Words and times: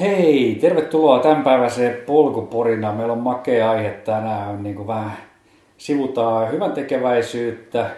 Hei, 0.00 0.58
tervetuloa 0.60 1.18
tämänpäiväiseen 1.18 1.96
polkuporina. 2.06 2.92
Meillä 2.92 3.12
on 3.12 3.18
makea 3.18 3.70
aihe 3.70 3.90
tänään, 3.90 4.62
niin 4.62 4.74
kuin 4.74 4.86
vähän 4.86 5.16
sivutaan 5.78 6.52
hyvän 6.52 6.72
tekeväisyyttä, 6.72 7.90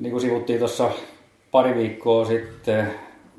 niin 0.00 0.10
kuin 0.10 0.20
sivuttiin 0.20 0.58
tuossa 0.58 0.90
pari 1.50 1.74
viikkoa 1.74 2.24
sitten 2.24 2.86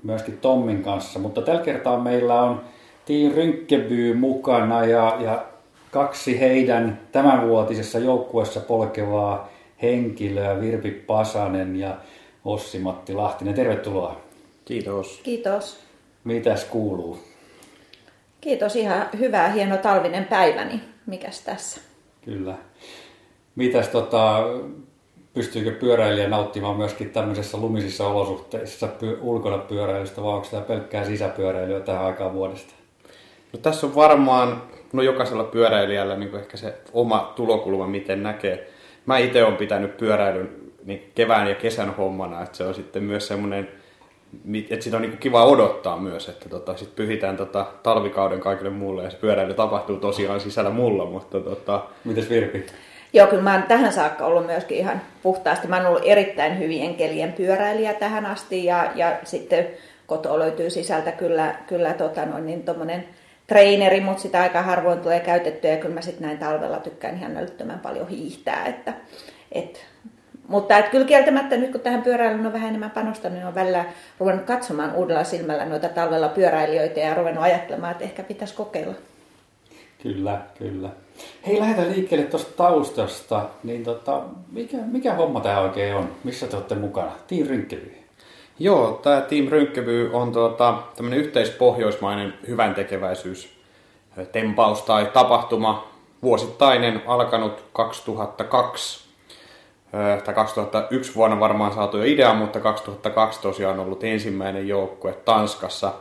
myöskin 0.03 0.37
Tommin 0.37 0.83
kanssa, 0.83 1.19
mutta 1.19 1.41
tällä 1.41 1.61
kertaa 1.61 1.99
meillä 1.99 2.41
on 2.41 2.61
Team 3.05 3.31
Rynkkeby 3.35 4.13
mukana 4.13 4.85
ja, 4.85 5.17
ja 5.19 5.45
kaksi 5.91 6.39
heidän 6.39 6.99
tämänvuotisessa 7.11 7.99
joukkueessa 7.99 8.59
polkevaa 8.59 9.49
henkilöä, 9.81 10.61
Virpi 10.61 10.91
Pasanen 10.91 11.75
ja 11.75 11.97
Ossi-Matti 12.45 13.13
Lahtinen. 13.13 13.53
Tervetuloa. 13.53 14.21
Kiitos. 14.65 15.19
Kiitos. 15.23 15.79
Mitäs 16.23 16.65
kuuluu? 16.65 17.32
Kiitos, 18.43 18.75
ihan 18.75 19.05
hyvää, 19.19 19.49
hieno 19.49 19.77
talvinen 19.77 20.25
päiväni. 20.25 20.81
Mikäs 21.05 21.41
tässä? 21.41 21.81
Kyllä. 22.25 22.55
Mitäs 23.55 23.87
tota, 23.87 24.43
pystyykö 25.33 25.71
pyöräilijä 25.71 26.29
nauttimaan 26.29 26.77
myöskin 26.77 27.09
tämmöisessä 27.09 27.57
lumisissa 27.57 28.07
olosuhteissa 28.07 28.87
py- 28.87 29.17
ulkona 29.21 29.57
pyöräilystä, 29.57 30.23
vai 30.23 30.33
onko 30.33 30.47
tämä 30.51 30.63
pelkkää 30.63 31.05
sisäpyöräilyä 31.05 31.79
tähän 31.79 32.05
aikaan 32.05 32.33
vuodesta? 32.33 32.73
No 33.53 33.59
tässä 33.59 33.87
on 33.87 33.95
varmaan 33.95 34.63
no 34.93 35.01
jokaisella 35.01 35.43
pyöräilijällä 35.43 36.15
niin 36.15 36.35
ehkä 36.35 36.57
se 36.57 36.77
oma 36.93 37.33
tulokulma, 37.35 37.87
miten 37.87 38.23
näkee. 38.23 38.69
Mä 39.05 39.17
itse 39.17 39.43
olen 39.43 39.57
pitänyt 39.57 39.97
pyöräilyn 39.97 40.49
niin 40.85 41.11
kevään 41.15 41.47
ja 41.47 41.55
kesän 41.55 41.95
hommana, 41.95 42.41
että 42.43 42.57
se 42.57 42.63
on 42.63 42.75
sitten 42.75 43.03
myös 43.03 43.27
semmoinen, 43.27 43.69
että 44.69 44.83
sitä 44.83 44.97
on 44.97 45.01
niin 45.01 45.17
kiva 45.17 45.45
odottaa 45.45 45.97
myös, 45.97 46.29
että 46.29 46.49
tota, 46.49 46.77
sitten 46.77 47.05
pyhitään 47.05 47.37
tota, 47.37 47.65
talvikauden 47.83 48.39
kaikille 48.39 48.69
muulle 48.69 49.03
ja 49.03 49.09
se 49.09 49.17
pyöräily 49.17 49.53
tapahtuu 49.53 49.97
tosiaan 49.97 50.39
sisällä 50.39 50.69
mulla, 50.69 51.05
mutta 51.05 51.39
tota... 51.39 51.83
Mites 52.03 52.29
Virpi? 52.29 52.65
Joo, 53.13 53.27
kyllä 53.27 53.43
mä 53.43 53.53
oon 53.53 53.63
tähän 53.63 53.93
saakka 53.93 54.25
ollut 54.25 54.45
myöskin 54.45 54.77
ihan 54.77 55.01
puhtaasti. 55.23 55.67
Mä 55.67 55.77
oon 55.77 55.85
ollut 55.85 56.03
erittäin 56.05 56.59
hyvien 56.59 56.95
kelien 56.95 57.33
pyöräilijä 57.33 57.93
tähän 57.93 58.25
asti 58.25 58.65
ja, 58.65 58.91
ja 58.95 59.19
sitten 59.23 59.67
kotoa 60.07 60.39
löytyy 60.39 60.69
sisältä 60.69 61.11
kyllä, 61.11 61.55
kyllä 61.67 61.93
tota 61.93 62.25
noin, 62.25 62.45
niin 62.45 62.63
tommonen 62.63 63.07
treeneri, 63.47 63.99
mutta 63.99 64.21
sitä 64.21 64.41
aika 64.41 64.61
harvoin 64.61 64.99
tulee 64.99 65.19
käytettyä 65.19 65.71
ja 65.71 65.77
kyllä 65.77 65.93
mä 65.93 66.01
sitten 66.01 66.27
näin 66.27 66.37
talvella 66.37 66.77
tykkään 66.77 67.17
ihan 67.17 67.37
älyttömän 67.37 67.79
paljon 67.79 68.07
hiihtää. 68.07 68.65
Että, 68.65 68.93
et, 69.51 69.85
mutta 70.53 70.77
et 70.77 70.89
kyllä 70.89 71.05
kieltämättä 71.05 71.57
nyt 71.57 71.71
kun 71.71 71.81
tähän 71.81 72.01
pyöräilyyn 72.01 72.45
on 72.45 72.53
vähän 72.53 72.69
enemmän 72.69 72.91
panostanut, 72.91 73.37
niin 73.37 73.47
on 73.47 73.55
välillä 73.55 73.85
ruvennut 74.19 74.45
katsomaan 74.45 74.95
uudella 74.95 75.23
silmällä 75.23 75.65
noita 75.65 75.89
talvella 75.89 76.27
pyöräilijöitä 76.27 76.99
ja 76.99 77.13
ruvennut 77.13 77.43
ajattelemaan, 77.43 77.91
että 77.91 78.03
ehkä 78.03 78.23
pitäisi 78.23 78.53
kokeilla. 78.53 78.93
Kyllä, 80.03 80.41
kyllä. 80.57 80.89
Hei, 81.47 81.59
lähdetään 81.59 81.91
liikkeelle 81.91 82.25
tuosta 82.25 82.57
taustasta. 82.57 83.45
Niin 83.63 83.83
tota, 83.83 84.21
mikä, 84.51 84.77
mikä 84.77 85.13
homma 85.13 85.39
tämä 85.39 85.59
oikein 85.59 85.95
on? 85.95 86.09
Missä 86.23 86.47
te 86.47 86.55
olette 86.55 86.75
mukana? 86.75 87.11
Team 87.27 87.47
Rynkkely. 87.47 87.91
Joo, 88.59 88.99
tämä 89.03 89.21
Team 89.21 89.47
Rynkkevy 89.47 90.09
on 90.13 90.31
tuota, 90.31 90.77
tämmöinen 90.95 91.19
yhteispohjoismainen 91.19 92.33
hyvän 92.47 92.75
tekeväisyys 92.75 93.49
tempaus 94.31 94.81
tai 94.81 95.05
tapahtuma, 95.13 95.87
vuosittainen, 96.23 97.01
alkanut 97.07 97.63
2002 97.73 99.03
tai 100.23 100.33
2001 100.33 101.15
vuonna 101.15 101.39
varmaan 101.39 101.73
saatu 101.73 101.97
jo 101.97 102.03
idea, 102.03 102.33
mutta 102.33 102.59
2002 102.59 103.41
tosiaan 103.41 103.79
ollut 103.79 104.03
ensimmäinen 104.03 104.67
joukkue 104.67 105.13
Tanskassa. 105.13 105.93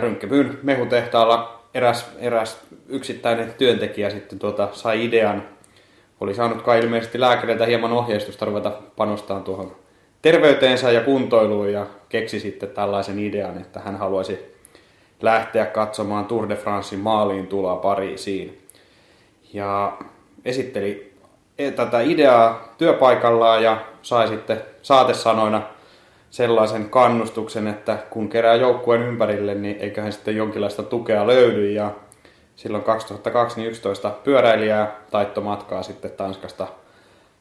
Rynkkevyn 0.00 0.58
mehutehtaalla 0.62 1.60
eräs, 1.74 2.10
eräs 2.18 2.60
yksittäinen 2.88 3.54
työntekijä 3.58 4.10
sitten 4.10 4.38
tuota, 4.38 4.68
sai 4.72 5.04
idean, 5.04 5.42
oli 6.20 6.34
saanut 6.34 6.62
kai 6.62 6.78
ilmeisesti 6.78 7.20
lääkäreiltä 7.20 7.66
hieman 7.66 7.92
ohjeistusta 7.92 8.44
ruveta 8.44 8.72
panostamaan 8.96 9.44
tuohon 9.44 9.76
terveyteensä 10.22 10.90
ja 10.90 11.00
kuntoiluun 11.00 11.72
ja 11.72 11.86
keksi 12.08 12.40
sitten 12.40 12.68
tällaisen 12.68 13.18
idean, 13.18 13.58
että 13.58 13.80
hän 13.80 13.96
haluaisi 13.96 14.54
lähteä 15.22 15.66
katsomaan 15.66 16.24
Tour 16.24 16.48
de 16.48 16.56
Francein 16.56 17.00
maaliin 17.00 17.46
tuloa 17.46 17.76
Pariisiin. 17.76 18.58
Ja 19.52 19.98
esitteli 20.44 21.13
tätä 21.76 22.00
ideaa 22.00 22.74
työpaikallaan 22.78 23.62
ja 23.62 23.76
sai 24.02 24.28
sitten 24.28 24.62
saatesanoina 24.82 25.62
sellaisen 26.30 26.90
kannustuksen, 26.90 27.66
että 27.66 27.98
kun 28.10 28.28
kerää 28.28 28.54
joukkueen 28.54 29.02
ympärille, 29.02 29.54
niin 29.54 29.76
eiköhän 29.80 30.12
sitten 30.12 30.36
jonkinlaista 30.36 30.82
tukea 30.82 31.26
löydy. 31.26 31.70
Ja 31.70 31.90
silloin 32.56 32.84
2011 32.84 34.10
pyöräilijää 34.24 34.96
taitto 35.10 35.40
matkaa 35.40 35.82
sitten 35.82 36.10
Tanskasta 36.10 36.66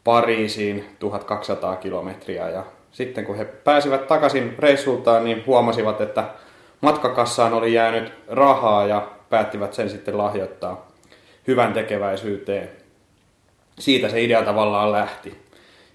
Pariisiin 0.03 0.85
1200 0.99 1.75
kilometriä 1.75 2.49
ja 2.49 2.63
sitten 2.91 3.25
kun 3.25 3.37
he 3.37 3.45
pääsivät 3.45 4.07
takaisin 4.07 4.55
reissultaan, 4.59 5.23
niin 5.23 5.43
huomasivat, 5.47 6.01
että 6.01 6.23
matkakassaan 6.81 7.53
oli 7.53 7.73
jäänyt 7.73 8.13
rahaa 8.27 8.85
ja 8.85 9.07
päättivät 9.29 9.73
sen 9.73 9.89
sitten 9.89 10.17
lahjoittaa 10.17 10.87
hyvän 11.47 11.73
tekeväisyyteen. 11.73 12.82
Siitä 13.79 14.09
se 14.09 14.23
idea 14.23 14.43
tavallaan 14.43 14.91
lähti. 14.91 15.37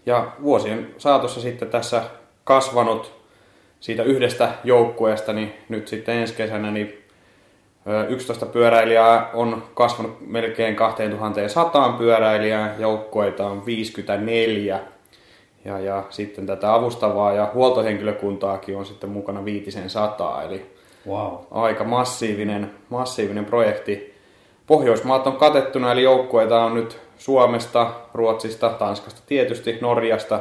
Ja 0.07 0.33
vuosien 0.43 0.95
saatossa 0.99 1.41
sitten 1.41 1.71
tässä 1.71 2.03
kasvanut 2.45 3.19
siitä 3.81 4.03
yhdestä 4.03 4.49
joukkueesta, 4.65 5.33
niin 5.33 5.55
nyt 5.69 5.89
sitten 5.89 6.17
ensi 6.17 6.35
kesänä 6.35 6.71
niin 6.71 7.05
11 8.09 8.47
pyöräilijää 8.47 9.31
on 9.35 9.63
kasvanut 9.75 10.17
melkein 10.21 10.77
2100 10.77 11.93
pyöräilijää, 11.99 12.75
joukkueita 12.79 13.47
on 13.47 13.67
54 13.67 14.81
ja, 15.65 15.79
ja 15.79 16.05
sitten 16.11 16.47
tätä 16.47 16.75
avustavaa 16.75 17.33
ja 17.33 17.51
huoltohenkilökuntaakin 17.55 18.77
on 18.77 18.87
sitten 18.87 19.11
mukana 19.11 19.45
viitisen 19.45 19.91
sataa, 19.91 20.43
eli 20.43 20.67
wow. 21.09 21.33
aika 21.51 21.85
massiivinen, 21.85 22.71
massiivinen 22.89 23.45
projekti. 23.45 24.15
Pohjoismaat 24.67 25.27
on 25.27 25.37
katettuna, 25.37 25.93
eli 25.93 26.03
joukkueita 26.03 26.65
on 26.65 26.75
nyt 26.75 27.01
Suomesta, 27.19 27.93
Ruotsista, 28.15 28.69
Tanskasta 28.71 29.21
tietysti, 29.27 29.79
Norjasta, 29.81 30.41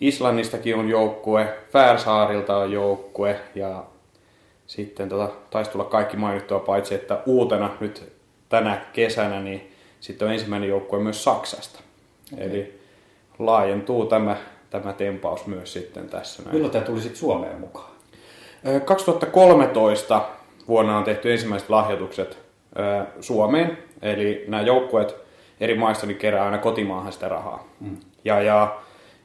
Islannistakin 0.00 0.76
on 0.76 0.88
joukkue, 0.88 1.58
Färsaarilta 1.72 2.56
on 2.56 2.72
joukkue 2.72 3.40
ja 3.54 3.84
sitten 4.66 5.08
tota, 5.08 5.28
taisi 5.50 5.70
tulla 5.70 5.84
kaikki 5.84 6.16
mainittua 6.16 6.58
paitsi, 6.58 6.94
että 6.94 7.18
uutena 7.26 7.70
nyt 7.80 8.12
tänä 8.48 8.80
kesänä 8.92 9.40
niin 9.40 9.72
sitten 10.00 10.28
on 10.28 10.32
ensimmäinen 10.34 10.68
joukkue 10.68 10.98
myös 10.98 11.24
Saksasta. 11.24 11.80
Okay. 12.32 12.46
Eli 12.46 12.80
laajentuu 13.38 14.06
tämä, 14.06 14.36
tämä 14.70 14.92
tempaus 14.92 15.46
myös 15.46 15.72
sitten 15.72 16.08
tässä. 16.08 16.42
Näin. 16.42 16.54
Milloin 16.54 16.72
tämä 16.72 16.84
tuli 16.84 17.00
sitten 17.00 17.18
Suomeen 17.18 17.60
mukaan? 17.60 17.90
2013 18.84 20.22
vuonna 20.68 20.98
on 20.98 21.04
tehty 21.04 21.32
ensimmäiset 21.32 21.70
lahjoitukset 21.70 22.38
Suomeen, 23.20 23.78
eli 24.02 24.44
nämä 24.48 24.62
joukkueet 24.62 25.23
eri 25.60 25.74
maista 25.74 26.06
niin 26.06 26.18
kerää 26.18 26.44
aina 26.44 26.58
kotimaahan 26.58 27.12
sitä 27.12 27.28
rahaa. 27.28 27.64
Mm. 27.80 27.96
Ja, 28.24 28.42
ja, 28.42 28.76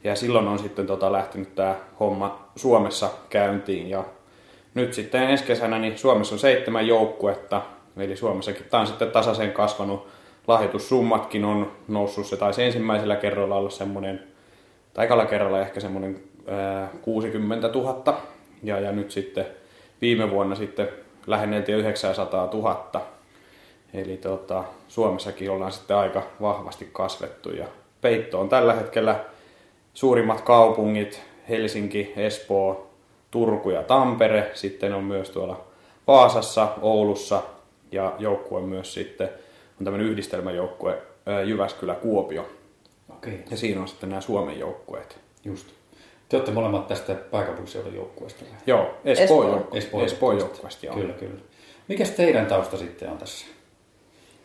ja 0.04 0.16
silloin 0.16 0.48
on 0.48 0.58
sitten 0.58 0.86
tota 0.86 1.12
lähtenyt 1.12 1.54
tämä 1.54 1.74
homma 2.00 2.50
Suomessa 2.56 3.10
käyntiin 3.30 3.90
ja 3.90 4.04
nyt 4.74 4.94
sitten 4.94 5.22
ensi 5.22 5.44
kesänä 5.44 5.78
niin 5.78 5.98
Suomessa 5.98 6.34
on 6.34 6.38
seitsemän 6.38 6.86
joukkuetta, 6.86 7.62
eli 7.96 8.16
Suomessakin 8.16 8.66
tämä 8.70 8.80
on 8.80 8.86
sitten 8.86 9.10
tasaisen 9.10 9.52
kasvanut. 9.52 10.08
Lahjoitussummatkin 10.46 11.44
on 11.44 11.72
noussut, 11.88 12.26
se 12.26 12.36
taisi 12.36 12.62
ensimmäisellä 12.62 13.16
kerralla 13.16 13.56
olla 13.56 13.70
semmoinen, 13.70 14.22
tai 14.94 15.04
ekalla 15.04 15.26
kerralla 15.26 15.60
ehkä 15.60 15.80
semmoinen 15.80 16.22
ää, 16.46 16.88
60 17.02 17.68
000, 17.68 18.16
ja, 18.62 18.80
ja 18.80 18.92
nyt 18.92 19.10
sitten 19.10 19.46
viime 20.00 20.30
vuonna 20.30 20.54
sitten 20.54 20.88
lähenneltiin 21.26 21.78
900 21.78 22.50
000. 22.52 23.19
Eli 23.94 24.16
tota, 24.16 24.64
Suomessakin 24.88 25.50
ollaan 25.50 25.72
sitten 25.72 25.96
aika 25.96 26.22
vahvasti 26.40 26.88
kasvettu 26.92 27.50
ja 27.50 27.66
peitto 28.00 28.40
on 28.40 28.48
tällä 28.48 28.74
hetkellä 28.74 29.24
suurimmat 29.94 30.40
kaupungit, 30.40 31.22
Helsinki, 31.48 32.12
Espoo, 32.16 32.90
Turku 33.30 33.70
ja 33.70 33.82
Tampere. 33.82 34.50
Sitten 34.54 34.94
on 34.94 35.04
myös 35.04 35.30
tuolla 35.30 35.64
Vaasassa, 36.06 36.68
Oulussa 36.82 37.42
ja 37.92 38.12
joukkue 38.18 38.60
myös 38.60 38.94
sitten 38.94 39.28
on 39.80 39.84
tämmöinen 39.84 40.08
yhdistelmäjoukkue 40.08 41.02
Jyväskylä-Kuopio. 41.44 42.48
Okay. 43.16 43.34
Ja 43.50 43.56
siinä 43.56 43.80
on 43.80 43.88
sitten 43.88 44.08
nämä 44.08 44.20
Suomen 44.20 44.58
joukkueet. 44.58 45.18
Just. 45.44 45.66
Te 46.28 46.36
olette 46.36 46.52
molemmat 46.52 46.86
tästä 46.86 47.14
pääkaupunkiseudun 47.14 47.94
joukkueesta. 47.94 48.44
Joo, 48.66 48.94
Espoo, 49.04 49.44
Espoo. 49.44 49.68
Espoo, 49.72 50.04
Espoo 50.04 50.32
joukkueesta. 50.32 50.86
Joo. 50.86 50.94
Kyllä, 50.94 51.12
kyllä. 51.12 51.40
Mikäs 51.88 52.10
teidän 52.10 52.46
tausta 52.46 52.76
sitten 52.76 53.10
on 53.10 53.18
tässä? 53.18 53.46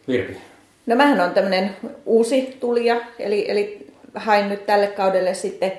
Virpi. 0.07 0.38
No 0.86 0.96
mähän 0.96 1.22
on 1.22 1.31
tämmöinen 1.31 1.75
uusi 2.06 2.57
tulija, 2.60 2.96
eli, 3.19 3.52
eli 3.52 3.88
hain 4.16 4.50
nyt 4.50 4.66
tälle 4.66 4.88
kaudelle 4.88 5.34
sitten 5.34 5.72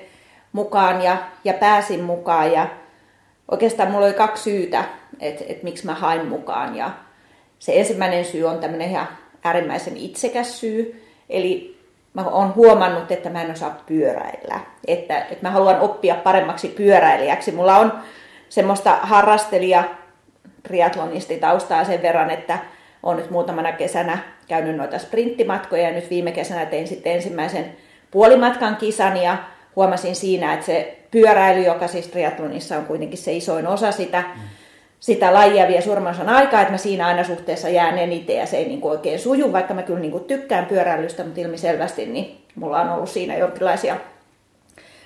mukaan 0.51 1.01
ja, 1.01 1.17
ja 1.43 1.53
pääsin 1.53 2.03
mukaan. 2.03 2.51
Ja 2.51 2.67
oikeastaan 3.51 3.91
mulla 3.91 4.05
oli 4.05 4.13
kaksi 4.13 4.43
syytä. 4.43 4.83
että 5.19 5.43
et 5.47 5.63
miksi 5.63 5.85
mä 5.85 5.93
hain 5.93 6.27
mukaan. 6.27 6.75
Ja 6.75 6.91
se 7.59 7.79
ensimmäinen 7.79 8.25
syy 8.25 8.43
on 8.43 8.59
tämmöinen 8.59 8.89
ihan 8.89 9.07
äärimmäisen 9.43 9.97
itsekäs 9.97 10.59
syy, 10.59 11.07
eli 11.29 11.77
mä 12.13 12.23
oon 12.23 12.55
huomannut, 12.55 13.11
että 13.11 13.29
mä 13.29 13.41
en 13.41 13.51
osaa 13.51 13.81
pyöräillä. 13.85 14.59
Että, 14.87 15.19
että 15.19 15.47
mä 15.47 15.51
haluan 15.51 15.79
oppia 15.79 16.15
paremmaksi 16.15 16.67
pyöräilijäksi. 16.67 17.51
Mulla 17.51 17.77
on 17.77 17.93
semmoista 18.49 18.97
harrastelija 19.01 19.83
triathlonistitaustaa 20.63 21.83
sen 21.83 22.01
verran, 22.01 22.29
että 22.29 22.59
olen 23.03 23.17
nyt 23.17 23.31
muutamana 23.31 23.71
kesänä 23.71 24.17
käynyt 24.47 24.75
noita 24.75 24.99
sprinttimatkoja 24.99 25.83
ja 25.83 25.91
nyt 25.91 26.09
viime 26.09 26.31
kesänä 26.31 26.65
tein 26.65 26.87
sitten 26.87 27.13
ensimmäisen 27.13 27.65
puolimatkan 28.11 28.75
kisan 28.75 29.17
ja 29.17 29.37
huomasin 29.75 30.15
siinä, 30.15 30.53
että 30.53 30.65
se 30.65 30.97
pyöräily, 31.11 31.61
joka 31.61 31.87
siis 31.87 32.07
triathlonissa 32.07 32.77
on 32.77 32.85
kuitenkin 32.85 33.17
se 33.17 33.33
isoin 33.33 33.67
osa 33.67 33.91
sitä, 33.91 34.21
mm. 34.35 34.41
sitä 34.99 35.33
lajia 35.33 35.67
vie 35.67 35.81
suurimman 35.81 36.29
aikaa, 36.29 36.61
että 36.61 36.71
mä 36.71 36.77
siinä 36.77 37.07
aina 37.07 37.23
suhteessa 37.23 37.69
jään 37.69 37.97
eniten 37.97 38.35
ja 38.35 38.45
se 38.45 38.57
ei 38.57 38.67
niin 38.67 38.81
kuin 38.81 38.91
oikein 38.91 39.19
suju, 39.19 39.53
vaikka 39.53 39.73
mä 39.73 39.83
kyllä 39.83 39.99
niin 39.99 40.11
kuin 40.11 40.23
tykkään 40.23 40.65
pyöräilystä, 40.65 41.23
mutta 41.23 41.41
ilmiselvästi 41.41 42.05
niin 42.05 42.37
mulla 42.55 42.81
on 42.81 42.89
ollut 42.89 43.09
siinä 43.09 43.37
jonkinlaisia 43.37 43.97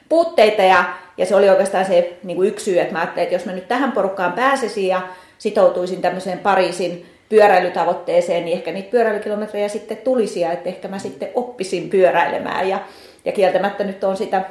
puutteita 0.10 0.62
ja, 0.62 0.84
ja 1.18 1.26
se 1.26 1.36
oli 1.36 1.50
oikeastaan 1.50 1.86
se 1.86 2.18
niin 2.24 2.38
kuin 2.38 2.50
yksi 2.50 2.66
syy, 2.66 2.80
että 2.80 2.94
mä 2.94 3.00
ajattelin, 3.00 3.24
että 3.24 3.36
jos 3.36 3.46
mä 3.46 3.52
nyt 3.52 3.68
tähän 3.68 3.92
porukkaan 3.92 4.34
pääsisin 4.34 4.88
ja 4.88 5.02
sitoutuisin 5.38 6.02
tämmöiseen 6.02 6.40
Pariisin 6.40 7.06
pyöräilytavoitteeseen, 7.32 8.46
niin 8.46 8.58
ehkä 8.58 8.72
niitä 8.72 8.92
pyöräilykilometrejä 8.92 9.68
sitten 9.68 9.98
tulisi 9.98 10.40
ja 10.40 10.52
että 10.52 10.70
ehkä 10.70 10.88
mä 10.88 11.00
sitten 11.00 11.30
oppisin 11.36 11.90
pyöräilemään. 11.90 12.70
Ja, 12.70 12.80
ja 13.26 13.32
kieltämättä 13.32 13.84
nyt 13.84 14.04
on 14.04 14.18
sitä 14.18 14.46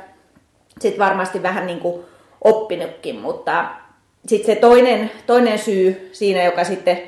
sit 0.81 0.99
varmasti 0.99 1.43
vähän 1.43 1.67
niin 1.67 1.81
kuin 1.81 2.05
oppinutkin, 2.45 3.17
mutta 3.17 3.65
sitten 4.27 4.55
se 4.55 4.61
toinen, 4.61 5.11
toinen 5.27 5.59
syy 5.59 6.11
siinä, 6.13 6.45
joka 6.45 6.65
sitten 6.65 7.03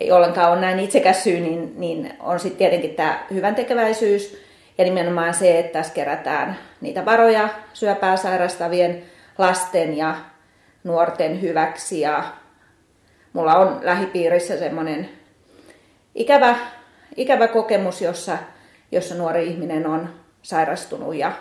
ei 0.00 0.12
ollenkaan 0.12 0.52
ole 0.52 0.60
näin 0.60 0.80
itsekäs 0.80 1.24
syy, 1.24 1.40
niin, 1.40 1.72
niin 1.76 2.12
on 2.20 2.40
sitten 2.40 2.58
tietenkin 2.58 2.94
tämä 2.94 3.24
hyvän 3.34 3.54
tekeväisyys 3.54 4.42
ja 4.78 4.84
nimenomaan 4.84 5.34
se, 5.34 5.58
että 5.58 5.72
tässä 5.72 5.94
kerätään 5.94 6.58
niitä 6.80 7.04
varoja 7.04 7.48
syöpää 7.72 8.16
sairastavien 8.16 9.02
lasten 9.38 9.96
ja 9.96 10.14
nuorten 10.84 11.42
hyväksi 11.42 12.00
ja 12.00 12.24
mulla 13.34 13.54
on 13.56 13.80
lähipiirissä 13.82 14.58
semmoinen 14.58 15.08
ikävä, 16.14 16.56
ikävä 17.16 17.48
kokemus, 17.48 18.02
jossa, 18.02 18.38
jossa 18.92 19.14
nuori 19.14 19.46
ihminen 19.46 19.86
on 19.86 20.08
sairastunut 20.42 21.14
ja 21.14 21.32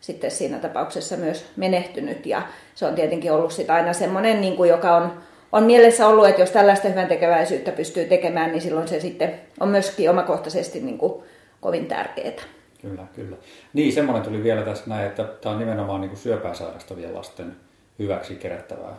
sitten 0.00 0.30
siinä 0.30 0.58
tapauksessa 0.58 1.16
myös 1.16 1.46
menehtynyt. 1.56 2.26
Ja 2.26 2.42
se 2.74 2.86
on 2.86 2.94
tietenkin 2.94 3.32
ollut 3.32 3.52
sit 3.52 3.70
aina 3.70 3.92
semmoinen, 3.92 4.40
niin 4.40 4.56
kuin, 4.56 4.70
joka 4.70 4.96
on, 4.96 5.22
on 5.52 5.64
mielessä 5.64 6.08
ollut, 6.08 6.28
että 6.28 6.42
jos 6.42 6.50
tällaista 6.50 6.88
hyvän 6.88 7.08
tekeväisyyttä 7.08 7.72
pystyy 7.72 8.04
tekemään, 8.04 8.50
niin 8.50 8.60
silloin 8.62 8.88
se 8.88 9.00
sitten 9.00 9.34
on 9.60 9.68
myöskin 9.68 10.10
omakohtaisesti 10.10 10.80
niin 10.80 10.98
kuin, 10.98 11.22
kovin 11.60 11.86
tärkeää. 11.86 12.42
Kyllä, 12.80 13.06
kyllä. 13.14 13.36
Niin, 13.72 13.92
semmoinen 13.92 14.22
tuli 14.22 14.42
vielä 14.42 14.62
tässä 14.62 14.84
näin, 14.86 15.06
että 15.06 15.24
tämä 15.24 15.52
on 15.52 15.58
nimenomaan 15.58 16.00
niin 16.00 16.10
kuin 16.10 16.20
syöpää 16.20 16.54
sairastavien 16.54 17.14
lasten 17.14 17.56
hyväksi 17.98 18.34
kerättävää 18.34 18.94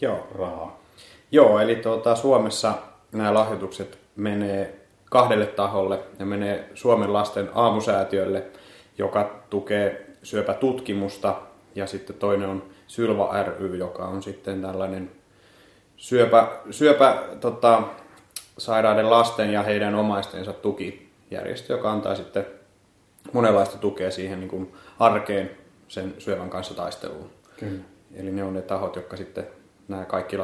Joo. 0.00 0.26
rahaa. 0.34 0.81
Joo, 1.32 1.58
eli 1.58 1.76
tuota, 1.76 2.16
Suomessa 2.16 2.74
nämä 3.12 3.34
lahjoitukset 3.34 3.98
menee 4.16 4.80
kahdelle 5.10 5.46
taholle. 5.46 5.98
Ne 6.18 6.24
menee 6.24 6.70
Suomen 6.74 7.12
lasten 7.12 7.50
aamusäätiölle, 7.54 8.44
joka 8.98 9.42
tukee 9.50 10.06
syöpätutkimusta, 10.22 11.34
ja 11.74 11.86
sitten 11.86 12.16
toinen 12.16 12.48
on 12.48 12.62
Sylva 12.86 13.42
ry, 13.42 13.76
joka 13.76 14.04
on 14.04 14.22
sitten 14.22 14.62
tällainen 14.62 15.10
syöpä, 15.96 16.48
syöpä 16.70 17.22
tota, 17.40 17.82
sairaiden 18.58 19.10
lasten 19.10 19.52
ja 19.52 19.62
heidän 19.62 19.94
omaistensa 19.94 20.52
tukijärjestö, 20.52 21.72
joka 21.72 21.92
antaa 21.92 22.14
sitten 22.14 22.46
monenlaista 23.32 23.78
tukea 23.78 24.10
siihen 24.10 24.40
niin 24.40 24.50
kuin 24.50 24.72
arkeen 24.98 25.50
sen 25.88 26.14
syövän 26.18 26.50
kanssa 26.50 26.74
taisteluun. 26.74 27.30
Kyllä. 27.58 27.82
Eli 28.14 28.30
ne 28.30 28.44
on 28.44 28.54
ne 28.54 28.62
tahot, 28.62 28.96
jotka 28.96 29.16
sitten 29.16 29.46
nämä 29.88 30.04
kaikki 30.04 30.36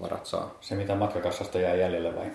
lahjoitusvarat 0.00 0.26
saa. 0.26 0.54
Se, 0.60 0.74
mitä 0.74 0.94
matkakassasta 0.94 1.58
jää 1.58 1.74
jäljelle 1.74 2.16
vai? 2.16 2.26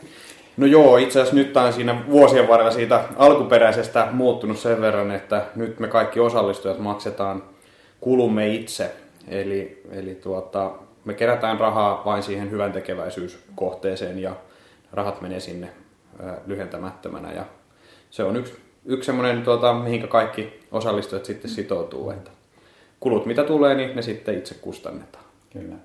No 0.58 0.66
joo, 0.66 0.98
itse 0.98 1.20
asiassa 1.20 1.36
nyt 1.36 1.58
on 1.58 1.74
siinä 1.74 2.06
vuosien 2.10 2.48
varrella 2.48 2.72
siitä 2.72 3.04
alkuperäisestä 3.18 4.08
muuttunut 4.12 4.60
sen 4.60 4.82
verran, 4.82 5.12
että 5.12 5.46
nyt 5.56 5.80
me 5.80 5.88
kaikki 5.88 6.20
osallistujat 6.20 6.80
maksetaan 6.80 7.44
kulumme 8.02 8.48
itse. 8.48 8.92
Eli, 9.28 9.82
eli 9.92 10.16
tuota, 10.16 10.72
me 11.06 11.14
kerätään 11.14 11.60
rahaa 11.60 12.02
vain 12.06 12.24
siihen 12.24 12.52
hyvän 12.52 12.72
tekeväisyyskohteeseen 12.72 14.20
ja 14.20 14.36
rahat 14.94 15.22
menee 15.22 15.40
sinne 15.40 15.70
lyhentämättömänä. 16.46 17.32
Ja 17.32 17.46
se 18.10 18.24
on 18.24 18.36
yksi, 18.36 18.54
yksi 18.86 19.06
semmoinen, 19.06 19.44
tuota, 19.44 19.74
mihinkä 19.74 20.08
kaikki 20.08 20.60
osallistujat 20.72 21.26
sitten 21.26 21.52
sitoutuu. 21.52 22.10
Että 22.12 22.32
kulut 23.00 23.26
mitä 23.26 23.44
tulee, 23.44 23.76
niin 23.76 23.96
ne 23.96 24.02
sitten 24.02 24.38
itse 24.38 24.56
kustannetaan. 24.56 25.26
Kyllä. 25.54 25.76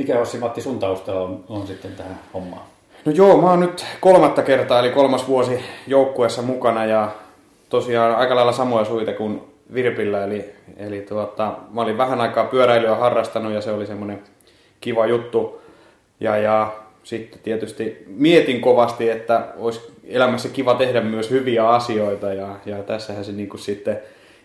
Mikä 0.00 0.18
Ossi 0.18 0.38
Matti 0.38 0.60
sun 0.60 0.78
taustalla 0.78 1.20
on, 1.20 1.44
on 1.48 1.66
sitten 1.66 1.92
tähän 1.96 2.20
hommaan? 2.34 2.62
No 3.04 3.12
joo, 3.12 3.40
mä 3.40 3.50
oon 3.50 3.60
nyt 3.60 3.86
kolmatta 4.00 4.42
kertaa, 4.42 4.80
eli 4.80 4.90
kolmas 4.90 5.28
vuosi 5.28 5.60
joukkueessa 5.86 6.42
mukana 6.42 6.84
ja 6.84 7.08
tosiaan 7.68 8.16
aika 8.16 8.36
lailla 8.36 8.52
samoja 8.52 8.84
suita 8.84 9.12
kuin 9.12 9.40
Virpillä, 9.74 10.24
eli, 10.24 10.52
eli 10.76 11.00
tuota, 11.00 11.54
mä 11.70 11.80
olin 11.80 11.98
vähän 11.98 12.20
aikaa 12.20 12.44
pyöräilyä 12.44 12.94
harrastanut 12.94 13.52
ja 13.52 13.60
se 13.60 13.72
oli 13.72 13.86
semmoinen 13.86 14.22
kiva 14.80 15.06
juttu. 15.06 15.62
Ja, 16.20 16.36
ja 16.36 16.72
sitten 17.04 17.40
tietysti 17.42 18.04
mietin 18.06 18.60
kovasti, 18.60 19.10
että 19.10 19.44
olisi 19.58 19.92
elämässä 20.08 20.48
kiva 20.48 20.74
tehdä 20.74 21.00
myös 21.00 21.30
hyviä 21.30 21.68
asioita 21.68 22.34
ja, 22.34 22.48
ja 22.66 22.82
tässähän 22.82 23.24
se 23.24 23.32
niin 23.32 23.48
kuin 23.48 23.60
sitten 23.60 24.00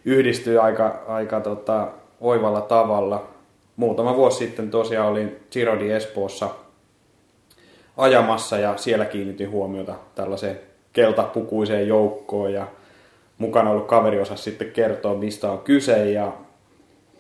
yhdistyy 0.06 0.60
aika, 0.62 1.00
aika 1.08 1.40
tota, 1.40 1.88
oivalla 2.22 2.62
tavalla. 2.62 3.35
Muutama 3.76 4.16
vuosi 4.16 4.38
sitten 4.38 4.72
tosiaan 4.72 5.08
olin 5.08 5.40
Girodi 5.52 5.92
Espoossa 5.92 6.50
ajamassa 7.98 8.58
ja 8.58 8.78
siellä 8.78 9.06
kiinnitin 9.06 9.52
huomiota 9.52 9.96
tällaiseen 10.16 10.60
keltapukuiseen 10.94 11.88
joukkoon 11.88 12.54
ja 12.54 12.68
mukana 13.38 13.70
ollut 13.70 13.88
kaveri 13.88 14.20
osasi 14.20 14.44
sitten 14.44 14.72
kertoa, 14.72 15.16
mistä 15.16 15.52
on 15.52 15.60
kyse 15.60 16.12
ja 16.12 16.34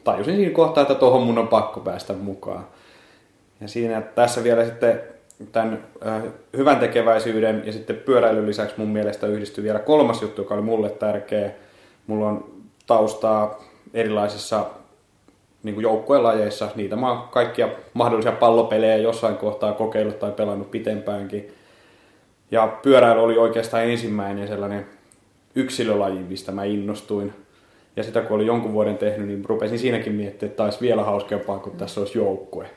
tajusin 0.04 0.36
siinä 0.36 0.54
kohtaa, 0.54 0.82
että 0.82 0.96
tuohon 0.96 1.24
mun 1.24 1.38
on 1.38 1.48
pakko 1.48 1.80
päästä 1.80 2.14
mukaan. 2.14 2.68
Ja 3.62 3.68
siinä 3.68 4.02
tässä 4.02 4.44
vielä 4.44 4.66
sitten 4.66 5.02
tämän 5.52 5.84
äh, 6.08 6.24
hyvän 6.58 6.80
tekeväisyyden 6.80 7.64
ja 7.66 7.74
sitten 7.74 7.96
pyöräilyn 7.96 8.48
lisäksi 8.48 8.76
mun 8.78 8.90
mielestä 8.90 9.28
yhdistyi 9.28 9.64
vielä 9.64 9.80
kolmas 9.80 10.22
juttu, 10.22 10.42
joka 10.42 10.54
oli 10.54 10.64
mulle 10.64 10.90
tärkeä. 10.90 11.52
Mulla 12.08 12.28
on 12.28 12.52
taustaa 12.88 13.64
erilaisissa 13.94 14.66
niin 15.66 15.82
joukkuelajeissa. 15.82 16.70
Niitä 16.76 16.96
mä 16.96 17.12
oon 17.12 17.28
kaikkia 17.28 17.70
mahdollisia 17.94 18.32
pallopelejä 18.32 18.98
jossain 18.98 19.36
kohtaa 19.36 19.74
kokeillut 19.74 20.20
tai 20.20 20.32
pelannut 20.32 20.72
pitempäänkin. 20.72 21.54
Ja 22.52 22.78
pyöräily 22.82 23.24
oli 23.24 23.38
oikeastaan 23.38 23.84
ensimmäinen 23.84 24.48
sellainen 24.48 24.86
yksilölaji, 25.56 26.20
mistä 26.20 26.52
mä 26.52 26.64
innostuin. 26.64 27.34
Ja 27.96 28.04
sitä 28.04 28.22
kun 28.22 28.36
olin 28.36 28.48
jonkun 28.48 28.74
vuoden 28.74 28.98
tehnyt, 28.98 29.28
niin 29.28 29.46
rupesin 29.46 29.80
siinäkin 29.80 30.14
miettimään, 30.14 30.52
että 30.52 30.64
olisi 30.64 30.82
vielä 30.82 31.04
hauskempaa, 31.04 31.60
kun 31.60 31.78
tässä 31.78 32.02
olisi 32.02 32.18
joukkue. 32.18 32.70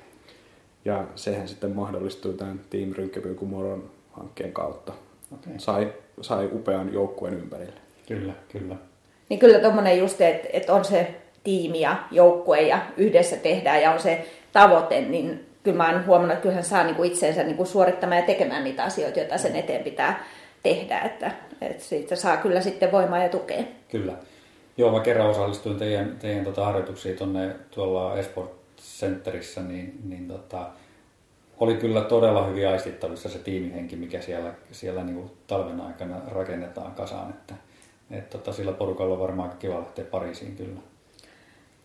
Ja 0.85 1.05
sehän 1.15 1.49
sitten 1.49 1.71
mahdollistui 1.71 2.35
tämän 2.35 2.61
Team 2.71 2.93
Rynkkäpyy 2.93 3.35
Kumoron 3.35 3.91
hankkeen 4.13 4.53
kautta. 4.53 4.93
Okay. 5.35 5.53
Sai, 5.59 5.93
sai 6.21 6.49
upean 6.53 6.93
joukkueen 6.93 7.35
ympärille. 7.35 7.81
Kyllä, 8.09 8.33
kyllä. 8.53 8.77
Niin 9.29 9.41
kyllä 9.41 9.59
tuommoinen 9.59 9.99
just, 9.99 10.21
että, 10.21 10.49
että 10.53 10.75
on 10.75 10.85
se 10.85 11.15
tiimi 11.45 11.81
ja 11.81 11.97
joukkue 12.11 12.61
ja 12.61 12.79
yhdessä 12.97 13.37
tehdään 13.37 13.83
ja 13.83 13.93
on 13.93 14.01
se 14.01 14.27
tavoite, 14.53 15.01
niin 15.01 15.47
kyllä 15.63 15.77
mä 15.77 15.93
oon 15.93 16.07
huomannut, 16.07 16.33
että 16.33 16.43
kyllähän 16.43 16.65
saa 16.65 16.85
niinku 16.85 17.05
itseensä 17.05 17.43
niinku 17.43 17.65
suorittamaan 17.65 18.21
ja 18.21 18.27
tekemään 18.27 18.65
niitä 18.65 18.85
asioita, 18.85 19.19
joita 19.19 19.39
sen 19.39 19.57
eteen 19.57 19.85
pitää 19.85 20.25
tehdä, 20.63 21.01
että, 21.01 21.31
että 21.61 21.85
siitä 21.85 22.17
saa 22.17 22.37
kyllä 22.37 22.61
sitten 22.61 22.93
voimaa 22.93 23.23
ja 23.23 23.29
tukea. 23.29 23.63
Kyllä. 23.89 24.13
Joo, 24.77 24.93
mä 24.93 25.01
kerran 25.01 25.31
osallistuin 25.31 25.77
teidän, 25.77 26.17
teidän 26.19 26.45
tota 26.45 26.65
harjoituksiin 26.65 27.17
tuonne 27.17 27.57
tuolla 27.71 28.17
Esport 28.19 28.53
Centerissä, 28.99 29.61
niin, 29.63 30.01
niin 30.05 30.29
tota, 30.29 30.67
oli 31.61 31.75
kyllä 31.75 32.01
todella 32.01 32.47
hyvin 32.47 32.69
aistittavissa 32.69 33.29
se 33.29 33.39
tiimihenki, 33.39 33.97
mikä 33.97 34.21
siellä, 34.21 34.55
siellä 34.73 35.05
niin 35.05 35.31
talven 35.47 35.81
aikana 35.81 36.21
rakennetaan 36.29 36.95
kasaan. 36.95 37.31
Että, 37.31 37.55
et 38.11 38.31
tota, 38.31 38.53
sillä 38.53 38.73
porukalla 38.73 39.15
on 39.15 39.21
varmaan 39.21 39.53
kiva 39.59 39.79
lähteä 39.79 40.05
Pariisiin 40.05 40.57
kyllä. 40.57 40.81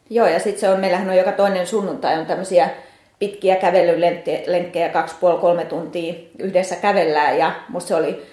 Joo, 0.09 0.27
ja 0.27 0.39
sitten 0.39 0.59
se 0.59 0.69
on, 0.69 0.79
meillähän 0.79 1.09
on 1.09 1.17
joka 1.17 1.31
toinen 1.31 1.67
sunnuntai 1.67 2.19
on 2.19 2.25
tämmöisiä 2.25 2.69
pitkiä 3.19 3.55
kävelylenkkejä, 3.55 4.89
kaksi 4.89 5.15
puoli 5.19 5.39
kolme 5.39 5.65
tuntia 5.65 6.13
yhdessä 6.39 6.75
kävellään, 6.75 7.37
ja 7.37 7.51
musta 7.69 7.87
se 7.87 7.95
oli 7.95 8.25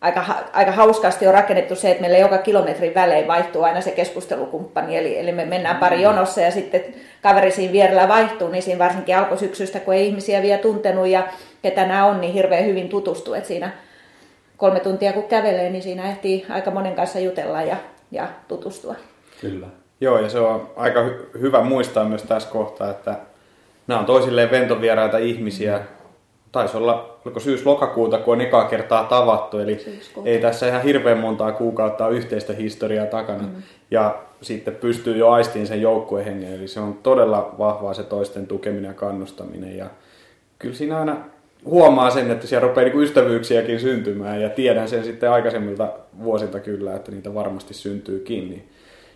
aika, 0.00 0.24
aika 0.52 0.72
hauskasti 0.72 1.26
on 1.26 1.34
rakennettu 1.34 1.76
se, 1.76 1.90
että 1.90 2.00
meillä 2.00 2.18
joka 2.18 2.38
kilometrin 2.38 2.94
välein 2.94 3.26
vaihtuu 3.26 3.62
aina 3.62 3.80
se 3.80 3.90
keskustelukumppani, 3.90 4.96
eli, 4.96 5.18
eli 5.18 5.32
me 5.32 5.44
mennään 5.44 5.76
pari 5.76 5.96
mm. 5.96 6.02
jonossa 6.02 6.40
ja 6.40 6.50
sitten 6.50 6.84
kaveri 7.22 7.50
siinä 7.50 7.72
vierellä 7.72 8.08
vaihtuu, 8.08 8.48
niin 8.48 8.62
siinä 8.62 8.78
varsinkin 8.78 9.16
alkusyksystä, 9.16 9.80
kun 9.80 9.94
ei 9.94 10.06
ihmisiä 10.06 10.42
vielä 10.42 10.62
tuntenut 10.62 11.06
ja 11.06 11.28
ketä 11.62 11.86
nämä 11.86 12.06
on, 12.06 12.20
niin 12.20 12.32
hirveän 12.32 12.64
hyvin 12.64 12.88
tutustuu, 12.88 13.34
että 13.34 13.48
siinä 13.48 13.70
kolme 14.56 14.80
tuntia 14.80 15.12
kun 15.12 15.28
kävelee, 15.28 15.70
niin 15.70 15.82
siinä 15.82 16.10
ehtii 16.10 16.46
aika 16.48 16.70
monen 16.70 16.94
kanssa 16.94 17.18
jutella 17.18 17.62
ja, 17.62 17.76
ja 18.10 18.28
tutustua. 18.48 18.94
Kyllä. 19.40 19.66
Joo, 20.00 20.18
ja 20.18 20.28
se 20.28 20.40
on 20.40 20.70
aika 20.76 21.02
hy- 21.08 21.40
hyvä 21.40 21.60
muistaa 21.62 22.04
myös 22.04 22.22
tässä 22.22 22.48
kohtaa, 22.48 22.90
että 22.90 23.16
nämä 23.86 24.00
on 24.00 24.06
toisilleen 24.06 24.50
ventovieraita 24.50 25.18
ihmisiä. 25.18 25.80
Taisi 26.52 26.76
olla, 26.76 27.18
oliko 27.24 27.40
syys-lokakuuta, 27.40 28.18
kun 28.18 28.34
on 28.34 28.40
ekaa 28.40 28.64
kertaa 28.64 29.04
tavattu, 29.04 29.58
eli 29.58 29.78
Syyskuuta. 29.78 30.28
ei 30.28 30.38
tässä 30.38 30.68
ihan 30.68 30.82
hirveän 30.82 31.18
montaa 31.18 31.52
kuukautta 31.52 32.06
ole 32.06 32.16
yhteistä 32.16 32.52
historiaa 32.52 33.06
takana. 33.06 33.42
Mm. 33.42 33.62
Ja 33.90 34.18
sitten 34.42 34.74
pystyy 34.74 35.16
jo 35.16 35.30
aistiin 35.30 35.66
sen 35.66 35.82
joukkuehengen, 35.82 36.54
eli 36.54 36.68
se 36.68 36.80
on 36.80 36.98
todella 37.02 37.54
vahvaa 37.58 37.94
se 37.94 38.02
toisten 38.02 38.46
tukeminen 38.46 38.88
ja 38.88 38.94
kannustaminen. 38.94 39.76
Ja 39.76 39.86
kyllä 40.58 40.74
siinä 40.74 40.98
aina 40.98 41.16
huomaa 41.64 42.10
sen, 42.10 42.30
että 42.30 42.46
siellä 42.46 42.68
rupeaa 42.68 42.84
niinku 42.84 43.00
ystävyyksiäkin 43.00 43.80
syntymään 43.80 44.40
ja 44.40 44.48
tiedän 44.50 44.88
sen 44.88 45.04
sitten 45.04 45.30
aikaisemmilta 45.30 45.88
vuosilta 46.22 46.60
kyllä, 46.60 46.94
että 46.94 47.12
niitä 47.12 47.34
varmasti 47.34 47.74
syntyykin. 47.74 48.50
Niin 48.50 48.68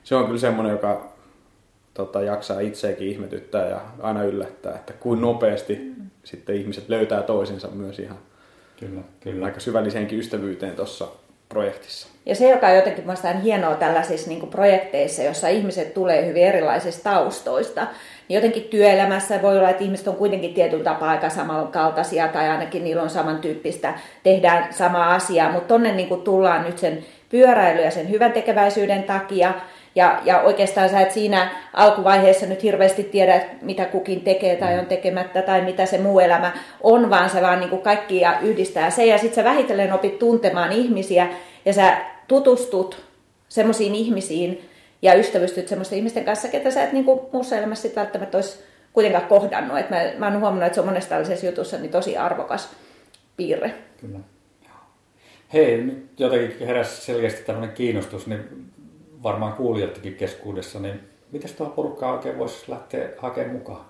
se 0.04 0.14
on 0.14 0.26
kyllä 0.26 0.38
semmoinen, 0.38 0.72
joka 0.72 1.12
tota, 1.94 2.22
jaksaa 2.22 2.60
itseäkin 2.60 3.08
ihmetyttää 3.08 3.68
ja 3.68 3.80
aina 4.00 4.24
yllättää, 4.24 4.74
että 4.74 4.92
kuin 4.92 5.20
nopeasti 5.20 5.74
mm. 5.74 6.10
sitten 6.24 6.56
ihmiset 6.56 6.88
löytää 6.88 7.22
toisensa 7.22 7.68
myös 7.68 7.98
ihan 7.98 8.18
kyllä, 8.80 9.00
kyllä. 9.20 9.46
aika 9.46 9.60
syvälliseenkin 9.60 10.18
ystävyyteen 10.18 10.76
tuossa 10.76 11.08
projektissa. 11.48 12.08
Ja 12.26 12.34
se, 12.34 12.50
joka 12.50 12.66
on 12.66 12.76
jotenkin 12.76 13.04
mielestäni 13.04 13.42
hienoa 13.42 13.74
tällaisissa 13.74 14.28
niin 14.30 14.46
projekteissa, 14.46 15.22
jossa 15.22 15.48
ihmiset 15.48 15.94
tulee 15.94 16.26
hyvin 16.26 16.42
erilaisista 16.42 17.10
taustoista, 17.10 17.86
niin 18.28 18.34
jotenkin 18.34 18.62
työelämässä 18.62 19.42
voi 19.42 19.58
olla, 19.58 19.70
että 19.70 19.84
ihmiset 19.84 20.08
on 20.08 20.16
kuitenkin 20.16 20.54
tietyllä 20.54 20.84
tapaa 20.84 21.10
aika 21.10 21.28
samankaltaisia 21.28 22.28
tai 22.28 22.48
ainakin 22.48 22.84
niillä 22.84 23.02
on 23.02 23.10
samantyyppistä, 23.10 23.94
tehdään 24.22 24.74
samaa 24.74 25.14
asiaa, 25.14 25.52
mutta 25.52 25.68
tonne 25.68 25.92
niin 25.92 26.22
tullaan 26.22 26.64
nyt 26.64 26.78
sen 26.78 27.04
pyöräily 27.28 27.82
ja 27.82 27.90
sen 27.90 28.10
hyvän 28.10 28.32
tekeväisyyden 28.32 29.02
takia, 29.02 29.54
ja, 29.94 30.20
ja 30.24 30.40
oikeastaan 30.40 30.88
sä 30.88 31.00
et 31.00 31.10
siinä 31.10 31.50
alkuvaiheessa 31.72 32.46
nyt 32.46 32.62
hirveästi 32.62 33.04
tiedä, 33.04 33.44
mitä 33.62 33.84
kukin 33.84 34.20
tekee 34.20 34.56
tai 34.56 34.78
on 34.78 34.86
tekemättä 34.86 35.42
tai 35.42 35.60
mitä 35.60 35.86
se 35.86 35.98
muu 35.98 36.20
elämä 36.20 36.52
on, 36.80 37.10
vaan 37.10 37.30
se 37.30 37.42
vaan 37.42 37.60
niin 37.60 37.70
kuin 37.70 37.82
kaikkia 37.82 38.40
yhdistää 38.40 38.90
se. 38.90 39.06
Ja 39.06 39.18
sitten 39.18 39.34
sä 39.34 39.44
vähitellen 39.44 39.92
opit 39.92 40.18
tuntemaan 40.18 40.72
ihmisiä 40.72 41.28
ja 41.64 41.72
sä 41.72 41.96
tutustut 42.28 43.04
semmoisiin 43.48 43.94
ihmisiin 43.94 44.68
ja 45.02 45.14
ystävystyt 45.14 45.68
semmoisten 45.68 45.98
ihmisten 45.98 46.24
kanssa, 46.24 46.48
ketä 46.48 46.70
sä 46.70 46.84
et 46.84 46.92
niin 46.92 47.04
kuin 47.04 47.20
muussa 47.32 47.56
elämässä 47.56 47.82
sit 47.82 47.96
välttämättä 47.96 48.38
olisi 48.38 48.64
kuitenkaan 48.92 49.26
kohdannut. 49.26 49.78
Et 49.78 49.90
mä, 49.90 49.96
mä 50.18 50.26
oon 50.26 50.40
huomannut, 50.40 50.66
että 50.66 50.74
se 50.74 50.80
on 50.80 50.86
monesta 50.86 51.08
tällaisessa 51.08 51.46
jutussa 51.46 51.78
niin 51.78 51.90
tosi 51.90 52.16
arvokas 52.16 52.68
piirre. 53.36 53.74
Kyllä. 54.00 54.18
Hei, 55.52 55.82
nyt 55.82 56.06
jotenkin 56.18 56.66
heräsi 56.66 57.04
selkeästi 57.04 57.42
tämmöinen 57.42 57.76
kiinnostus, 57.76 58.26
niin 58.26 58.71
varmaan 59.22 59.52
kuulijatkin 59.52 60.14
keskuudessa, 60.14 60.80
niin 60.80 61.00
miten 61.32 61.50
tuo 61.56 61.66
porukkaa 61.66 62.12
oikein 62.12 62.38
voisi 62.38 62.70
lähteä 62.70 63.08
hakemaan 63.18 63.52
mukaan? 63.52 63.84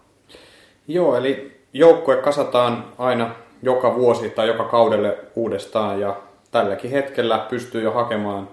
Joo, 0.88 1.16
eli 1.16 1.60
joukkue 1.72 2.16
kasataan 2.16 2.84
aina 2.98 3.34
joka 3.62 3.94
vuosi 3.94 4.30
tai 4.30 4.48
joka 4.48 4.64
kaudelle 4.64 5.18
uudestaan 5.36 6.00
ja 6.00 6.16
tälläkin 6.50 6.90
hetkellä 6.90 7.46
pystyy 7.50 7.82
jo 7.82 7.92
hakemaan, 7.92 8.48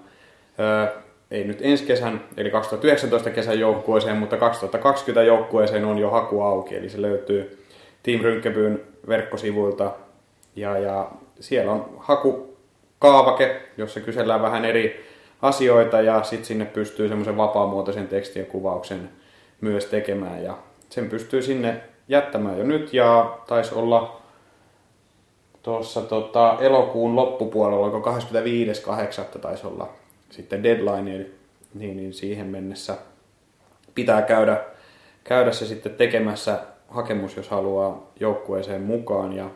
ei 1.32 1.44
nyt 1.44 1.58
ensi 1.62 1.86
kesän, 1.86 2.24
eli 2.38 2.50
2019 2.50 3.30
kesän 3.30 3.60
joukkueeseen, 3.60 4.18
mutta 4.18 4.38
2020 4.38 5.24
joukkueeseen 5.24 5.86
on 5.86 5.98
jo 5.98 6.10
haku 6.10 6.42
auki, 6.42 6.76
eli 6.76 6.90
se 6.90 7.02
löytyy 7.02 7.66
Team 8.04 8.22
Rynkebyn 8.22 8.82
verkkosivuilta 9.08 9.92
ja, 10.56 10.78
ja 10.78 11.12
siellä 11.40 11.72
on 11.72 11.90
hakukaavake, 11.98 13.62
jossa 13.78 14.00
kysellään 14.00 14.42
vähän 14.42 14.66
eri 14.66 15.09
asioita 15.42 16.02
ja 16.02 16.24
sitten 16.24 16.46
sinne 16.46 16.66
pystyy 16.66 17.08
semmoisen 17.08 17.38
vapaamuotoisen 17.38 18.08
tekstin 18.08 18.40
ja 18.40 18.46
kuvauksen 18.46 19.10
myös 19.62 19.86
tekemään 19.86 20.44
ja 20.44 20.58
sen 20.90 21.10
pystyy 21.10 21.42
sinne 21.42 21.82
jättämään 22.08 22.58
jo 22.58 22.64
nyt 22.64 22.94
ja 22.94 23.38
taisi 23.48 23.76
olla 23.76 24.22
tuossa 25.64 26.02
tota, 26.02 26.58
elokuun 26.60 27.16
loppupuolella, 27.16 27.86
onko 27.86 28.12
25.8. 29.34 29.40
taisi 29.40 29.68
olla 29.68 29.90
sitten 30.30 30.64
deadline, 30.64 31.26
niin, 31.74 31.98
niin 31.98 32.14
siihen 32.14 32.48
mennessä 32.48 32.98
pitää 33.96 34.22
käydä, 34.22 34.64
käydä 35.24 35.52
se 35.52 35.66
sitten 35.66 35.96
tekemässä 35.96 36.60
hakemus, 36.88 37.36
jos 37.38 37.50
haluaa 37.50 38.12
joukkueeseen 38.20 38.82
mukaan. 38.82 39.34
Ja 39.34 39.50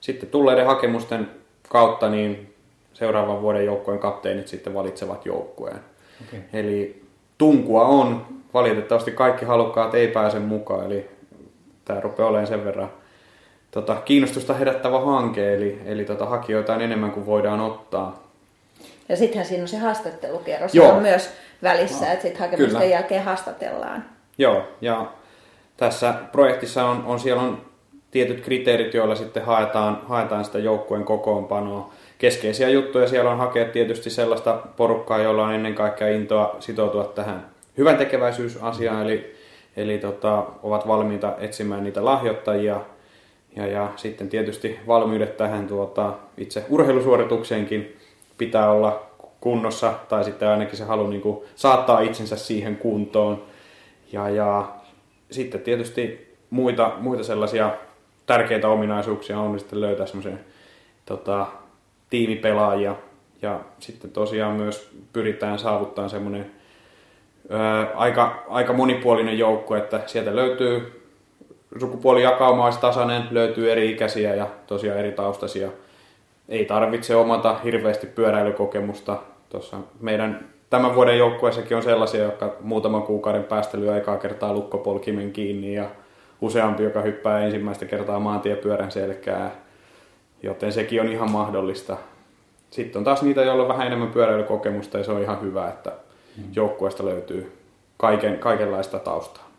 sitten 0.00 0.28
tulleiden 0.28 0.66
hakemusten 0.66 1.30
kautta 1.68 2.08
niin 2.08 2.54
seuraavan 2.98 3.42
vuoden 3.42 3.64
joukkueen 3.64 4.00
kapteenit 4.00 4.48
sitten 4.48 4.74
valitsevat 4.74 5.26
joukkueen. 5.26 5.80
Okay. 6.28 6.40
Eli 6.52 7.02
tunkua 7.38 7.84
on. 7.84 8.26
Valitettavasti 8.54 9.10
kaikki 9.10 9.44
halukkaat 9.44 9.94
ei 9.94 10.08
pääse 10.08 10.38
mukaan, 10.38 10.86
eli 10.86 11.10
tämä 11.84 12.00
rupeaa 12.00 12.28
olemaan 12.28 12.46
sen 12.46 12.64
verran 12.64 12.90
tota, 13.70 13.94
kiinnostusta 13.94 14.54
herättävä 14.54 15.00
hanke, 15.00 15.54
eli, 15.54 15.82
eli 15.84 16.04
tota, 16.04 16.26
hakijoita 16.26 16.74
on 16.74 16.80
enemmän 16.80 17.10
kuin 17.10 17.26
voidaan 17.26 17.60
ottaa. 17.60 18.22
Ja 19.08 19.16
sittenhän 19.16 19.46
siinä 19.46 19.62
on 19.62 19.68
se 19.68 19.78
haastattelukierros 19.78 20.74
Joo. 20.74 20.92
on 20.92 21.02
myös 21.02 21.30
välissä, 21.62 22.04
no, 22.04 22.12
että 22.12 22.22
sitten 22.22 22.40
hakemusten 22.40 22.80
kyllä. 22.80 22.94
jälkeen 22.94 23.24
haastatellaan. 23.24 24.04
Joo, 24.38 24.62
ja 24.80 25.06
tässä 25.76 26.14
projektissa 26.32 26.84
on, 26.84 27.04
on 27.06 27.20
siellä 27.20 27.42
on 27.42 27.62
tietyt 28.10 28.40
kriteerit, 28.40 28.94
joilla 28.94 29.14
sitten 29.14 29.44
haetaan, 29.44 30.02
haetaan 30.06 30.44
sitä 30.44 30.58
joukkueen 30.58 31.04
kokoonpanoa 31.04 31.92
keskeisiä 32.18 32.68
juttuja 32.68 33.08
siellä 33.08 33.30
on 33.30 33.38
hakea 33.38 33.64
tietysti 33.64 34.10
sellaista 34.10 34.62
porukkaa, 34.76 35.18
jolla 35.18 35.46
on 35.46 35.54
ennen 35.54 35.74
kaikkea 35.74 36.08
intoa 36.08 36.56
sitoutua 36.60 37.04
tähän 37.04 37.46
hyvän 37.78 37.96
tekeväisyysasiaan, 37.96 39.02
eli, 39.02 39.34
eli 39.76 39.98
tota, 39.98 40.46
ovat 40.62 40.88
valmiita 40.88 41.34
etsimään 41.38 41.84
niitä 41.84 42.04
lahjoittajia. 42.04 42.80
Ja, 43.56 43.66
ja 43.66 43.92
sitten 43.96 44.28
tietysti 44.28 44.78
valmiudet 44.86 45.36
tähän 45.36 45.66
tuota, 45.66 46.12
itse 46.38 46.64
urheilusuoritukseenkin 46.68 47.96
pitää 48.38 48.70
olla 48.70 49.06
kunnossa, 49.40 49.94
tai 50.08 50.24
sitten 50.24 50.48
ainakin 50.48 50.76
se 50.76 50.84
halu 50.84 51.06
niin 51.06 51.22
kuin, 51.22 51.44
saattaa 51.54 52.00
itsensä 52.00 52.36
siihen 52.36 52.76
kuntoon. 52.76 53.42
Ja, 54.12 54.28
ja 54.28 54.72
sitten 55.30 55.60
tietysti 55.60 56.34
muita, 56.50 56.92
muita 56.98 57.24
sellaisia 57.24 57.70
tärkeitä 58.26 58.68
ominaisuuksia 58.68 59.38
on 59.38 59.58
sitten 59.58 59.80
löytää 59.80 60.06
semmoisen 60.06 60.40
tota, 61.06 61.46
tiimipelaajia. 62.10 62.96
Ja 63.42 63.60
sitten 63.78 64.10
tosiaan 64.10 64.56
myös 64.56 64.90
pyritään 65.12 65.58
saavuttamaan 65.58 66.10
semmoinen 66.10 66.50
aika, 67.94 68.44
aika 68.48 68.72
monipuolinen 68.72 69.38
joukko, 69.38 69.76
että 69.76 70.00
sieltä 70.06 70.36
löytyy 70.36 71.02
sukupuolijakauma 71.80 72.64
olisi 72.64 72.80
tasainen, 72.80 73.22
löytyy 73.30 73.72
eri 73.72 73.90
ikäisiä 73.90 74.34
ja 74.34 74.46
tosiaan 74.66 74.98
eri 74.98 75.12
taustaisia. 75.12 75.68
Ei 76.48 76.64
tarvitse 76.64 77.16
omata 77.16 77.54
hirveästi 77.64 78.06
pyöräilykokemusta. 78.06 79.16
Tuossa 79.48 79.76
meidän 80.00 80.48
tämän 80.70 80.94
vuoden 80.94 81.18
joukkueessakin 81.18 81.76
on 81.76 81.82
sellaisia, 81.82 82.22
jotka 82.22 82.56
muutaman 82.60 83.02
kuukauden 83.02 83.44
päästä 83.44 83.80
lyö 83.80 83.92
aikaa 83.92 84.16
kertaa 84.16 84.52
lukkopolkimen 84.52 85.32
kiinni 85.32 85.74
ja 85.74 85.84
useampi, 86.40 86.82
joka 86.82 87.00
hyppää 87.00 87.40
ensimmäistä 87.40 87.84
kertaa 87.84 88.20
maantiepyörän 88.20 88.90
selkää 88.90 89.65
joten 90.42 90.72
sekin 90.72 91.00
on 91.00 91.08
ihan 91.08 91.30
mahdollista. 91.30 91.96
Sitten 92.70 93.00
on 93.00 93.04
taas 93.04 93.22
niitä, 93.22 93.42
joilla 93.42 93.62
on 93.62 93.68
vähän 93.68 93.86
enemmän 93.86 94.12
pyöräilykokemusta 94.12 94.98
ja 94.98 95.04
se 95.04 95.12
on 95.12 95.22
ihan 95.22 95.40
hyvä, 95.40 95.68
että 95.68 95.92
mm. 96.36 96.44
joukkueesta 96.54 97.04
löytyy 97.04 97.52
kaiken, 97.96 98.38
kaikenlaista 98.38 98.98
taustaa. 98.98 99.50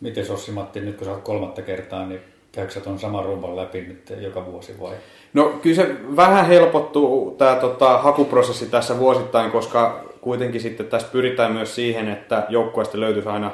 Miten 0.00 0.26
Sossi 0.26 0.52
Matti, 0.52 0.80
nyt 0.80 0.96
kun 0.96 1.04
sä 1.04 1.10
oot 1.12 1.22
kolmatta 1.22 1.62
kertaa, 1.62 2.06
niin 2.06 2.20
käykö 2.52 2.80
tuon 2.80 2.98
saman 2.98 3.24
rumban 3.24 3.56
läpi 3.56 3.80
nyt 3.80 4.12
joka 4.20 4.46
vuosi 4.46 4.80
vai? 4.80 4.94
No 5.34 5.44
kyllä 5.62 5.76
se 5.76 5.96
vähän 6.16 6.46
helpottuu 6.46 7.34
tämä 7.38 7.56
tota, 7.56 7.98
hakuprosessi 7.98 8.66
tässä 8.66 8.98
vuosittain, 8.98 9.50
koska 9.50 10.04
kuitenkin 10.20 10.60
sitten 10.60 10.86
tässä 10.86 11.08
pyritään 11.12 11.52
myös 11.52 11.74
siihen, 11.74 12.08
että 12.08 12.46
joukkueesta 12.48 13.00
löytyisi 13.00 13.28
aina 13.28 13.50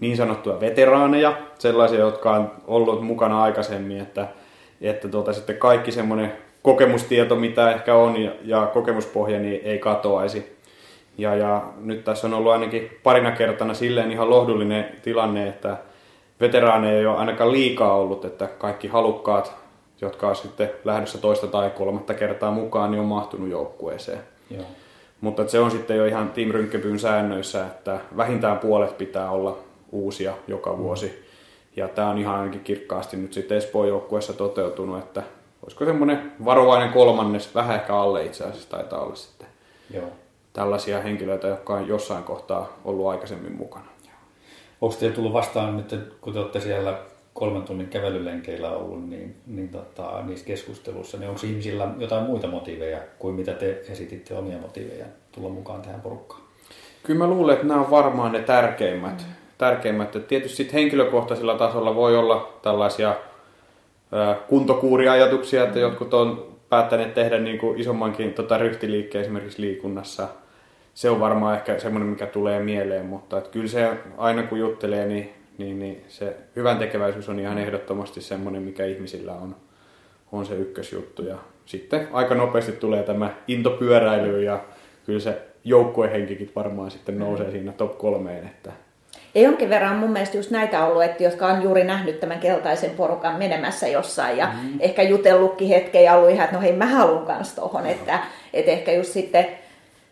niin 0.00 0.16
sanottuja 0.16 0.60
veteraaneja, 0.60 1.36
sellaisia, 1.58 1.98
jotka 1.98 2.30
on 2.30 2.50
ollut 2.66 3.04
mukana 3.04 3.42
aikaisemmin, 3.42 4.00
että 4.00 4.28
että 4.88 5.08
tuota, 5.08 5.32
sitten 5.32 5.56
kaikki 5.56 5.92
semmoinen 5.92 6.32
kokemustieto, 6.62 7.36
mitä 7.36 7.70
ehkä 7.70 7.94
on 7.94 8.16
ja, 8.22 8.30
ja 8.44 8.66
kokemuspohja, 8.66 9.38
niin 9.38 9.60
ei 9.64 9.78
katoaisi. 9.78 10.56
Ja, 11.18 11.34
ja 11.34 11.62
nyt 11.80 12.04
tässä 12.04 12.26
on 12.26 12.34
ollut 12.34 12.52
ainakin 12.52 12.90
parina 13.02 13.30
kertana 13.30 13.74
silleen 13.74 14.12
ihan 14.12 14.30
lohdullinen 14.30 14.88
tilanne, 15.02 15.48
että 15.48 15.76
veteraaneja 16.40 16.98
ei 16.98 17.06
ole 17.06 17.16
ainakaan 17.16 17.52
liikaa 17.52 17.94
ollut, 17.94 18.24
että 18.24 18.46
kaikki 18.46 18.88
halukkaat 18.88 19.60
jotka 20.00 20.28
on 20.28 20.36
sitten 20.36 20.70
lähdössä 20.84 21.18
toista 21.18 21.46
tai 21.46 21.70
kolmatta 21.70 22.14
kertaa 22.14 22.50
mukaan, 22.50 22.90
niin 22.90 23.00
on 23.00 23.06
mahtunut 23.06 23.48
joukkueeseen. 23.48 24.18
Joo. 24.50 24.64
Mutta 25.20 25.48
se 25.48 25.58
on 25.58 25.70
sitten 25.70 25.96
jo 25.96 26.06
ihan 26.06 26.30
Team 26.30 26.50
Rynkkepyyn 26.50 26.98
säännöissä, 26.98 27.66
että 27.66 28.00
vähintään 28.16 28.58
puolet 28.58 28.98
pitää 28.98 29.30
olla 29.30 29.58
uusia 29.92 30.34
joka 30.48 30.78
vuosi. 30.78 31.29
Ja 31.76 31.88
tämä 31.88 32.10
on 32.10 32.18
ihan 32.18 32.40
ainakin 32.40 32.60
kirkkaasti 32.60 33.16
nyt 33.16 33.32
sitten 33.32 33.58
Espoon 33.58 33.88
joukkueessa 33.88 34.32
toteutunut, 34.32 34.98
että 34.98 35.22
olisiko 35.62 35.84
semmoinen 35.84 36.32
varovainen 36.44 36.92
kolmannes, 36.92 37.54
vähän 37.54 37.76
ehkä 37.76 37.96
alle 37.96 38.24
itse 38.24 38.44
asiassa 38.44 38.70
taitaa 38.70 39.00
olla 39.00 39.14
sitten 39.14 39.46
Joo. 39.94 40.08
tällaisia 40.52 41.00
henkilöitä, 41.00 41.48
jotka 41.48 41.74
on 41.74 41.88
jossain 41.88 42.24
kohtaa 42.24 42.72
ollut 42.84 43.06
aikaisemmin 43.06 43.56
mukana. 43.56 43.84
Onko 44.80 44.96
teille 45.00 45.16
tullut 45.16 45.32
vastaan 45.32 45.76
nyt, 45.76 45.94
kun 46.20 46.32
te 46.32 46.38
olette 46.38 46.60
siellä 46.60 46.98
kolmen 47.34 47.62
tunnin 47.62 47.88
kävelylenkeillä 47.88 48.70
ollut, 48.70 49.08
niin, 49.08 49.36
niin 49.46 49.68
tota, 49.68 50.22
niissä 50.22 50.46
keskusteluissa, 50.46 51.18
niin 51.18 51.28
onko 51.28 51.40
ihmisillä 51.44 51.88
jotain 51.98 52.24
muita 52.24 52.46
motiiveja 52.46 52.98
kuin 53.18 53.34
mitä 53.34 53.52
te 53.52 53.84
esititte 53.88 54.34
omia 54.34 54.58
motiiveja 54.58 55.06
tulla 55.32 55.48
mukaan 55.48 55.82
tähän 55.82 56.00
porukkaan? 56.00 56.42
Kyllä 57.02 57.18
mä 57.18 57.26
luulen, 57.26 57.54
että 57.54 57.66
nämä 57.66 57.80
on 57.80 57.90
varmaan 57.90 58.32
ne 58.32 58.42
tärkeimmät. 58.42 59.26
Mm. 59.28 59.39
Tärkeimmät. 59.60 60.16
Et 60.16 60.28
tietysti 60.28 60.56
sit 60.56 60.72
henkilökohtaisella 60.72 61.54
tasolla 61.54 61.94
voi 61.94 62.16
olla 62.16 62.58
tällaisia 62.62 63.14
ö, 64.12 64.34
kuntokuuriajatuksia, 64.48 65.64
että 65.64 65.78
jotkut 65.78 66.14
on 66.14 66.56
päättäneet 66.68 67.14
tehdä 67.14 67.38
niin 67.38 67.58
kuin 67.58 67.80
isommankin 67.80 68.32
tota, 68.32 68.58
ryhtiliikkeen 68.58 69.22
esimerkiksi 69.22 69.62
liikunnassa. 69.62 70.28
Se 70.94 71.10
on 71.10 71.20
varmaan 71.20 71.54
ehkä 71.54 71.78
semmoinen, 71.78 72.08
mikä 72.08 72.26
tulee 72.26 72.60
mieleen, 72.60 73.06
mutta 73.06 73.38
et 73.38 73.48
kyllä 73.48 73.68
se 73.68 73.90
aina 74.18 74.42
kun 74.42 74.58
juttelee, 74.58 75.06
niin, 75.06 75.32
niin, 75.58 75.78
niin 75.78 76.04
se 76.08 76.36
hyvän 76.56 76.78
tekeväisyys 76.78 77.28
on 77.28 77.40
ihan 77.40 77.58
ehdottomasti 77.58 78.20
semmoinen, 78.20 78.62
mikä 78.62 78.84
ihmisillä 78.84 79.32
on, 79.32 79.56
on 80.32 80.46
se 80.46 80.54
ykkösjuttu. 80.54 81.22
Ja 81.22 81.36
sitten 81.66 82.08
aika 82.12 82.34
nopeasti 82.34 82.72
tulee 82.72 83.02
tämä 83.02 83.30
into 83.48 83.70
pyöräilyyn 83.70 84.44
ja 84.44 84.60
kyllä 85.06 85.20
se 85.20 85.42
joukkuehenkikin 85.64 86.52
varmaan 86.56 86.90
sitten 86.90 87.18
nousee 87.18 87.50
siinä 87.50 87.72
top 87.72 87.98
kolmeen. 87.98 88.46
Että... 88.46 88.72
Ja 89.34 89.40
jonkin 89.40 89.70
verran 89.70 89.96
mun 89.96 90.10
mielestä 90.10 90.36
just 90.36 90.50
näitä 90.50 90.84
ollut, 90.84 91.02
että 91.02 91.22
jotka 91.22 91.46
on 91.46 91.62
juuri 91.62 91.84
nähnyt 91.84 92.20
tämän 92.20 92.40
keltaisen 92.40 92.90
porukan 92.90 93.36
menemässä 93.36 93.88
jossain 93.88 94.36
ja 94.36 94.46
mm. 94.46 94.78
ehkä 94.80 95.02
jutellutkin 95.02 95.68
hetken 95.68 96.04
ja 96.04 96.14
ollut 96.14 96.30
ihan, 96.30 96.44
että 96.44 96.56
no 96.56 96.62
hei 96.62 96.72
mä 96.72 96.86
haluan 96.86 97.26
kans 97.26 97.54
tohon, 97.54 97.86
että, 97.86 98.18
että 98.52 98.70
ehkä 98.70 98.92
just 98.92 99.12
sitten 99.12 99.46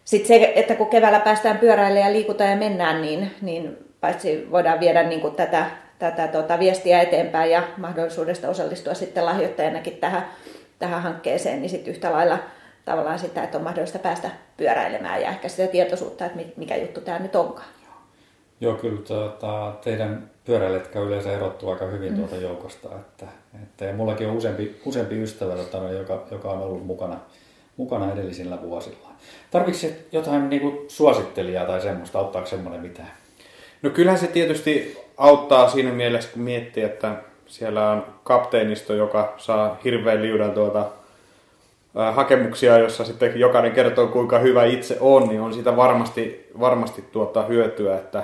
sit 0.05 0.27
se, 0.27 0.53
että 0.55 0.75
kun 0.75 0.87
keväällä 0.87 1.21
päästään 1.21 1.59
pyöräille 1.59 2.01
ja 2.01 2.13
liikutaan 2.13 2.51
ja 2.51 2.57
mennään, 2.57 3.03
niin, 3.03 3.31
niin 3.43 3.77
paitsi 4.01 4.47
voidaan 4.51 4.81
viedä 4.81 5.03
niin 5.03 5.21
kuin 5.21 5.35
tätä, 5.35 5.67
tätä 5.99 6.29
tota, 6.29 6.59
viestiä 6.59 7.03
eteenpäin 7.03 7.51
ja 7.51 7.63
mahdollisuudesta 7.77 8.49
osallistua 8.49 8.95
sitten 8.95 9.27
lahjoittajanakin 9.27 9.97
tähän, 9.97 10.25
tähän 10.79 11.03
hankkeeseen, 11.03 11.61
niin 11.61 11.71
sitten 11.71 11.95
yhtä 11.95 12.13
lailla 12.13 12.39
tavallaan 12.85 13.19
sitä, 13.19 13.43
että 13.43 13.59
on 13.59 13.65
mahdollista 13.65 13.99
päästä 13.99 14.31
pyöräilemään 14.57 15.23
ja 15.23 15.29
ehkä 15.29 15.49
sitä 15.49 15.67
tietoisuutta, 15.67 16.25
että 16.25 16.39
mikä 16.57 16.77
juttu 16.77 17.01
tämä 17.01 17.19
nyt 17.19 17.37
onkaan. 17.37 17.78
Joo, 18.61 18.75
kyllä 18.75 19.03
tuota, 19.03 19.73
teidän 19.85 20.31
pyöräiletkä 20.45 21.00
yleensä 21.00 21.33
erottuu 21.33 21.71
aika 21.71 21.87
hyvin 21.87 22.17
tuolta 22.17 22.35
mm. 22.35 22.43
joukosta. 22.43 22.88
Että, 22.97 23.27
että, 23.62 23.85
ja 23.85 23.95
mullakin 23.95 24.29
on 24.29 24.37
useampi, 24.37 24.81
useampi 24.85 25.23
ystävä, 25.23 25.55
tuota, 25.55 25.93
joka, 25.93 26.27
joka 26.31 26.50
on 26.50 26.62
ollut 26.62 26.87
mukana, 26.87 27.17
mukana 27.77 28.12
edellisillä 28.12 28.62
vuosilla. 28.62 29.09
Tarvitsetko 29.50 30.03
jotain 30.12 30.50
niin 30.50 30.62
kuin 30.62 30.79
suosittelijaa 30.88 31.67
tai 31.67 31.81
semmoista, 31.81 32.19
auttaako 32.19 32.49
semmoinen 32.49 32.81
mitään? 32.81 33.11
No 33.83 33.91
kyllähän 33.91 34.21
se 34.21 34.27
tietysti 34.27 34.99
auttaa 35.17 35.69
siinä 35.71 35.93
mielessä, 35.93 36.31
kun 36.33 36.43
miettii, 36.43 36.83
että 36.83 37.15
siellä 37.47 37.91
on 37.91 38.07
kapteenisto, 38.25 38.95
joka 38.95 39.35
saa 39.37 39.79
hirveän 39.85 40.23
liudan 40.23 40.53
tuota 40.53 40.87
hakemuksia, 42.12 42.79
jossa 42.79 43.05
sitten 43.05 43.41
jokainen 43.41 43.73
kertoo 43.73 44.07
kuinka 44.07 44.38
hyvä 44.38 44.65
itse 44.65 44.97
on, 45.00 45.29
niin 45.29 45.41
on 45.41 45.55
siitä 45.55 45.77
varmasti, 45.77 46.50
varmasti 46.61 47.03
tuottaa 47.03 47.42
hyötyä, 47.42 47.97
että 47.97 48.23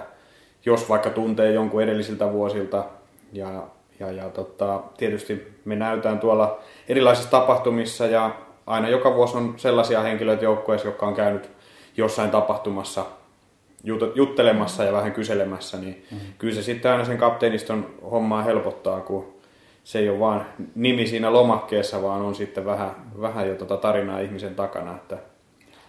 jos 0.67 0.89
vaikka 0.89 1.11
tuntee 1.11 1.53
jonkun 1.53 1.83
edellisiltä 1.83 2.33
vuosilta 2.33 2.85
ja, 3.33 3.63
ja, 4.01 4.13
ja 4.13 4.29
tota, 4.29 4.83
tietysti 4.97 5.55
me 5.65 5.77
näytään 5.77 6.19
tuolla 6.19 6.59
erilaisissa 6.89 7.31
tapahtumissa 7.31 8.07
ja 8.07 8.31
aina 8.67 8.89
joka 8.89 9.15
vuosi 9.15 9.37
on 9.37 9.55
sellaisia 9.57 10.03
henkilöitä 10.03 10.45
joukkueessa, 10.45 10.89
jotka 10.89 11.07
on 11.07 11.15
käynyt 11.15 11.51
jossain 11.97 12.31
tapahtumassa 12.31 13.07
juttelemassa 14.15 14.85
ja 14.85 14.93
vähän 14.93 15.13
kyselemässä, 15.13 15.77
niin 15.79 16.05
mm-hmm. 16.11 16.29
kyllä 16.39 16.55
se 16.55 16.63
sitten 16.63 16.91
aina 16.91 17.05
sen 17.05 17.19
kapteeniston 17.19 17.95
hommaa 18.11 18.43
helpottaa, 18.43 19.01
kun 19.01 19.35
se 19.85 19.99
ei 19.99 20.09
ole 20.09 20.19
vaan 20.19 20.47
nimi 20.75 21.07
siinä 21.07 21.33
lomakkeessa, 21.33 22.03
vaan 22.03 22.23
on 22.23 22.35
sitten 22.35 22.65
vähän, 22.65 22.91
vähän 23.21 23.49
jo 23.49 23.55
tuota 23.55 23.77
tarinaa 23.77 24.21
ihmisen 24.21 24.55
takana. 24.55 24.95
Että... 24.95 25.19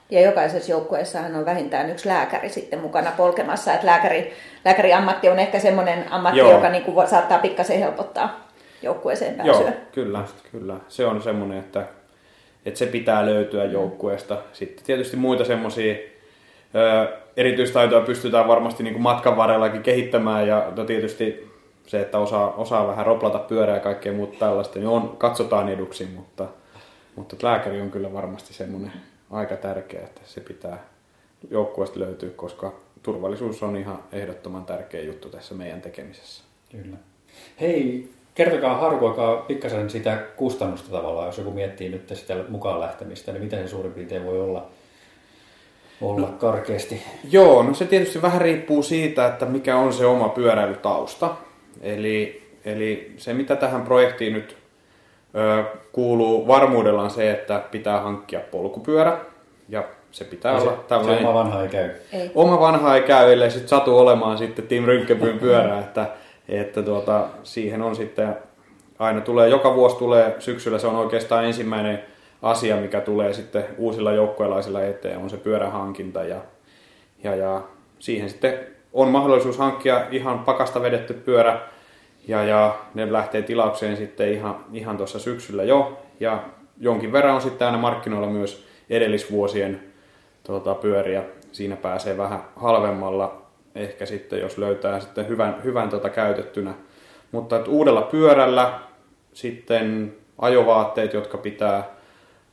Ja 0.09 0.21
jokaisessa 0.21 0.71
joukkueessahan 0.71 1.35
on 1.35 1.45
vähintään 1.45 1.89
yksi 1.89 2.07
lääkäri 2.07 2.49
sitten 2.49 2.79
mukana 2.79 3.11
polkemassa, 3.17 3.73
että 3.73 3.85
lääkäri, 3.85 4.33
lääkäriammatti 4.65 5.29
on 5.29 5.39
ehkä 5.39 5.59
semmoinen 5.59 6.05
ammatti, 6.13 6.39
Joo. 6.39 6.51
joka 6.51 6.69
niin 6.69 6.83
kuin 6.83 7.07
saattaa 7.07 7.39
pikkasen 7.39 7.79
helpottaa 7.79 8.47
joukkueeseen 8.81 9.35
pääsyä. 9.35 9.53
Joo, 9.53 9.71
kyllä, 9.91 10.23
kyllä. 10.51 10.75
Se 10.87 11.05
on 11.05 11.21
semmoinen, 11.21 11.59
että, 11.59 11.85
että 12.65 12.77
se 12.77 12.85
pitää 12.85 13.25
löytyä 13.25 13.65
joukkueesta. 13.65 14.37
Sitten 14.53 14.85
tietysti 14.85 15.17
muita 15.17 15.45
semmoisia 15.45 15.95
erityistaitoja 17.37 18.01
pystytään 18.01 18.47
varmasti 18.47 18.83
niin 18.83 18.93
kuin 18.93 19.03
matkan 19.03 19.37
varrellakin 19.37 19.83
kehittämään 19.83 20.47
ja 20.47 20.71
tietysti 20.87 21.51
se, 21.87 22.01
että 22.01 22.17
osaa, 22.17 22.53
osaa 22.53 22.87
vähän 22.87 23.05
roplata 23.05 23.39
pyörää 23.39 23.75
ja 23.75 23.81
kaikkea 23.81 24.13
muuta 24.13 24.39
tällaista, 24.39 24.79
niin 24.79 24.87
on, 24.87 25.17
katsotaan 25.17 25.69
eduksi, 25.69 26.05
mutta, 26.15 26.47
mutta 27.15 27.35
lääkäri 27.41 27.81
on 27.81 27.91
kyllä 27.91 28.13
varmasti 28.13 28.53
semmoinen 28.53 28.91
aika 29.35 29.55
tärkeä, 29.55 30.01
että 30.03 30.21
se 30.25 30.41
pitää 30.41 30.85
joukkueesta 31.49 31.99
löytyä, 31.99 32.29
koska 32.29 32.73
turvallisuus 33.03 33.63
on 33.63 33.77
ihan 33.77 34.03
ehdottoman 34.11 34.65
tärkeä 34.65 35.01
juttu 35.01 35.29
tässä 35.29 35.55
meidän 35.55 35.81
tekemisessä. 35.81 36.43
Kyllä. 36.71 36.97
Hei, 37.61 38.09
kertokaa, 38.35 38.77
harkoikaa 38.77 39.35
pikkasen 39.37 39.89
sitä 39.89 40.17
kustannusta 40.35 40.91
tavallaan, 40.91 41.27
jos 41.27 41.37
joku 41.37 41.51
miettii 41.51 41.89
nyt 41.89 42.11
sitä 42.13 42.35
mukaan 42.49 42.79
lähtemistä, 42.79 43.31
niin 43.31 43.43
miten 43.43 43.63
se 43.63 43.69
suurin 43.69 43.93
piirtein 43.93 44.25
voi 44.25 44.41
olla 44.41 44.69
olla 46.01 46.27
no, 46.27 46.37
karkeasti? 46.37 47.03
Joo, 47.31 47.63
no 47.63 47.73
se 47.73 47.85
tietysti 47.85 48.21
vähän 48.21 48.41
riippuu 48.41 48.83
siitä, 48.83 49.27
että 49.27 49.45
mikä 49.45 49.77
on 49.77 49.93
se 49.93 50.05
oma 50.05 50.29
pyöräilytausta. 50.29 51.35
Eli, 51.81 52.43
eli 52.65 53.13
se, 53.17 53.33
mitä 53.33 53.55
tähän 53.55 53.81
projektiin 53.81 54.33
nyt 54.33 54.57
kuuluu 55.91 56.47
varmuudella 56.47 57.01
on 57.01 57.09
se, 57.09 57.31
että 57.31 57.61
pitää 57.71 57.99
hankkia 57.99 58.39
polkupyörä. 58.51 59.17
Ja 59.69 59.83
se 60.11 60.25
pitää 60.25 60.53
ja 60.53 60.61
olla 60.61 60.71
se, 60.71 60.77
tällainen... 60.87 61.17
Se 61.17 61.27
oma 61.27 61.33
vanha 61.33 61.61
ei 61.61 61.67
käy. 61.67 61.89
Ei. 62.13 62.31
Oma 62.35 62.59
vanha 62.59 62.95
ei 62.95 63.01
käy, 63.01 63.33
ellei 63.33 63.51
sitten 63.51 63.69
satu 63.69 63.99
olemaan 63.99 64.37
sitten 64.37 64.67
Team 64.67 64.85
Rynkkepyyn 64.85 65.39
pyörä, 65.39 65.79
että, 65.79 66.07
että 66.49 66.83
tuota, 66.83 67.27
siihen 67.43 67.81
on 67.81 67.95
sitten 67.95 68.35
aina 68.99 69.21
tulee, 69.21 69.49
joka 69.49 69.75
vuosi 69.75 69.95
tulee 69.95 70.35
syksyllä, 70.39 70.79
se 70.79 70.87
on 70.87 70.95
oikeastaan 70.95 71.45
ensimmäinen 71.45 72.03
asia, 72.41 72.75
mikä 72.75 73.01
tulee 73.01 73.33
sitten 73.33 73.63
uusilla 73.77 74.11
joukkueelaisilla 74.11 74.83
eteen, 74.83 75.17
on 75.17 75.29
se 75.29 75.37
pyörähankinta 75.37 76.23
ja, 76.23 76.37
ja, 77.23 77.35
ja 77.35 77.61
siihen 77.99 78.29
sitten 78.29 78.59
on 78.93 79.07
mahdollisuus 79.07 79.57
hankkia 79.57 80.01
ihan 80.11 80.39
pakasta 80.39 80.81
vedetty 80.81 81.13
pyörä 81.13 81.59
ja, 82.27 82.43
ja 82.43 82.75
ne 82.93 83.13
lähtee 83.13 83.41
tilaukseen 83.41 83.97
sitten 83.97 84.33
ihan, 84.33 84.65
ihan 84.73 84.97
tuossa 84.97 85.19
syksyllä 85.19 85.63
jo. 85.63 85.99
Ja 86.19 86.43
jonkin 86.79 87.11
verran 87.11 87.35
on 87.35 87.41
sitten 87.41 87.67
aina 87.67 87.77
markkinoilla 87.77 88.29
myös 88.29 88.65
edellisvuosien 88.89 89.83
tuota, 90.43 90.75
pyöriä. 90.75 91.23
Siinä 91.51 91.75
pääsee 91.75 92.17
vähän 92.17 92.39
halvemmalla 92.55 93.41
ehkä 93.75 94.05
sitten, 94.05 94.39
jos 94.39 94.57
löytää 94.57 94.99
sitten 94.99 95.27
hyvän, 95.27 95.61
hyvän 95.63 95.89
tuota, 95.89 96.09
käytettynä. 96.09 96.73
Mutta 97.31 97.55
että 97.55 97.71
uudella 97.71 98.01
pyörällä 98.01 98.79
sitten 99.33 100.15
ajovaatteet, 100.37 101.13
jotka 101.13 101.37
pitää 101.37 101.89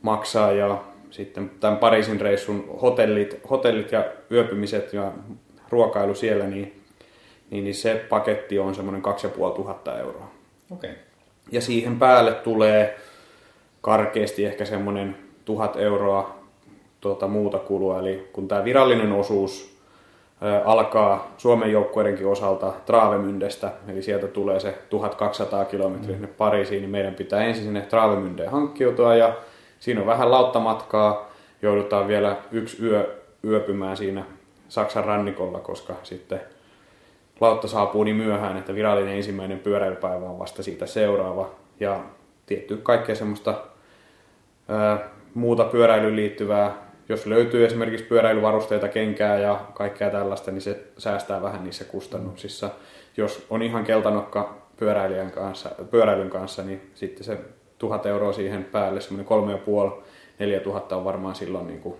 maksaa 0.01 0.51
ja 0.51 0.77
sitten 1.09 1.51
tämän 1.59 1.77
Pariisin 1.77 2.21
reissun 2.21 2.77
hotellit, 2.81 3.39
hotellit 3.49 3.91
ja 3.91 4.05
yöpymiset 4.31 4.93
ja 4.93 5.11
ruokailu 5.69 6.15
siellä, 6.15 6.45
niin, 6.47 6.82
niin, 7.53 7.63
niin 7.63 7.75
se 7.75 8.05
paketti 8.09 8.59
on 8.59 8.75
semmoinen 8.75 9.01
2500 9.01 9.99
euroa. 9.99 10.31
Okay. 10.71 10.89
Ja 11.51 11.61
siihen 11.61 11.99
päälle 11.99 12.33
tulee 12.33 12.97
karkeasti 13.81 14.45
ehkä 14.45 14.65
semmoinen 14.65 15.17
tuhat 15.45 15.75
euroa 15.75 16.35
tuota 17.01 17.27
muuta 17.27 17.59
kulua. 17.59 17.99
Eli 17.99 18.29
kun 18.33 18.47
tämä 18.47 18.63
virallinen 18.63 19.11
osuus 19.11 19.77
alkaa 20.65 21.31
Suomen 21.37 21.71
joukkueidenkin 21.71 22.27
osalta 22.27 22.73
Travemyndestä, 22.85 23.71
eli 23.87 24.01
sieltä 24.01 24.27
tulee 24.27 24.59
se 24.59 24.77
1200 24.89 25.65
kilometriä 25.65 26.17
mm. 26.17 26.27
Pariisiin, 26.27 26.81
niin 26.81 26.89
meidän 26.89 27.15
pitää 27.15 27.43
ensin 27.43 27.63
sinne 27.63 27.81
Travemyndeen 27.81 28.51
hankkiutua 28.51 29.15
ja 29.15 29.33
siinä 29.79 30.01
on 30.01 30.07
vähän 30.07 30.31
lauttamatkaa, 30.31 31.29
joudutaan 31.61 32.07
vielä 32.07 32.37
yksi 32.51 32.83
yö 32.83 33.21
yöpymään 33.43 33.97
siinä 33.97 34.23
Saksan 34.69 35.05
rannikolla, 35.05 35.59
koska 35.59 35.93
sitten 36.03 36.41
lautta 37.41 37.67
saapuu 37.67 38.03
niin 38.03 38.15
myöhään, 38.15 38.57
että 38.57 38.75
virallinen 38.75 39.15
ensimmäinen 39.15 39.59
pyöräilypäivä 39.59 40.29
on 40.29 40.39
vasta 40.39 40.63
siitä 40.63 40.85
seuraava. 40.85 41.49
Ja 41.79 41.99
tietty 42.45 42.77
kaikkea 42.77 43.15
semmoista 43.15 43.63
ää, 44.67 45.09
muuta 45.33 45.63
pyöräilyyn 45.63 46.15
liittyvää. 46.15 46.93
Jos 47.09 47.25
löytyy 47.25 47.65
esimerkiksi 47.65 48.05
pyöräilyvarusteita, 48.05 48.87
kenkää 48.87 49.39
ja 49.39 49.59
kaikkea 49.73 50.09
tällaista, 50.09 50.51
niin 50.51 50.61
se 50.61 50.83
säästää 50.97 51.41
vähän 51.41 51.63
niissä 51.63 51.85
kustannuksissa. 51.85 52.69
Jos 53.17 53.45
on 53.49 53.61
ihan 53.61 53.83
keltanokka 53.83 54.55
pyöräilijän 54.77 55.31
kanssa, 55.31 55.69
pyöräilyn 55.91 56.29
kanssa, 56.29 56.63
niin 56.63 56.91
sitten 56.93 57.23
se 57.23 57.37
tuhat 57.77 58.05
euroa 58.05 58.33
siihen 58.33 58.63
päälle, 58.63 59.01
semmoinen 59.01 59.25
kolme 59.25 59.51
ja 59.51 59.57
puoli, 59.57 59.91
neljä 60.39 60.59
tuhatta 60.59 60.95
on 60.95 61.05
varmaan 61.05 61.35
silloin 61.35 61.67
niin 61.67 61.79
kuin 61.79 61.95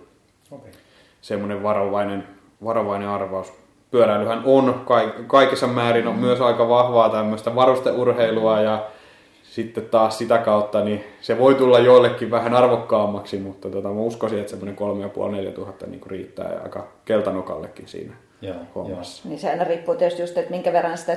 okay. 0.50 0.70
semmoinen 1.20 1.62
varovainen, 1.62 2.28
varovainen 2.64 3.08
arvaus. 3.08 3.63
Pyöräilyhän 3.94 4.42
on 4.44 4.84
kaikissa 5.26 5.66
määrin 5.66 6.08
on 6.08 6.16
myös 6.16 6.40
aika 6.40 6.68
vahvaa 6.68 7.08
tämmöistä 7.08 7.54
varusteurheilua 7.54 8.60
ja 8.60 8.86
sitten 9.42 9.86
taas 9.86 10.18
sitä 10.18 10.38
kautta 10.38 10.84
niin 10.84 11.04
se 11.20 11.38
voi 11.38 11.54
tulla 11.54 11.78
joillekin 11.78 12.30
vähän 12.30 12.54
arvokkaammaksi, 12.54 13.38
mutta 13.38 13.70
tota, 13.70 13.88
mä 13.88 14.00
uskoisin, 14.00 14.38
että 14.38 14.50
semmoinen 14.50 14.76
3,5-4 15.48 15.52
tuhatta 15.52 15.86
niin 15.86 16.00
riittää 16.06 16.52
ja 16.52 16.60
aika 16.62 16.88
keltanokallekin 17.04 17.88
siinä 17.88 18.14
joo, 18.42 18.56
hommassa. 18.74 19.22
Joo. 19.24 19.30
Niin 19.30 19.40
se 19.40 19.50
aina 19.50 19.64
riippuu 19.64 19.94
tietysti 19.94 20.22
just, 20.22 20.38
että 20.38 20.50
minkä 20.50 20.72
verran 20.72 20.98
sitä 20.98 21.16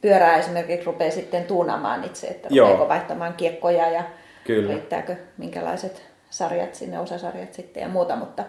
pyörää 0.00 0.36
esimerkiksi 0.36 0.86
rupeaa 0.86 1.10
sitten 1.10 1.44
tuunamaan 1.44 2.04
itse, 2.04 2.26
että 2.26 2.48
rupeako 2.48 2.88
vaihtamaan 2.88 3.34
kiekkoja 3.34 3.90
ja 3.90 4.02
Kyllä. 4.44 4.72
riittääkö 4.72 5.16
minkälaiset 5.38 6.02
sarjat 6.30 6.74
sinne, 6.74 6.98
osasarjat 6.98 7.54
sitten 7.54 7.80
ja 7.80 7.88
muuta, 7.88 8.16
mutta 8.16 8.44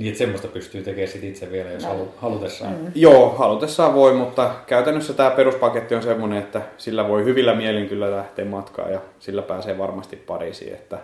niin, 0.00 0.08
että 0.08 0.18
semmoista 0.18 0.48
pystyy 0.48 0.82
tekemään 0.82 1.08
sit 1.08 1.24
itse 1.24 1.52
vielä, 1.52 1.70
jos 1.70 1.84
halu, 1.84 2.08
halutessaan. 2.16 2.72
Mm. 2.72 2.92
Joo, 2.94 3.30
halutessaan 3.30 3.94
voi, 3.94 4.14
mutta 4.14 4.50
käytännössä 4.66 5.12
tämä 5.12 5.30
peruspaketti 5.30 5.94
on 5.94 6.02
semmoinen, 6.02 6.38
että 6.38 6.62
sillä 6.76 7.08
voi 7.08 7.24
hyvillä 7.24 7.54
mielin 7.54 7.88
kyllä 7.88 8.10
lähteä 8.10 8.44
matkaan 8.44 8.92
ja 8.92 9.00
sillä 9.18 9.42
pääsee 9.42 9.78
varmasti 9.78 10.16
Pariisiin. 10.16 10.74
Että 10.74 10.98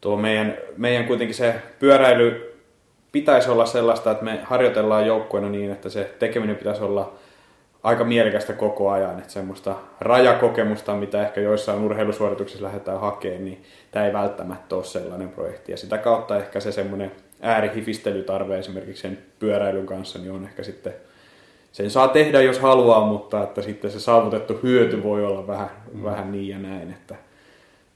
tuo 0.00 0.16
meidän, 0.16 0.56
meidän 0.76 1.04
kuitenkin 1.06 1.34
se 1.34 1.54
pyöräily 1.78 2.58
pitäisi 3.12 3.50
olla 3.50 3.66
sellaista, 3.66 4.10
että 4.10 4.24
me 4.24 4.40
harjoitellaan 4.42 5.06
joukkueena 5.06 5.48
niin, 5.48 5.72
että 5.72 5.88
se 5.88 6.14
tekeminen 6.18 6.56
pitäisi 6.56 6.82
olla 6.82 7.12
aika 7.82 8.04
mielekästä 8.04 8.52
koko 8.52 8.90
ajan, 8.90 9.18
että 9.18 9.32
semmoista 9.32 9.76
rajakokemusta, 10.00 10.94
mitä 10.94 11.22
ehkä 11.22 11.40
joissain 11.40 11.84
urheilusuorituksissa 11.84 12.64
lähdetään 12.64 13.00
hakemaan, 13.00 13.44
niin 13.44 13.62
tämä 13.90 14.06
ei 14.06 14.12
välttämättä 14.12 14.76
ole 14.76 14.84
sellainen 14.84 15.28
projekti. 15.28 15.72
Ja 15.72 15.78
sitä 15.78 15.98
kautta 15.98 16.36
ehkä 16.36 16.60
se 16.60 16.72
semmoinen 16.72 17.12
äärihifistelytarve 17.40 18.58
esimerkiksi 18.58 19.02
sen 19.02 19.18
pyöräilyn 19.38 19.86
kanssa, 19.86 20.18
niin 20.18 20.32
on 20.32 20.44
ehkä 20.44 20.62
sitten, 20.62 20.94
sen 21.72 21.90
saa 21.90 22.08
tehdä 22.08 22.42
jos 22.42 22.58
haluaa, 22.58 23.06
mutta 23.06 23.42
että 23.42 23.62
sitten 23.62 23.90
se 23.90 24.00
saavutettu 24.00 24.60
hyöty 24.62 25.02
voi 25.02 25.24
olla 25.24 25.46
vähän, 25.46 25.70
mm. 25.92 26.04
vähän 26.04 26.32
niin 26.32 26.48
ja 26.48 26.58
näin, 26.58 26.90
että 26.90 27.14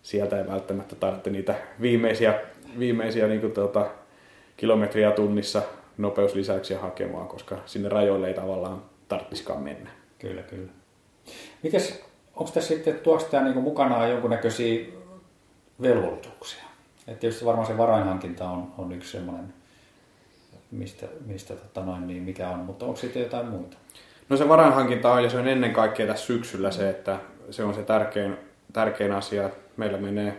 sieltä 0.02 0.38
ei 0.38 0.46
välttämättä 0.46 0.96
tarvitse 0.96 1.30
niitä 1.30 1.54
viimeisiä, 1.80 2.40
viimeisiä 2.78 3.26
niin 3.26 3.40
kuin 3.40 3.52
tuota, 3.52 3.86
kilometriä 4.56 5.10
tunnissa 5.10 5.62
nopeuslisäyksiä 5.98 6.78
hakemaan, 6.78 7.28
koska 7.28 7.58
sinne 7.66 7.88
rajoille 7.88 8.28
ei 8.28 8.34
tavallaan 8.34 8.82
tarvitsisikaan 9.08 9.62
mennä. 9.62 9.90
Kyllä, 10.18 10.42
kyllä. 10.42 10.72
Mites, 11.62 12.04
onko 12.36 12.50
tässä 12.54 12.74
sitten, 12.74 12.94
tuoksi 12.94 13.26
tämä 13.30 13.44
niin 13.44 13.58
mukanaan 13.58 14.10
jonkunnäköisiä 14.10 14.86
velvollisuuksia? 15.82 16.71
Et 17.08 17.20
tietysti 17.20 17.44
varmaan 17.44 17.66
se 17.66 17.78
varainhankinta 17.78 18.48
on, 18.48 18.72
on 18.78 18.92
yksi 18.92 19.12
semmoinen, 19.12 19.54
mistä, 20.70 21.06
mistä 21.26 21.54
tota 21.54 21.84
noin, 21.84 22.06
niin 22.06 22.22
mikä 22.22 22.48
on, 22.48 22.58
mutta 22.58 22.84
onko 22.84 22.96
sitten 22.96 23.22
jotain 23.22 23.46
muuta? 23.46 23.76
No 24.28 24.36
se 24.36 24.48
varainhankinta 24.48 25.12
on 25.12 25.22
ja 25.22 25.30
se 25.30 25.38
on 25.38 25.48
ennen 25.48 25.72
kaikkea 25.72 26.06
tässä 26.06 26.26
syksyllä 26.26 26.70
se, 26.70 26.90
että 26.90 27.18
se 27.50 27.64
on 27.64 27.74
se 27.74 27.82
tärkein, 27.82 28.36
tärkein 28.72 29.12
asia. 29.12 29.50
Meillä 29.76 29.98
menee 29.98 30.36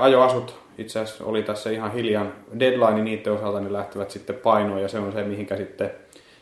ajoasut 0.00 0.60
itse 0.78 1.00
asiassa 1.00 1.24
oli 1.24 1.42
tässä 1.42 1.70
ihan 1.70 1.92
hiljan 1.92 2.32
deadline 2.60 3.02
niiden 3.02 3.32
osalta, 3.32 3.60
ne 3.60 3.72
lähtevät 3.72 4.10
sitten 4.10 4.36
painoon 4.36 4.82
ja 4.82 4.88
se 4.88 4.98
on 4.98 5.12
se, 5.12 5.22
mihinkä 5.22 5.56
sitten 5.56 5.90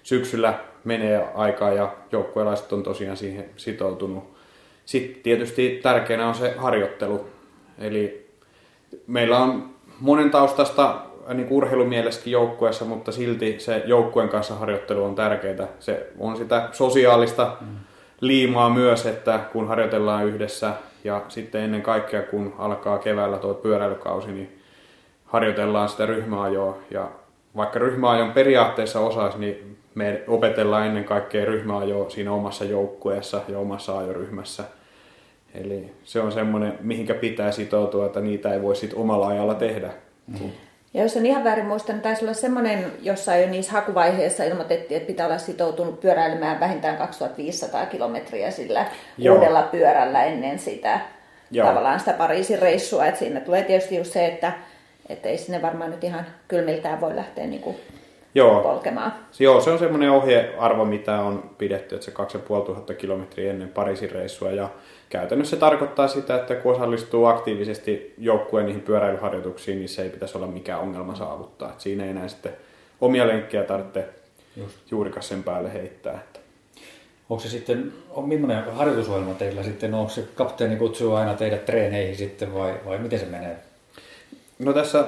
syksyllä 0.02 0.58
menee 0.84 1.28
aikaa 1.34 1.72
ja 1.72 1.96
joukkueelaiset 2.12 2.72
on 2.72 2.82
tosiaan 2.82 3.16
siihen 3.16 3.44
sitoutunut. 3.56 4.36
Sitten 4.84 5.22
tietysti 5.22 5.80
tärkeänä 5.82 6.28
on 6.28 6.34
se 6.34 6.54
harjoittelu. 6.56 7.26
Eli 7.78 8.25
meillä 9.06 9.38
on 9.38 9.70
monen 10.00 10.30
taustasta 10.30 10.96
niin 11.34 11.46
urheilumielessäkin 11.50 12.32
joukkueessa, 12.32 12.84
mutta 12.84 13.12
silti 13.12 13.60
se 13.60 13.82
joukkueen 13.86 14.28
kanssa 14.28 14.54
harjoittelu 14.54 15.04
on 15.04 15.14
tärkeää. 15.14 15.68
Se 15.78 16.12
on 16.18 16.36
sitä 16.36 16.68
sosiaalista 16.72 17.52
liimaa 18.20 18.70
myös, 18.70 19.06
että 19.06 19.40
kun 19.52 19.68
harjoitellaan 19.68 20.26
yhdessä 20.26 20.72
ja 21.04 21.22
sitten 21.28 21.60
ennen 21.60 21.82
kaikkea 21.82 22.22
kun 22.22 22.54
alkaa 22.58 22.98
keväällä 22.98 23.38
tuo 23.38 23.54
pyöräilykausi, 23.54 24.32
niin 24.32 24.58
harjoitellaan 25.24 25.88
sitä 25.88 26.06
ryhmäajoa 26.06 26.78
ja 26.90 27.10
vaikka 27.56 27.78
ryhmäajon 27.78 28.32
periaatteessa 28.32 29.00
osaisi, 29.00 29.38
niin 29.38 29.76
me 29.94 30.22
opetellaan 30.28 30.86
ennen 30.86 31.04
kaikkea 31.04 31.44
ryhmäajoa 31.44 32.10
siinä 32.10 32.32
omassa 32.32 32.64
joukkueessa 32.64 33.40
ja 33.48 33.58
omassa 33.58 33.98
ajoryhmässä. 33.98 34.64
Eli 35.60 35.92
se 36.04 36.20
on 36.20 36.32
semmoinen, 36.32 36.78
mihinkä 36.80 37.14
pitää 37.14 37.52
sitoutua, 37.52 38.06
että 38.06 38.20
niitä 38.20 38.52
ei 38.52 38.62
voi 38.62 38.76
sitten 38.76 38.98
omalla 38.98 39.28
ajalla 39.28 39.54
tehdä. 39.54 39.90
Mm. 40.26 40.50
Ja 40.94 41.02
jos 41.02 41.16
on 41.16 41.26
ihan 41.26 41.44
väärin 41.44 41.66
muista, 41.66 41.92
niin 41.92 42.02
taisi 42.02 42.24
olla 42.24 42.34
semmoinen, 42.34 42.92
jossa 43.02 43.36
jo 43.36 43.48
niissä 43.48 43.72
hakuvaiheissa 43.72 44.44
ilmoitettiin, 44.44 44.96
että 44.96 45.06
pitää 45.06 45.26
olla 45.26 45.38
sitoutunut 45.38 46.00
pyöräilemään 46.00 46.60
vähintään 46.60 46.96
2500 46.96 47.86
kilometriä 47.86 48.50
sillä 48.50 48.86
Joo. 49.18 49.34
uudella 49.34 49.62
pyörällä 49.62 50.24
ennen 50.24 50.58
sitä 50.58 51.00
Joo. 51.50 51.68
tavallaan 51.68 51.98
sitä 51.98 52.12
Pariisin 52.12 52.58
reissua. 52.58 53.06
Että 53.06 53.18
siinä 53.18 53.40
tulee 53.40 53.62
tietysti 53.62 53.96
just 53.96 54.12
se, 54.12 54.26
että, 54.26 54.52
että 55.08 55.28
ei 55.28 55.38
sinne 55.38 55.62
varmaan 55.62 55.90
nyt 55.90 56.04
ihan 56.04 56.26
kylmiltään 56.48 57.00
voi 57.00 57.16
lähteä 57.16 57.46
niin 57.46 57.62
kuin 57.62 57.76
Joo. 58.36 58.60
polkemaan. 58.60 59.12
Joo, 59.38 59.60
se 59.60 59.70
on 59.70 59.78
semmoinen 59.78 60.10
ohjearvo, 60.10 60.84
mitä 60.84 61.20
on 61.20 61.50
pidetty, 61.58 61.94
että 61.94 62.04
se 62.04 62.10
2500 62.10 62.96
kilometriä 62.96 63.50
ennen 63.50 63.68
Pariisin 63.68 64.10
reissua. 64.10 64.50
Ja 64.50 64.68
käytännössä 65.08 65.56
se 65.56 65.60
tarkoittaa 65.60 66.08
sitä, 66.08 66.34
että 66.34 66.54
kun 66.54 66.72
osallistuu 66.72 67.24
aktiivisesti 67.24 68.14
joukkueen 68.18 68.66
niihin 68.66 68.82
pyöräilyharjoituksiin, 68.82 69.78
niin 69.78 69.88
se 69.88 70.02
ei 70.02 70.10
pitäisi 70.10 70.38
olla 70.38 70.46
mikään 70.46 70.80
ongelma 70.80 71.14
saavuttaa. 71.14 71.70
Et 71.70 71.80
siinä 71.80 72.04
ei 72.04 72.10
enää 72.10 72.28
sitten 72.28 72.52
omia 73.00 73.26
lenkkejä 73.26 73.62
tarvitse 73.62 74.04
Just. 74.56 74.90
juurikaan 74.90 75.22
sen 75.22 75.42
päälle 75.42 75.72
heittää. 75.72 76.14
Että. 76.14 76.40
Onko 77.28 77.42
se 77.42 77.48
sitten, 77.48 77.92
on 78.10 78.28
millainen 78.28 78.72
harjoitusohjelma 78.72 79.34
teillä 79.34 79.62
sitten? 79.62 79.94
Onko 79.94 80.10
se 80.10 80.24
kapteeni 80.34 80.76
kutsuu 80.76 81.14
aina 81.14 81.34
teidät 81.34 81.64
treeneihin 81.64 82.16
sitten 82.16 82.54
vai, 82.54 82.74
vai 82.86 82.98
miten 82.98 83.18
se 83.18 83.26
menee? 83.26 83.56
No 84.58 84.72
tässä 84.72 85.04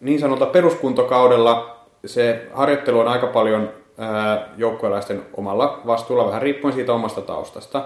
niin 0.00 0.20
sanota 0.20 0.46
peruskuntokaudella 0.46 1.81
se 2.06 2.46
harjoittelu 2.52 3.00
on 3.00 3.08
aika 3.08 3.26
paljon 3.26 3.70
joukkuealaisten 4.56 5.22
omalla 5.34 5.80
vastuulla, 5.86 6.26
vähän 6.26 6.42
riippuen 6.42 6.74
siitä 6.74 6.92
omasta 6.92 7.20
taustasta. 7.20 7.84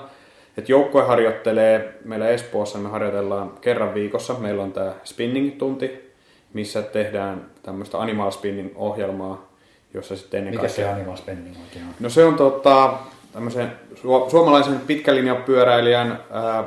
Et 0.56 0.68
joukkue 0.68 1.02
harjoittelee, 1.02 1.94
meillä 2.04 2.28
Espoossa 2.28 2.78
me 2.78 2.88
harjoitellaan 2.88 3.52
kerran 3.60 3.94
viikossa, 3.94 4.34
meillä 4.34 4.62
on 4.62 4.72
tämä 4.72 4.92
spinning-tunti, 5.04 6.14
missä 6.52 6.82
tehdään 6.82 7.46
tämmöistä 7.62 7.98
animal 7.98 8.30
spinning-ohjelmaa, 8.30 9.48
jossa 9.94 10.16
sitten 10.16 10.38
ennen 10.38 10.54
Mikä 10.54 10.60
kaikkea... 10.60 10.86
se 10.86 10.92
animal 10.92 11.16
spinning 11.16 11.56
oikein 11.64 11.84
on? 11.84 11.94
No 12.00 12.08
se 12.08 12.24
on 12.24 12.34
tota, 12.34 12.94
tämmöisen 13.32 13.72
su- 13.94 14.30
suomalaisen 14.30 14.80
pitkälinjapyöräilijän, 14.80 16.20
ää, 16.30 16.64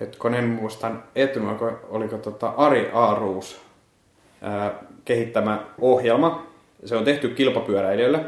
hetkonen 0.00 0.44
muistan 0.44 1.02
etyn, 1.16 1.48
oliko, 1.48 1.72
oliko 1.88 2.18
tota 2.18 2.52
Ari 2.56 2.90
Aaruus 2.92 3.60
ää, 4.42 4.72
kehittämä 5.04 5.64
ohjelma. 5.80 6.46
Se 6.84 6.96
on 6.96 7.04
tehty 7.04 7.28
kilpapyöräilijöille, 7.28 8.20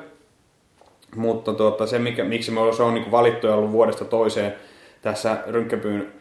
mutta 1.16 1.52
tuota, 1.52 1.86
se, 1.86 1.98
mikä, 1.98 2.24
miksi 2.24 2.50
me 2.50 2.60
se 2.76 2.82
on 2.82 2.94
niin 2.94 3.10
valittu 3.10 3.46
ja 3.46 3.54
ollut 3.54 3.72
vuodesta 3.72 4.04
toiseen 4.04 4.54
tässä 5.02 5.36
Rynkkäpyyn 5.46 6.12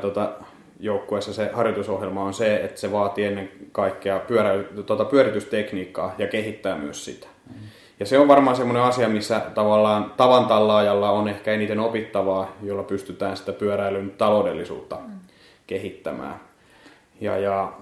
tota, 0.00 0.32
joukkueessa 0.80 1.32
se 1.32 1.50
harjoitusohjelma 1.52 2.24
on 2.24 2.34
se, 2.34 2.56
että 2.56 2.80
se 2.80 2.92
vaatii 2.92 3.24
ennen 3.24 3.50
kaikkea 3.72 4.18
pyörä, 4.18 4.50
tuota, 4.86 5.04
pyöritystekniikkaa 5.04 6.14
ja 6.18 6.26
kehittää 6.26 6.78
myös 6.78 7.04
sitä. 7.04 7.26
Mm. 7.46 7.54
Ja 8.00 8.06
se 8.06 8.18
on 8.18 8.28
varmaan 8.28 8.56
semmoinen 8.56 8.82
asia, 8.82 9.08
missä 9.08 9.40
tavallaan 9.54 10.12
tavan 10.16 10.46
tallaajalla 10.46 11.10
on 11.10 11.28
ehkä 11.28 11.52
eniten 11.52 11.80
opittavaa, 11.80 12.52
jolla 12.62 12.82
pystytään 12.82 13.36
sitä 13.36 13.52
pyöräilyn 13.52 14.10
taloudellisuutta 14.10 14.96
mm. 14.96 15.12
kehittämään. 15.66 16.40
Ja, 17.20 17.38
ja 17.38 17.72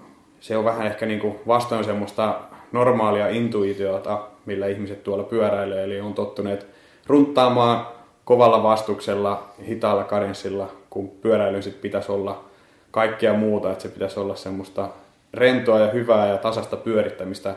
se 0.42 0.56
on 0.56 0.64
vähän 0.64 0.86
ehkä 0.86 1.06
niin 1.06 1.20
kuin 1.20 1.34
vastoin 1.46 1.84
semmoista 1.84 2.40
normaalia 2.72 3.28
intuitiota, 3.28 4.22
millä 4.46 4.66
ihmiset 4.66 5.04
tuolla 5.04 5.24
pyöräilee, 5.24 5.84
eli 5.84 6.00
on 6.00 6.14
tottuneet 6.14 6.66
runttaamaan 7.06 7.86
kovalla 8.24 8.62
vastuksella, 8.62 9.48
hitaalla 9.68 10.04
kadenssilla, 10.04 10.72
kun 10.90 11.08
pyöräily 11.08 11.62
sit 11.62 11.80
pitäisi 11.80 12.12
olla 12.12 12.44
kaikkea 12.90 13.34
muuta, 13.34 13.72
että 13.72 13.82
se 13.82 13.88
pitäisi 13.88 14.20
olla 14.20 14.36
semmoista 14.36 14.88
rentoa 15.34 15.80
ja 15.80 15.90
hyvää 15.90 16.28
ja 16.28 16.38
tasasta 16.38 16.76
pyörittämistä 16.76 17.54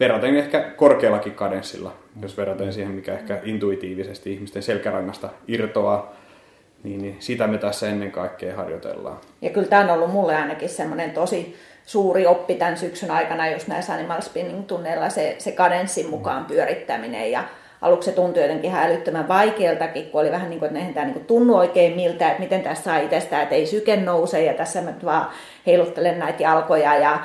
verraten 0.00 0.36
ehkä 0.36 0.60
korkeallakin 0.60 1.34
kadenssilla, 1.34 1.92
jos 2.22 2.36
verraten 2.36 2.72
siihen, 2.72 2.92
mikä 2.92 3.14
ehkä 3.14 3.40
intuitiivisesti 3.44 4.32
ihmisten 4.32 4.62
selkärangasta 4.62 5.28
irtoaa. 5.48 6.14
niin, 6.82 7.02
niin 7.02 7.16
sitä 7.18 7.46
me 7.46 7.58
tässä 7.58 7.88
ennen 7.88 8.12
kaikkea 8.12 8.56
harjoitellaan. 8.56 9.18
Ja 9.42 9.50
kyllä 9.50 9.68
tämä 9.68 9.82
on 9.82 9.90
ollut 9.90 10.12
mulle 10.12 10.36
ainakin 10.36 10.68
semmoinen 10.68 11.10
tosi 11.10 11.56
suuri 11.88 12.26
oppi 12.26 12.54
tämän 12.54 12.76
syksyn 12.76 13.10
aikana 13.10 13.50
just 13.50 13.68
näissä 13.68 13.92
animal 13.92 14.20
spinning-tunneilla, 14.20 15.08
se, 15.08 15.34
se 15.38 15.52
kadenssin 15.52 16.10
mukaan 16.10 16.44
pyörittäminen. 16.44 17.30
Ja 17.30 17.44
aluksi 17.82 18.10
se 18.10 18.16
tuntui 18.16 18.42
jotenkin 18.42 18.70
ihan 18.70 18.86
älyttömän 18.86 19.28
vaikealtakin, 19.28 20.06
kun 20.06 20.20
oli 20.20 20.30
vähän 20.30 20.50
niin 20.50 20.58
kuin, 20.58 20.66
että 20.66 20.78
eihän 20.78 20.94
tämä 20.94 21.06
niin 21.06 21.24
tunnu 21.24 21.56
oikein 21.56 21.96
miltä, 21.96 22.28
että 22.28 22.42
miten 22.42 22.62
tässä 22.62 22.84
saa 22.84 22.98
itsestään, 22.98 23.42
että 23.42 23.54
ei 23.54 23.66
syke 23.66 23.96
nouse. 23.96 24.44
Ja 24.44 24.54
tässä 24.54 24.80
mä 24.80 24.92
vaan 25.04 25.30
heiluttelen 25.66 26.18
näitä 26.18 26.42
jalkoja 26.42 26.98
ja 26.98 27.18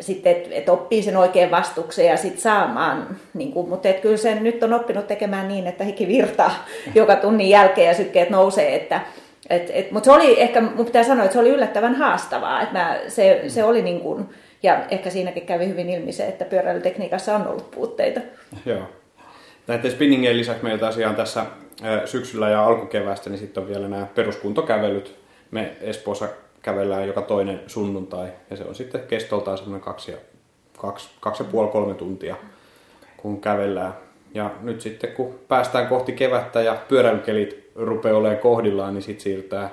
sitten, 0.00 0.32
että 0.32 0.48
et 0.52 0.68
oppii 0.68 1.02
sen 1.02 1.16
oikein 1.16 1.50
vastuksen 1.50 2.06
ja 2.06 2.16
sitten 2.16 2.40
saamaan, 2.40 3.16
niin 3.34 3.52
kuin, 3.52 3.68
mutta 3.68 3.88
et 3.88 4.00
kyllä 4.00 4.16
sen 4.16 4.44
nyt 4.44 4.62
on 4.62 4.72
oppinut 4.72 5.06
tekemään 5.06 5.48
niin, 5.48 5.66
että 5.66 5.84
hiki 5.84 6.08
virtaa 6.08 6.50
joka 6.94 7.16
tunnin 7.16 7.50
jälkeen 7.50 7.88
ja 7.88 7.94
sykkeet 7.94 8.30
nousee, 8.30 8.74
että 8.74 8.96
et, 8.96 9.00
et, 9.00 9.27
mutta 9.90 10.04
se 10.04 10.12
oli 10.12 10.40
ehkä, 10.40 10.60
mun 10.60 10.86
pitää 10.86 11.04
sanoa, 11.04 11.24
että 11.24 11.32
se 11.32 11.40
oli 11.40 11.50
yllättävän 11.50 11.94
haastavaa, 11.94 12.62
että 12.62 12.78
mä, 12.78 12.98
se, 13.08 13.44
se 13.48 13.64
oli 13.64 13.82
niin 13.82 14.00
kuin, 14.00 14.28
ja 14.62 14.84
ehkä 14.90 15.10
siinäkin 15.10 15.46
kävi 15.46 15.68
hyvin 15.68 15.90
ilmi 15.90 16.12
se, 16.12 16.26
että 16.26 16.44
pyöräilytekniikassa 16.44 17.36
on 17.36 17.46
ollut 17.46 17.70
puutteita. 17.70 18.20
Joo. 18.66 18.82
Näiden 19.66 19.90
spinningien 19.90 20.36
lisäksi 20.36 20.62
meillä 20.62 20.86
tosiaan 20.86 21.14
tässä 21.14 21.46
syksyllä 22.04 22.48
ja 22.50 22.64
alkukeväästä, 22.64 23.30
niin 23.30 23.38
sitten 23.38 23.62
on 23.62 23.68
vielä 23.68 23.88
nämä 23.88 24.06
peruskuntokävelyt. 24.14 25.14
Me 25.50 25.72
Espoossa 25.80 26.28
kävellään 26.62 27.06
joka 27.06 27.22
toinen 27.22 27.60
sunnuntai 27.66 28.28
ja 28.50 28.56
se 28.56 28.64
on 28.64 28.74
sitten 28.74 29.00
kestoltaan 29.08 29.58
semmoinen 29.58 29.80
kaksi, 29.80 30.12
kaksi, 30.78 31.08
kaksi 31.20 31.42
ja 31.42 31.48
puoli 31.50 31.68
kolme 31.68 31.94
tuntia, 31.94 32.36
kun 33.16 33.40
kävellään. 33.40 33.94
Ja 34.34 34.50
nyt 34.62 34.80
sitten 34.80 35.12
kun 35.12 35.38
päästään 35.48 35.86
kohti 35.86 36.12
kevättä 36.12 36.62
ja 36.62 36.76
pyöräilykelit 36.88 37.67
rupeaa 37.78 38.16
olemaan 38.16 38.40
kohdillaan, 38.40 38.94
niin 38.94 39.02
sitten 39.02 39.22
siirrytään 39.22 39.70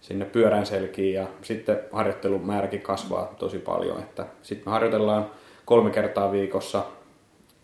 sinne 0.00 0.24
pyörän 0.24 0.66
selkiin 0.66 1.14
ja 1.14 1.26
sitten 1.42 1.80
harjoittelun 1.92 2.46
määräkin 2.46 2.80
kasvaa 2.80 3.34
tosi 3.38 3.58
paljon. 3.58 3.98
Että 3.98 4.26
sitten 4.42 4.68
me 4.68 4.72
harjoitellaan 4.72 5.30
kolme 5.64 5.90
kertaa 5.90 6.32
viikossa 6.32 6.84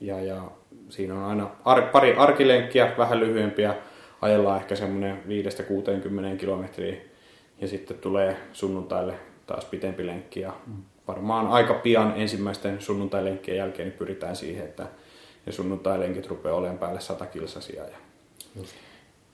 ja, 0.01 0.21
ja 0.21 0.43
siinä 0.89 1.15
on 1.15 1.25
aina 1.25 1.51
ar- 1.65 1.91
pari 1.93 2.15
arkilenkkiä, 2.15 2.95
vähän 2.99 3.21
lyhyempiä, 3.21 3.75
ajellaan 4.21 4.61
ehkä 4.61 4.77
semmoinen 4.77 5.23
5-60 6.35 6.37
kilometriä 6.37 6.97
ja 7.61 7.69
sitten 7.69 7.99
tulee 7.99 8.37
sunnuntaille 8.53 9.15
taas 9.47 9.65
pitempi 9.65 10.07
lenkki 10.07 10.41
ja 10.41 10.53
varmaan 11.09 11.47
aika 11.47 11.75
pian 11.75 12.13
ensimmäisten 12.17 12.81
sunnuntailenkkien 12.81 13.57
jälkeen 13.57 13.89
niin 13.89 13.99
pyritään 13.99 14.37
siihen, 14.37 14.65
että 14.65 14.87
ne 15.47 15.53
sunnuntailenkit 15.53 16.27
rupeaa 16.27 16.55
olemaan 16.55 16.79
päälle 16.79 17.01
100 17.01 17.27
kilsasia. 17.27 17.83
Ja... 17.83 17.97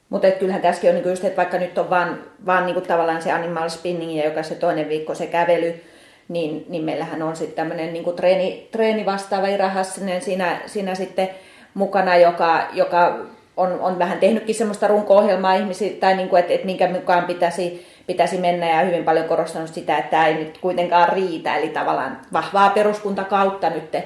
Mutta 0.09 0.31
kyllähän 0.31 0.61
tässäkin 0.61 0.89
on 0.89 0.93
niinku 0.93 1.09
just, 1.09 1.23
että 1.23 1.37
vaikka 1.37 1.57
nyt 1.57 1.77
on 1.77 1.89
vaan, 1.89 2.23
vaan 2.45 2.65
niinku 2.65 2.81
tavallaan 2.81 3.21
se 3.21 3.31
animal 3.31 3.69
spinning 3.69 4.17
ja 4.17 4.25
joka 4.25 4.43
se 4.43 4.55
toinen 4.55 4.89
viikko 4.89 5.15
se 5.15 5.27
kävely, 5.27 5.83
niin, 6.27 6.65
niin 6.69 6.83
meillähän 6.83 7.21
on 7.21 7.35
sitten 7.35 7.55
tämmöinen 7.55 7.93
niinku 7.93 8.11
treeni, 8.11 8.67
treeni 8.71 9.05
vastaava 9.05 9.47
Ira 9.47 9.69
Hassinen 9.69 10.21
siinä, 10.21 10.61
siinä 10.65 10.95
sitten 10.95 11.29
mukana, 11.73 12.15
joka, 12.15 12.67
joka 12.73 13.19
on, 13.57 13.79
on 13.79 13.99
vähän 13.99 14.19
tehnytkin 14.19 14.55
semmoista 14.55 14.87
runko-ohjelmaa 14.87 15.55
ihmisiä, 15.55 15.93
tai 15.99 16.15
niinku, 16.15 16.35
että 16.35 16.53
et 16.53 16.63
minkä 16.63 16.89
mukaan 16.89 17.25
pitäisi, 17.25 17.87
pitäisi 18.07 18.37
mennä 18.37 18.69
ja 18.69 18.81
hyvin 18.81 19.03
paljon 19.03 19.25
korostanut 19.25 19.73
sitä, 19.73 19.97
että 19.97 20.11
tämä 20.11 20.27
ei 20.27 20.33
nyt 20.33 20.57
kuitenkaan 20.57 21.09
riitä, 21.09 21.55
eli 21.55 21.69
tavallaan 21.69 22.21
vahvaa 22.33 22.69
peruskuntakautta 22.69 23.69
nyt 23.69 23.97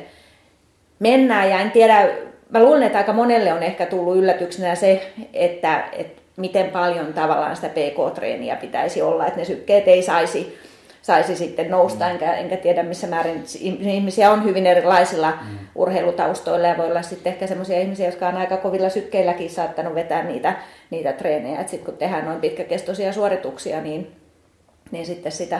mennään 0.99 1.49
ja 1.49 1.59
en 1.59 1.71
tiedä, 1.71 2.09
mä 2.51 2.63
luulen, 2.63 2.83
että 2.83 2.97
aika 2.97 3.13
monelle 3.13 3.53
on 3.53 3.63
ehkä 3.63 3.85
tullut 3.85 4.17
yllätyksenä 4.17 4.75
se, 4.75 5.13
että, 5.33 5.83
että 5.91 6.21
miten 6.37 6.69
paljon 6.69 7.13
tavallaan 7.13 7.55
sitä 7.55 7.69
PK-treeniä 7.69 8.55
pitäisi 8.55 9.01
olla, 9.01 9.27
että 9.27 9.39
ne 9.39 9.45
sykkeet 9.45 9.87
ei 9.87 10.01
saisi, 10.03 10.57
saisi 11.01 11.35
sitten 11.35 11.71
nousta, 11.71 12.05
mm. 12.05 12.11
enkä, 12.11 12.33
enkä 12.33 12.57
tiedä 12.57 12.83
missä 12.83 13.07
määrin 13.07 13.43
ihmisiä 13.79 14.31
on 14.31 14.43
hyvin 14.43 14.67
erilaisilla 14.67 15.31
mm. 15.31 15.57
urheilutaustoilla 15.75 16.67
ja 16.67 16.77
voi 16.77 16.87
olla 16.87 17.01
sitten 17.01 17.33
ehkä 17.33 17.47
sellaisia 17.47 17.79
ihmisiä, 17.79 18.05
jotka 18.05 18.27
on 18.27 18.37
aika 18.37 18.57
kovilla 18.57 18.89
sykkeilläkin 18.89 19.49
saattanut 19.49 19.95
vetää 19.95 20.23
niitä, 20.23 20.55
niitä 20.89 21.13
treenejä, 21.13 21.59
että 21.59 21.71
sitten 21.71 21.85
kun 21.85 21.97
tehdään 21.97 22.25
noin 22.25 22.41
pitkäkestoisia 22.41 23.13
suorituksia, 23.13 23.81
niin, 23.81 24.11
niin 24.91 25.05
sitten 25.05 25.31
sitä 25.31 25.59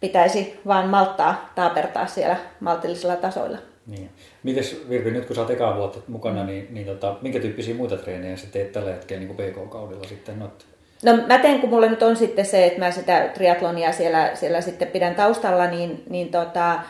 pitäisi 0.00 0.60
vaan 0.66 0.88
malttaa, 0.88 1.52
taapertaa 1.54 2.06
siellä 2.06 2.36
maltillisilla 2.60 3.16
tasoilla. 3.16 3.58
Niin. 3.88 4.10
Mites 4.42 4.84
Virpi, 4.88 5.10
nyt 5.10 5.26
kun 5.26 5.36
sä 5.36 5.42
oot 5.42 5.50
ekaa 5.50 5.76
vuotta 5.76 5.98
mukana, 6.08 6.44
niin, 6.44 6.68
niin 6.70 6.86
tota, 6.86 7.16
minkä 7.22 7.40
tyyppisiä 7.40 7.74
muita 7.74 7.96
treenejä 7.96 8.36
sä 8.36 8.46
teet 8.46 8.72
tällä 8.72 8.92
hetkellä 8.92 9.24
niin 9.24 9.36
PK-kaudella 9.36 10.04
sitten? 10.04 10.38
Noit? 10.38 10.66
No 11.04 11.16
mä 11.26 11.38
teen, 11.38 11.60
kun 11.60 11.70
mulla 11.70 11.86
nyt 11.86 12.02
on 12.02 12.16
sitten 12.16 12.46
se, 12.46 12.66
että 12.66 12.78
mä 12.78 12.90
sitä 12.90 13.30
triatlonia 13.34 13.92
siellä, 13.92 14.30
siellä 14.34 14.60
sitten 14.60 14.88
pidän 14.88 15.14
taustalla, 15.14 15.66
niin, 15.66 16.02
niin 16.10 16.28
tota, 16.28 16.80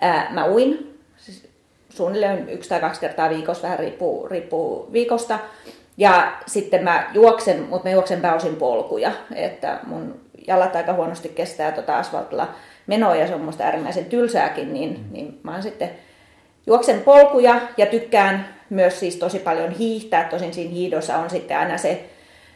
ää, 0.00 0.28
mä 0.30 0.48
uin 0.48 0.98
siis 1.16 1.48
suunnilleen 1.88 2.48
yksi 2.48 2.68
tai 2.68 2.80
kaksi 2.80 3.00
kertaa 3.00 3.30
viikossa, 3.30 3.62
vähän 3.62 3.78
riippuu, 3.78 4.28
riippuu 4.28 4.92
viikosta. 4.92 5.38
Ja 5.96 6.32
sitten 6.46 6.84
mä 6.84 7.10
juoksen, 7.14 7.60
mutta 7.62 7.88
mä 7.88 7.92
juoksen 7.92 8.20
pääosin 8.20 8.56
polkuja, 8.56 9.12
että 9.34 9.80
mun 9.86 10.20
jalat 10.46 10.76
aika 10.76 10.92
huonosti 10.92 11.28
kestää 11.28 11.72
tota 11.72 11.98
asfaltilla 11.98 12.54
menoa 12.86 13.16
ja 13.16 13.26
se 13.26 13.34
on 13.34 13.40
musta 13.40 13.64
äärimmäisen 13.64 14.04
tylsääkin, 14.04 14.72
niin, 14.72 14.90
mm. 14.90 15.12
niin 15.12 15.40
mä 15.42 15.52
oon 15.52 15.62
sitten 15.62 15.90
juoksen 16.66 17.00
polkuja 17.00 17.60
ja 17.76 17.86
tykkään 17.86 18.56
myös 18.70 19.00
siis 19.00 19.16
tosi 19.16 19.38
paljon 19.38 19.70
hiihtää. 19.70 20.24
Tosin 20.24 20.54
siinä 20.54 20.70
hiidossa 20.70 21.16
on 21.16 21.30
sitten 21.30 21.58
aina 21.58 21.78
se, 21.78 22.04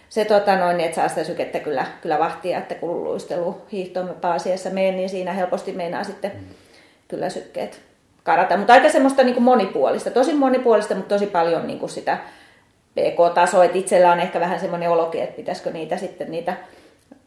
se 0.08 0.24
tota 0.24 0.56
noin, 0.56 0.80
että 0.80 0.94
saa 0.94 1.08
sitä 1.08 1.24
sykettä 1.24 1.58
kyllä, 1.58 1.86
kyllä 2.02 2.18
vahtia, 2.18 2.58
että 2.58 2.74
kun 2.74 3.04
luistelu 3.04 3.62
hiihtoon 3.72 4.16
pääasiassa 4.20 4.70
menen, 4.70 4.96
niin 4.96 5.08
siinä 5.08 5.32
helposti 5.32 5.72
meinaa 5.72 6.04
sitten 6.04 6.32
mm. 6.34 6.54
kyllä 7.08 7.30
sykkeet 7.30 7.80
karata. 8.22 8.56
Mutta 8.56 8.72
aika 8.72 8.88
semmoista 8.88 9.22
niin 9.22 9.34
kuin 9.34 9.44
monipuolista, 9.44 10.10
tosi 10.10 10.34
monipuolista, 10.34 10.94
mutta 10.94 11.14
tosi 11.14 11.26
paljon 11.26 11.66
niin 11.66 11.78
kuin 11.78 11.90
sitä 11.90 12.18
PK-tasoa. 12.94 13.64
Että 13.64 13.78
itsellä 13.78 14.12
on 14.12 14.20
ehkä 14.20 14.40
vähän 14.40 14.60
semmoinen 14.60 14.90
olokin, 14.90 15.22
että 15.22 15.36
pitäisikö 15.36 15.70
niitä 15.70 15.96
sitten 15.96 16.30
niitä 16.30 16.56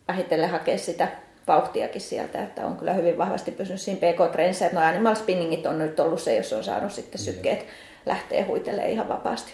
vähitellen 0.08 0.50
hakea 0.50 0.78
sitä 0.78 1.08
vauhtiakin 1.48 2.02
sieltä, 2.02 2.44
että 2.44 2.66
on 2.66 2.78
kyllä 2.78 2.94
hyvin 2.94 3.18
vahvasti 3.18 3.52
pysynyt 3.52 3.82
siinä 3.82 4.00
PK-trendissä, 4.00 4.66
että 4.66 4.80
nuo 4.80 4.90
animal 4.90 5.16
spinningit 5.16 5.66
on 5.66 5.80
nyt 5.80 6.00
ollut 6.00 6.22
se, 6.22 6.36
jos 6.36 6.54
on 6.54 6.64
saanut 6.64 6.92
sitten 6.92 7.20
niin. 7.20 7.34
sykkeet 7.34 7.66
lähtee 8.06 8.42
huitelemaan 8.42 8.90
ihan 8.90 9.10
vapaasti. 9.10 9.54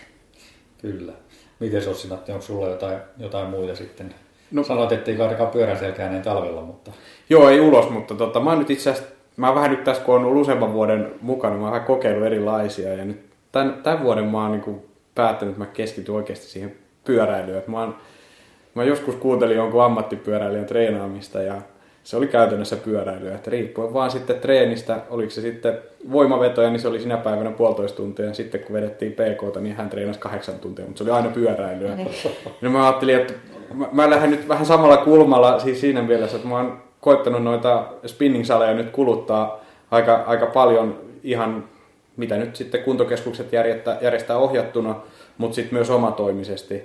Kyllä. 0.82 1.13
Miten 1.60 1.89
Ossinatti, 1.89 2.32
onko 2.32 2.45
sulla 2.45 2.67
jotain, 2.67 2.99
jotain 3.17 3.47
muita 3.47 3.75
sitten? 3.75 4.15
No, 4.52 4.63
Sanoit, 4.63 4.91
ettei 4.91 5.15
kaadakaan 5.15 5.49
pyörän 5.49 5.80
selkään 5.80 6.21
talvella, 6.21 6.62
mutta... 6.62 6.91
Joo, 7.30 7.49
ei 7.49 7.60
ulos, 7.60 7.89
mutta 7.89 8.15
tota, 8.15 8.39
mä 8.39 8.56
nyt 8.56 8.69
itse 8.69 8.89
asiassa, 8.89 9.13
mä 9.38 9.56
vähän 9.56 9.71
nyt 9.71 9.84
tässä, 9.84 10.04
kun 10.04 10.15
on 10.15 10.25
ollut 10.25 10.41
useamman 10.41 10.73
vuoden 10.73 11.15
mukana, 11.21 11.56
mä 11.56 11.62
oon 11.62 11.71
vähän 11.71 11.88
kokeillut 11.88 12.25
erilaisia, 12.25 12.93
ja 12.93 13.06
nyt 13.06 13.25
tämän, 13.52 13.80
tämän 13.84 14.04
vuoden 14.04 14.25
mä 14.25 14.41
oon 14.41 14.52
niin 14.52 14.82
päättänyt, 15.15 15.52
että 15.52 15.65
mä 15.65 15.71
keskityn 15.73 16.15
oikeasti 16.15 16.45
siihen 16.45 16.75
pyöräilyyn. 17.04 17.58
Että 17.58 17.71
mä, 17.71 17.80
oon, 17.80 17.95
mä 18.75 18.84
joskus 18.84 19.15
kuuntelin 19.15 19.58
jonkun 19.58 19.84
ammattipyöräilijän 19.84 20.65
treenaamista, 20.65 21.41
ja 21.41 21.62
se 22.10 22.17
oli 22.17 22.28
käytännössä 22.28 22.76
pyöräilyä, 22.76 23.36
että 23.36 23.52
riippuen 23.52 23.93
vaan 23.93 24.12
sitten 24.12 24.39
treenistä, 24.39 24.98
oliko 25.10 25.30
se 25.30 25.41
sitten 25.41 25.78
voimavetoja, 26.12 26.69
niin 26.69 26.80
se 26.80 26.88
oli 26.88 27.00
sinä 27.00 27.17
päivänä 27.17 27.52
puolitoista 27.52 27.98
tuntia, 27.98 28.26
ja 28.26 28.34
sitten 28.34 28.62
kun 28.62 28.74
vedettiin 28.74 29.12
PK, 29.12 29.62
niin 29.62 29.76
hän 29.76 29.89
treenasi 29.89 30.19
kahdeksan 30.19 30.60
tuntia, 30.60 30.86
mutta 30.86 30.98
se 30.98 31.04
oli 31.04 31.12
aina 31.12 31.30
pyöräilyä. 31.30 31.95
Niin. 31.95 32.10
Ja 32.62 32.69
mä 32.76 32.88
ajattelin, 32.88 33.15
että 33.15 33.34
mä, 33.74 33.89
mä 33.91 34.10
lähden 34.10 34.32
nyt 34.32 34.48
vähän 34.48 34.65
samalla 34.65 34.98
kulmalla 34.98 35.60
siis 35.60 35.82
siinä 35.82 36.02
mielessä, 36.02 36.36
että 36.36 36.48
mä 36.48 36.56
oon 36.56 36.82
koittanut 37.00 37.43
noita 37.43 37.88
spinning-saleja 38.06 38.74
nyt 38.74 38.89
kuluttaa 38.89 39.65
aika, 39.91 40.24
aika 40.28 40.45
paljon 40.45 41.02
ihan 41.24 41.63
mitä 42.17 42.38
nyt 42.38 42.56
sitten 42.56 42.84
kuntokeskukset 42.84 43.54
järjestää, 43.54 43.98
järjestää 44.02 44.38
ohjattuna, 44.38 44.95
mutta 45.38 45.56
sitten 45.56 45.74
myös 45.74 45.89
omatoimisesti. 45.89 46.84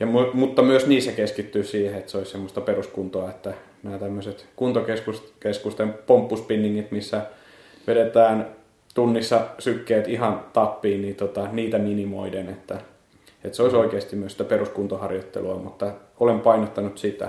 Ja, 0.00 0.06
mutta 0.32 0.62
myös 0.62 0.86
niissä 0.86 1.12
keskittyy 1.12 1.64
siihen, 1.64 1.98
että 1.98 2.10
se 2.10 2.18
olisi 2.18 2.30
semmoista 2.30 2.60
peruskuntoa, 2.60 3.30
että 3.30 3.54
nämä 3.86 3.98
tämmöiset 3.98 4.46
kuntokeskusten 4.56 5.94
pomppuspinningit, 6.06 6.90
missä 6.90 7.22
vedetään 7.86 8.46
tunnissa 8.94 9.40
sykkeet 9.58 10.08
ihan 10.08 10.44
tappiin, 10.52 11.02
niin 11.02 11.16
tota, 11.16 11.48
niitä 11.52 11.78
minimoiden, 11.78 12.48
että, 12.48 12.74
että 13.44 13.56
se 13.56 13.62
olisi 13.62 13.76
oikeasti 13.76 14.16
myös 14.16 14.32
sitä 14.32 14.44
peruskuntoharjoittelua, 14.44 15.54
mutta 15.54 15.92
olen 16.20 16.40
painottanut 16.40 16.98
sitä. 16.98 17.28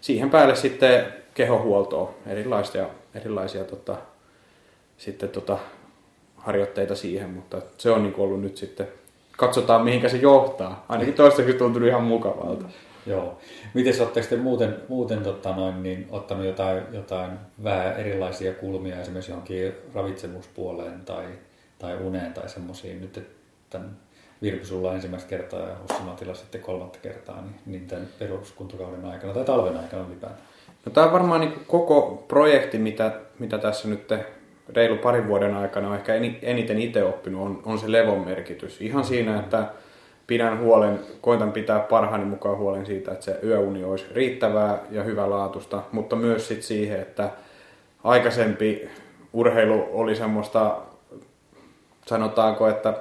Siihen 0.00 0.30
päälle 0.30 0.54
sitten 0.54 1.06
kehohuoltoa, 1.34 2.14
erilaisia, 2.26 2.86
erilaisia 3.14 3.64
tota, 3.64 3.96
sitten 4.98 5.28
tota, 5.28 5.58
harjoitteita 6.36 6.94
siihen, 6.94 7.30
mutta 7.30 7.62
se 7.78 7.90
on 7.90 8.02
niin 8.02 8.14
ollut 8.16 8.40
nyt 8.40 8.56
sitten, 8.56 8.88
katsotaan 9.36 9.84
mihinkä 9.84 10.08
se 10.08 10.16
johtaa. 10.16 10.84
Ainakin 10.88 11.14
toistaiseksi 11.14 11.58
tuntuu 11.58 11.84
ihan 11.84 12.02
mukavalta. 12.02 12.64
Joo. 13.06 13.38
Miten 13.74 14.00
oletteko 14.00 14.26
te 14.26 14.36
muuten, 14.36 14.76
muuten 14.88 15.22
tota 15.22 15.56
noin, 15.56 15.82
niin, 15.82 16.06
ottanut 16.10 16.46
jotain, 16.46 16.82
jotain 16.92 17.30
vähän 17.64 17.96
erilaisia 17.96 18.52
kulmia 18.52 19.00
esimerkiksi 19.00 19.30
johonkin 19.30 19.72
ravitsemuspuoleen 19.94 21.00
tai, 21.00 21.24
tai 21.78 21.96
uneen 21.96 22.32
tai 22.32 22.48
semmoisiin 22.48 23.00
nyt 23.00 23.28
tämän 23.70 23.96
Virpi 24.42 24.64
sulla 24.64 24.94
ensimmäistä 24.94 25.28
kertaa 25.28 25.60
ja 25.60 25.76
Matila 26.04 26.34
sitten 26.34 26.60
kolmatta 26.60 26.98
kertaa, 27.02 27.40
niin, 27.40 27.54
niin 27.66 27.86
tämän 27.86 28.08
peruskuntokauden 28.18 29.04
aikana 29.04 29.34
tai 29.34 29.44
talven 29.44 29.76
aikana 29.76 30.06
ylipäätään? 30.06 30.42
No, 30.86 30.92
tämä 30.92 31.06
on 31.06 31.12
varmaan 31.12 31.40
niin 31.40 31.52
koko 31.66 32.24
projekti, 32.28 32.78
mitä, 32.78 33.20
mitä 33.38 33.58
tässä 33.58 33.88
nyt 33.88 34.12
reilu 34.68 34.96
parin 34.96 35.28
vuoden 35.28 35.54
aikana 35.54 35.88
on 35.88 35.96
ehkä 35.96 36.14
eniten 36.42 36.78
itse 36.78 37.04
oppinut, 37.04 37.42
on, 37.42 37.62
on 37.64 37.78
se 37.78 37.92
levon 37.92 38.24
merkitys. 38.24 38.80
Ihan 38.80 39.04
siinä, 39.04 39.40
että 39.40 39.66
pidän 40.26 40.60
huolen, 40.60 41.00
koitan 41.20 41.52
pitää 41.52 41.80
parhaani 41.80 42.24
mukaan 42.24 42.58
huolen 42.58 42.86
siitä, 42.86 43.12
että 43.12 43.24
se 43.24 43.38
yöuni 43.42 43.84
olisi 43.84 44.06
riittävää 44.12 44.78
ja 44.90 45.02
hyvälaatusta, 45.02 45.82
mutta 45.92 46.16
myös 46.16 46.48
sit 46.48 46.62
siihen, 46.62 47.00
että 47.00 47.30
aikaisempi 48.04 48.88
urheilu 49.32 49.88
oli 49.92 50.16
semmoista, 50.16 50.76
sanotaanko, 52.06 52.68
että 52.68 52.94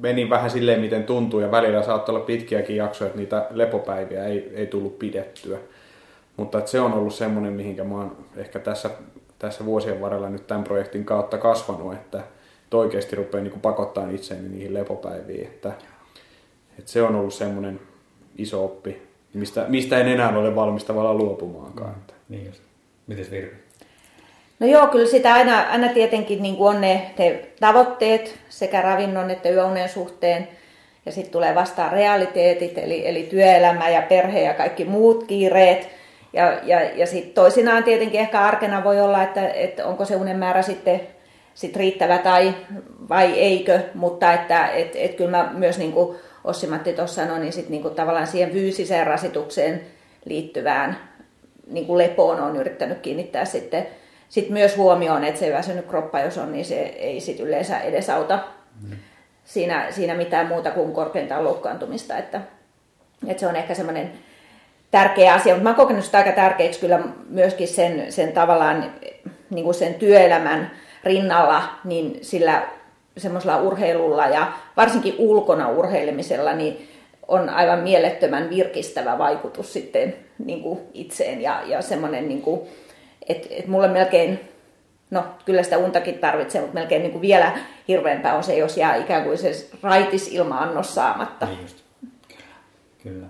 meni 0.00 0.30
vähän 0.30 0.50
silleen, 0.50 0.80
miten 0.80 1.04
tuntuu, 1.04 1.40
ja 1.40 1.50
välillä 1.50 1.82
saattaa 1.82 2.14
olla 2.14 2.24
pitkiäkin 2.24 2.76
jaksoja, 2.76 3.06
että 3.06 3.18
niitä 3.18 3.46
lepopäiviä 3.50 4.24
ei, 4.24 4.52
ei 4.54 4.66
tullut 4.66 4.98
pidettyä. 4.98 5.58
Mutta 6.36 6.58
että 6.58 6.70
se 6.70 6.80
on 6.80 6.92
ollut 6.92 7.14
semmoinen, 7.14 7.52
mihinkä 7.52 7.84
mä 7.84 7.94
oon 7.94 8.16
ehkä 8.36 8.58
tässä, 8.58 8.90
tässä 9.38 9.64
vuosien 9.64 10.00
varrella 10.00 10.28
nyt 10.28 10.46
tämän 10.46 10.64
projektin 10.64 11.04
kautta 11.04 11.38
kasvanut, 11.38 11.92
että, 11.92 12.20
että 12.64 12.76
oikeasti 12.76 13.16
rupeaa 13.16 13.44
niin 13.44 13.60
pakottaa 13.60 14.10
itseäni 14.10 14.48
niihin 14.48 14.74
lepopäiviin. 14.74 15.46
Että, 15.46 15.72
että 16.78 16.90
se 16.90 17.02
on 17.02 17.14
ollut 17.14 17.34
semmoinen 17.34 17.80
iso 18.38 18.64
oppi, 18.64 19.02
mistä, 19.34 19.64
mistä 19.68 19.98
en 19.98 20.08
enää 20.08 20.38
ole 20.38 20.54
valmis 20.54 20.84
tavallaan 20.84 21.18
luopumaankaan. 21.18 21.94
Mm, 21.94 22.14
niin 22.28 22.46
just. 22.46 22.62
Mites 23.06 23.30
Virpi? 23.30 23.56
No 24.60 24.66
joo, 24.66 24.86
kyllä 24.86 25.06
sitä 25.06 25.34
aina, 25.34 25.60
aina 25.60 25.88
tietenkin 25.88 26.42
niin 26.42 26.56
on 26.58 26.80
ne, 26.80 27.10
ne 27.18 27.48
tavoitteet 27.60 28.38
sekä 28.48 28.82
ravinnon 28.82 29.30
että 29.30 29.50
yöunen 29.50 29.88
suhteen. 29.88 30.48
Ja 31.06 31.12
sitten 31.12 31.32
tulee 31.32 31.54
vastaan 31.54 31.92
realiteetit, 31.92 32.78
eli, 32.78 33.08
eli 33.08 33.22
työelämä 33.22 33.88
ja 33.88 34.02
perhe 34.02 34.40
ja 34.40 34.54
kaikki 34.54 34.84
muut 34.84 35.24
kiireet. 35.24 35.88
Ja, 36.32 36.60
ja, 36.62 36.80
ja 36.80 37.06
sitten 37.06 37.32
toisinaan 37.32 37.84
tietenkin 37.84 38.20
ehkä 38.20 38.40
arkena 38.40 38.84
voi 38.84 39.00
olla, 39.00 39.22
että, 39.22 39.48
että 39.48 39.86
onko 39.86 40.04
se 40.04 40.16
unen 40.16 40.36
määrä 40.36 40.62
sitten 40.62 41.00
sit 41.54 41.76
riittävä 41.76 42.18
tai 42.18 42.54
vai 43.08 43.32
eikö, 43.32 43.80
mutta 43.94 44.32
että 44.32 44.66
et, 44.66 44.92
et 44.94 45.14
kyllä 45.14 45.30
mä 45.30 45.50
myös 45.54 45.78
niin 45.78 45.92
kuin 45.92 46.16
Ossi-Matti 46.46 46.92
tuossa 46.92 47.22
sanoi, 47.22 47.40
niin 47.40 47.52
sitten 47.52 47.70
niin 47.70 47.82
kuin 47.82 47.94
tavallaan 47.94 48.26
siihen 48.26 48.50
fyysiseen 48.50 49.06
rasitukseen 49.06 49.80
liittyvään 50.24 50.96
niin 51.66 51.86
kuin 51.86 51.98
lepoon 51.98 52.40
on 52.40 52.56
yrittänyt 52.56 52.98
kiinnittää 52.98 53.44
sitten 53.44 53.86
sit 54.28 54.50
myös 54.50 54.76
huomioon, 54.76 55.24
että 55.24 55.40
se 55.40 55.52
väsynyt 55.52 55.86
kroppa, 55.86 56.20
jos 56.20 56.38
on, 56.38 56.52
niin 56.52 56.64
se 56.64 56.80
ei 56.80 57.20
sit 57.20 57.40
yleensä 57.40 57.78
edesauta 57.78 58.38
mm. 58.82 58.96
siinä, 59.44 59.86
siinä 59.90 60.14
mitään 60.14 60.46
muuta 60.46 60.70
kuin 60.70 60.92
korkeintaan 60.92 61.44
loukkaantumista. 61.44 62.18
Että, 62.18 62.40
että 63.26 63.40
se 63.40 63.46
on 63.46 63.56
ehkä 63.56 63.74
semmoinen 63.74 64.12
tärkeä 64.90 65.34
asia, 65.34 65.54
mutta 65.54 65.62
mä 65.62 65.68
oon 65.68 65.76
kokenut 65.76 66.04
sitä 66.04 66.18
aika 66.18 66.32
tärkeäksi 66.32 66.80
kyllä 66.80 67.00
myöskin 67.28 67.68
sen, 67.68 68.12
sen 68.12 68.32
tavallaan 68.32 68.92
niin 69.50 69.64
kuin 69.64 69.74
sen 69.74 69.94
työelämän 69.94 70.70
rinnalla, 71.04 71.62
niin 71.84 72.18
sillä 72.22 72.62
semmoisella 73.16 73.60
urheilulla 73.60 74.26
ja 74.26 74.52
varsinkin 74.76 75.14
ulkona 75.18 75.68
urheilemisella, 75.68 76.52
niin 76.52 76.88
on 77.28 77.48
aivan 77.48 77.78
mielettömän 77.78 78.50
virkistävä 78.50 79.18
vaikutus 79.18 79.72
sitten 79.72 80.14
niin 80.38 80.62
kuin 80.62 80.80
itseen 80.94 81.42
ja, 81.42 81.62
ja 81.66 81.82
semmoinen, 81.82 82.28
niin 82.28 82.42
että, 83.28 83.48
että 83.50 83.70
mulle 83.70 83.88
melkein, 83.88 84.40
no 85.10 85.24
kyllä 85.44 85.62
sitä 85.62 85.78
untakin 85.78 86.18
tarvitsee, 86.18 86.60
mutta 86.60 86.74
melkein 86.74 87.02
niin 87.02 87.12
kuin 87.12 87.22
vielä 87.22 87.58
hirveämpää 87.88 88.36
on 88.36 88.44
se, 88.44 88.56
jos 88.56 88.76
jää 88.76 88.96
ikään 88.96 89.24
kuin 89.24 89.38
se 89.38 89.68
raitis 89.82 90.28
ilma-annos 90.32 90.94
saamatta. 90.94 91.46
Niin 91.46 91.62
just. 91.62 91.76
Kyllä. 93.02 93.26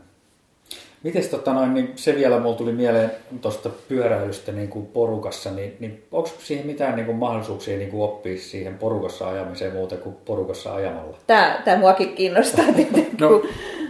Miten 1.02 1.28
tota 1.30 1.52
noin, 1.52 1.74
niin 1.74 1.92
se 1.96 2.14
vielä 2.14 2.38
mulla 2.38 2.56
tuli 2.56 2.72
mieleen 2.72 3.10
tuosta 3.40 3.70
pyöräilystä 3.88 4.52
niin 4.52 4.68
kuin 4.68 4.86
porukassa, 4.86 5.50
niin, 5.50 5.76
niin 5.80 6.04
onko 6.12 6.28
siihen 6.38 6.66
mitään 6.66 6.96
niin 6.96 7.06
kuin 7.06 7.18
mahdollisuuksia 7.18 7.78
niin 7.78 7.90
kuin 7.90 8.02
oppia 8.02 8.38
siihen 8.38 8.78
porukassa 8.78 9.28
ajamiseen 9.28 9.72
muuta 9.72 9.96
kuin 9.96 10.16
porukassa 10.24 10.74
ajamalla? 10.74 11.16
Tämä, 11.26 11.60
tämä 11.64 11.78
muakin 11.78 12.14
kiinnostaa. 12.14 12.64
no, 13.20 13.42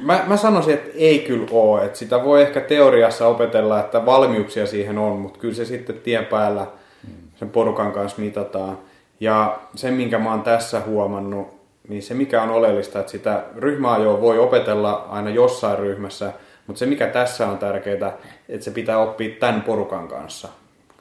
mä, 0.03 0.25
mä 0.27 0.37
sanoisin, 0.37 0.75
että 0.75 0.91
ei 0.95 1.19
kyllä 1.19 1.47
ole. 1.51 1.85
Että 1.85 1.99
sitä 1.99 2.25
voi 2.25 2.43
ehkä 2.43 2.61
teoriassa 2.61 3.27
opetella, 3.27 3.81
että 3.81 4.07
valmiuksia 4.07 4.67
siihen 4.67 4.99
on, 4.99 5.19
mutta 5.19 5.39
kyllä 5.39 5.55
se 5.55 5.65
sitten 5.65 6.01
tien 6.01 6.27
päällä 6.27 6.67
hmm. 7.07 7.15
sen 7.37 7.51
porukan 7.51 7.93
kanssa 7.93 8.23
mitataan. 8.23 8.79
Ja 9.21 9.59
se, 9.75 9.91
minkä 9.91 10.19
mä 10.19 10.31
oon 10.31 10.43
tässä 10.43 10.81
huomannut, 10.87 11.57
niin 11.89 12.03
se 12.03 12.15
mikä 12.15 12.43
on 12.43 12.51
oleellista, 12.51 13.01
että 13.01 13.13
sitä 13.13 13.43
ryhmäajoa 13.57 14.21
voi 14.21 14.39
opetella 14.39 15.07
aina 15.11 15.31
jossain 15.31 15.79
ryhmässä– 15.79 16.33
mutta 16.67 16.79
se 16.79 16.87
mikä 16.87 17.07
tässä 17.07 17.47
on 17.49 17.59
tärkeää, 17.59 18.19
että 18.49 18.65
se 18.65 18.71
pitää 18.71 18.99
oppia 18.99 19.35
tämän 19.41 19.63
porukan 19.63 20.09
kanssa, 20.09 20.49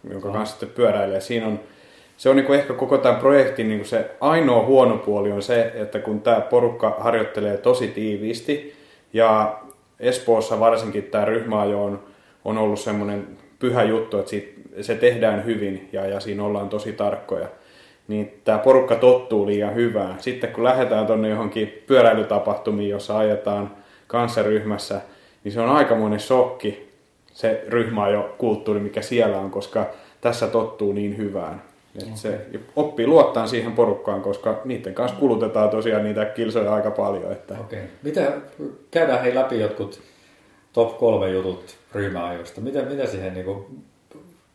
jonka 0.09 0.31
kanssa 0.31 0.53
sitten 0.53 0.75
pyöräilee. 0.75 1.21
Siinä 1.21 1.47
on, 1.47 1.59
se 2.17 2.29
on 2.29 2.35
niin 2.35 2.45
kuin 2.45 2.59
ehkä 2.59 2.73
koko 2.73 2.97
tämän 2.97 3.19
projektin 3.19 3.67
niin 3.67 3.79
kuin 3.79 3.89
se 3.89 4.11
ainoa 4.21 4.65
huono 4.65 4.97
puoli 4.97 5.31
on 5.31 5.41
se, 5.41 5.71
että 5.75 5.99
kun 5.99 6.21
tämä 6.21 6.41
porukka 6.41 6.95
harjoittelee 6.99 7.57
tosi 7.57 7.87
tiiviisti 7.87 8.75
ja 9.13 9.59
Espoossa 9.99 10.59
varsinkin 10.59 11.03
tämä 11.03 11.25
ryhmäajo 11.25 11.83
on, 11.83 12.03
on 12.45 12.57
ollut 12.57 12.79
semmoinen 12.79 13.27
pyhä 13.59 13.83
juttu, 13.83 14.17
että 14.17 14.29
siitä, 14.29 14.55
se 14.81 14.95
tehdään 14.95 15.45
hyvin 15.45 15.89
ja, 15.91 16.05
ja 16.05 16.19
siinä 16.19 16.43
ollaan 16.43 16.69
tosi 16.69 16.93
tarkkoja, 16.93 17.47
niin 18.07 18.41
tämä 18.43 18.57
porukka 18.57 18.95
tottuu 18.95 19.45
liian 19.45 19.75
hyvään. 19.75 20.15
Sitten 20.19 20.51
kun 20.51 20.63
lähdetään 20.63 21.07
tuonne 21.07 21.29
johonkin 21.29 21.83
pyöräilytapahtumiin, 21.87 22.89
jossa 22.89 23.17
ajetaan 23.17 23.71
kanssaryhmässä, 24.07 25.01
niin 25.45 25.51
se 25.51 25.61
on 25.61 25.69
aikamoinen 25.69 26.19
shokki, 26.19 26.89
se 27.33 27.63
ryhmä 27.67 28.09
jo 28.09 28.35
kulttuuri, 28.37 28.79
mikä 28.79 29.01
siellä 29.01 29.37
on, 29.37 29.51
koska 29.51 29.85
tässä 30.21 30.47
tottuu 30.47 30.93
niin 30.93 31.17
hyvään. 31.17 31.61
Okay. 32.01 32.09
se 32.15 32.41
oppii 32.75 33.07
luottaa 33.07 33.47
siihen 33.47 33.71
porukkaan, 33.71 34.21
koska 34.21 34.61
niiden 34.65 34.93
kanssa 34.93 35.17
kulutetaan 35.17 35.69
tosiaan 35.69 36.03
niitä 36.03 36.25
kilsoja 36.25 36.73
aika 36.73 36.91
paljon. 36.91 37.31
Että... 37.31 37.53
Okay. 37.59 37.79
Mitä, 38.03 38.31
käydään 38.91 39.21
hei 39.21 39.35
läpi 39.35 39.59
jotkut 39.59 40.01
top 40.73 40.97
kolme 40.97 41.29
jutut 41.29 41.77
ryhmäajoista. 41.93 42.61
Mitä, 42.61 42.81
mitä 42.81 43.05
siihen 43.05 43.33
niin 43.33 43.45
kuin 43.45 43.65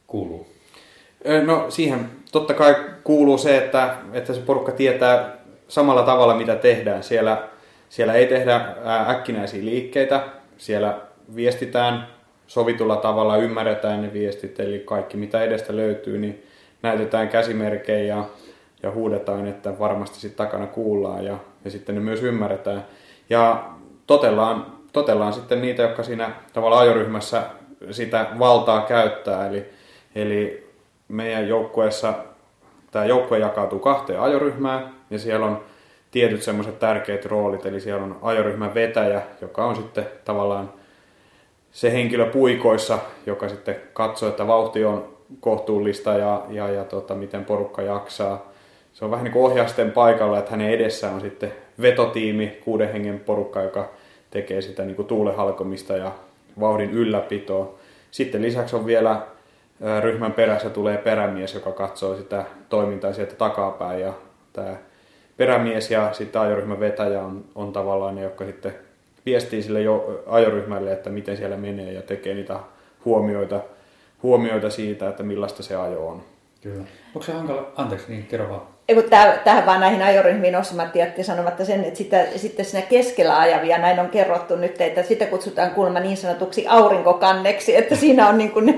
kuuluu? 0.07 0.47
No 1.47 1.67
siihen 1.69 2.07
totta 2.33 2.55
kai 2.55 2.77
kuuluu 3.05 3.39
se, 3.39 3.59
että, 3.59 3.95
että 4.13 4.35
se 4.35 4.41
porukka 4.41 4.73
tietää 4.73 5.37
samalla 5.69 6.03
tavalla, 6.03 6.35
mitä 6.35 6.57
tehdään. 6.57 7.03
Siellä, 7.03 7.49
siellä 7.89 8.15
ei 8.15 8.27
tehdä 8.27 8.61
äkkinäisiä 9.09 9.65
liikkeitä, 9.65 10.23
siellä 10.61 11.01
viestitään 11.35 12.07
sovitulla 12.47 12.97
tavalla, 12.97 13.37
ymmärretään 13.37 14.03
ne 14.03 14.13
viestit, 14.13 14.61
eli 14.61 14.79
kaikki 14.79 15.17
mitä 15.17 15.43
edestä 15.43 15.77
löytyy, 15.77 16.19
niin 16.19 16.47
näytetään 16.83 17.29
käsimerkejä 17.29 18.15
ja, 18.15 18.25
ja 18.83 18.91
huudetaan, 18.91 19.47
että 19.47 19.79
varmasti 19.79 20.21
sitten 20.21 20.47
takana 20.47 20.67
kuullaan 20.67 21.25
ja, 21.25 21.39
ja 21.65 21.71
sitten 21.71 21.95
ne 21.95 22.01
myös 22.01 22.23
ymmärretään. 22.23 22.85
Ja 23.31 23.71
totellaan, 24.07 24.67
totellaan 24.93 25.33
sitten 25.33 25.63
niitä, 25.63 25.83
jotka 25.83 26.03
siinä 26.03 26.31
tavalla 26.53 26.79
ajoryhmässä 26.79 27.43
sitä 27.91 28.27
valtaa 28.39 28.81
käyttää, 28.81 29.47
eli, 29.47 29.67
eli 30.15 30.71
meidän 31.09 31.49
joukkueessa 31.49 32.15
tämä 32.91 33.05
joukkue 33.05 33.39
jakautuu 33.39 33.79
kahteen 33.79 34.21
ajoryhmään 34.21 34.95
ja 35.11 35.19
siellä 35.19 35.47
on 35.47 35.65
tietyt 36.11 36.43
semmoiset 36.43 36.79
tärkeät 36.79 37.25
roolit, 37.25 37.67
eli 37.67 37.81
siellä 37.81 38.05
on 38.05 38.19
ajoryhmän 38.23 38.75
vetäjä, 38.75 39.23
joka 39.41 39.65
on 39.65 39.77
sitten 39.77 40.07
tavallaan 40.25 40.73
se 41.73 41.93
henkilö 41.93 42.27
puikoissa, 42.27 42.99
joka 43.27 43.49
sitten 43.49 43.77
katsoo, 43.93 44.29
että 44.29 44.47
vauhti 44.47 44.85
on 44.85 45.17
kohtuullista 45.41 46.13
ja, 46.13 46.43
ja, 46.49 46.69
ja 46.69 46.85
tota, 46.85 47.15
miten 47.15 47.45
porukka 47.45 47.83
jaksaa. 47.83 48.51
Se 48.93 49.05
on 49.05 49.11
vähän 49.11 49.25
niin 49.25 49.33
kuin 49.33 49.45
ohjasten 49.45 49.91
paikalla, 49.91 50.39
että 50.39 50.51
hänen 50.51 50.71
edessä 50.71 51.11
on 51.11 51.21
sitten 51.21 51.53
vetotiimi, 51.81 52.59
kuuden 52.65 52.93
hengen 52.93 53.21
porukka, 53.21 53.63
joka 53.63 53.89
tekee 54.31 54.63
sitä 54.63 54.85
niin 54.85 54.97
kuin 54.97 55.09
tuulehalkomista 55.09 55.97
ja 55.97 56.13
vauhdin 56.61 56.91
ylläpitoa. 56.91 57.75
Sitten 58.11 58.43
lisäksi 58.43 58.77
on 58.77 58.87
vielä 58.87 59.21
ryhmän 60.01 60.33
perässä 60.33 60.71
tulee 60.71 60.97
perämies, 60.99 61.55
joka 61.55 61.73
katsoo 61.73 62.17
sitä 62.17 62.45
toimintaa 62.69 63.13
sieltä 63.13 63.35
takapäin 63.35 64.01
ja 64.01 64.13
tämä 64.53 64.77
perämies 65.41 65.91
ja 65.91 66.13
sitten 66.13 66.41
ajoryhmän 66.41 66.81
vetäjä 66.81 67.23
on, 67.23 67.45
on 67.55 67.73
tavallaan 67.73 68.15
ne, 68.15 68.23
jotka 68.23 68.45
sitten 68.45 68.75
viestii 69.27 69.63
sille 69.63 69.81
jo 69.81 70.23
ajoryhmälle, 70.27 70.93
että 70.93 71.11
miten 71.11 71.37
siellä 71.37 71.57
menee 71.57 71.93
ja 71.93 72.03
tekee 72.03 72.35
niitä 72.35 72.57
huomioita, 73.05 73.61
huomioita 74.23 74.71
siitä, 74.71 75.09
että 75.09 75.23
millaista 75.23 75.63
se 75.63 75.77
ajo 75.77 76.09
on. 76.09 76.23
Kyllä. 76.63 76.85
Onko 77.15 77.23
se 77.23 77.33
hankala? 77.33 77.73
Anteeksi, 77.77 78.13
niin 78.13 78.27
kerro 78.27 78.49
vaan. 78.49 78.63
Ei, 78.89 78.95
kun 78.95 79.05
tähän 79.45 79.67
vaan 79.67 79.81
näihin 79.81 80.03
ajoryhmiin 80.03 80.57
Osmatti 80.57 80.99
jätti 80.99 81.25
sanomatta 81.25 81.65
sen, 81.65 81.85
että 81.85 81.99
sitä, 81.99 82.27
sitten 82.37 82.65
siinä 82.65 82.87
keskellä 82.87 83.39
ajavia, 83.39 83.79
näin 83.79 84.01
on 84.01 84.09
kerrottu 84.09 84.57
nyt, 84.57 84.81
että 84.81 85.03
sitä 85.03 85.27
kutsutaan 85.27 85.71
kuulemma 85.71 86.01
niin 86.01 86.17
sanotuksi 86.17 86.67
aurinkokanneksi, 86.69 87.77
että 87.77 87.97
siinä 87.97 88.29
on 88.29 88.39
niin 88.39 88.51
kuin, 88.51 88.69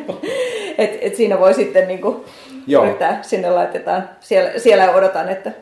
että, 0.79 0.99
että 1.01 1.17
siinä 1.17 1.41
voi 1.41 1.55
sitten 1.55 1.89
niin 1.89 2.01
kuin 2.01 2.25
Joo. 2.67 2.85
yrittää, 2.85 3.23
sinne 3.23 3.51
laitetaan, 3.51 4.09
siellä, 4.21 4.59
siellä 4.59 4.91
odotan, 4.91 5.29
että 5.29 5.53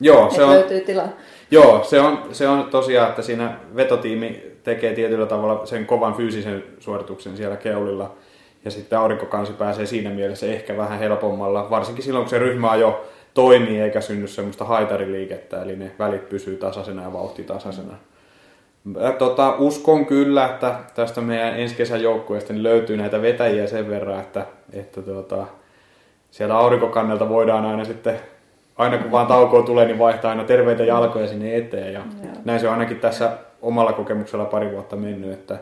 Joo, 0.00 0.30
se 0.30 0.44
on, 0.44 0.50
löytyy 0.50 0.80
tilaa. 0.80 1.08
Joo, 1.50 1.84
se 1.84 2.00
on, 2.00 2.22
se 2.32 2.48
on 2.48 2.64
tosiaan, 2.70 3.08
että 3.08 3.22
siinä 3.22 3.56
vetotiimi 3.76 4.42
tekee 4.64 4.94
tietyllä 4.94 5.26
tavalla 5.26 5.66
sen 5.66 5.86
kovan 5.86 6.14
fyysisen 6.14 6.64
suorituksen 6.80 7.36
siellä 7.36 7.56
keulilla. 7.56 8.14
Ja 8.64 8.70
sitten 8.70 8.98
aurinkokansi 8.98 9.52
pääsee 9.52 9.86
siinä 9.86 10.10
mielessä 10.10 10.46
ehkä 10.46 10.76
vähän 10.76 10.98
helpommalla, 10.98 11.70
varsinkin 11.70 12.04
silloin 12.04 12.24
kun 12.24 12.30
se 12.30 12.38
ryhmä 12.38 12.76
jo 12.76 13.04
toimii 13.34 13.80
eikä 13.80 14.00
synny 14.00 14.26
semmoista 14.26 14.64
haitariliikettä, 14.64 15.62
eli 15.62 15.76
ne 15.76 15.90
välit 15.98 16.28
pysyy 16.28 16.56
tasaisena 16.56 17.02
ja 17.02 17.12
vauhti 17.12 17.42
tasaisena. 17.42 17.94
Tota, 19.18 19.54
uskon 19.58 20.06
kyllä, 20.06 20.44
että 20.44 20.74
tästä 20.94 21.20
meidän 21.20 21.60
ensi 21.60 21.74
kesän 21.74 22.02
joukkueesta 22.02 22.52
niin 22.52 22.62
löytyy 22.62 22.96
näitä 22.96 23.22
vetäjiä 23.22 23.66
sen 23.66 23.88
verran, 23.88 24.20
että, 24.20 24.46
että 24.72 25.02
tuota, 25.02 25.46
sieltä 26.30 26.56
aurinkokannelta 26.56 27.28
voidaan 27.28 27.66
aina 27.66 27.84
sitten, 27.84 28.20
aina 28.78 28.98
kun 28.98 29.10
vaan 29.10 29.26
taukoa 29.26 29.62
tulee, 29.62 29.86
niin 29.86 29.98
vaihtaa 29.98 30.30
aina 30.30 30.44
terveitä 30.44 30.84
jalkoja 30.84 31.28
sinne 31.28 31.56
eteen. 31.56 31.92
Ja 31.92 32.00
näin 32.44 32.60
se 32.60 32.66
on 32.66 32.72
ainakin 32.72 33.00
tässä 33.00 33.30
omalla 33.62 33.92
kokemuksella 33.92 34.44
pari 34.44 34.72
vuotta 34.72 34.96
mennyt, 34.96 35.32
että, 35.32 35.58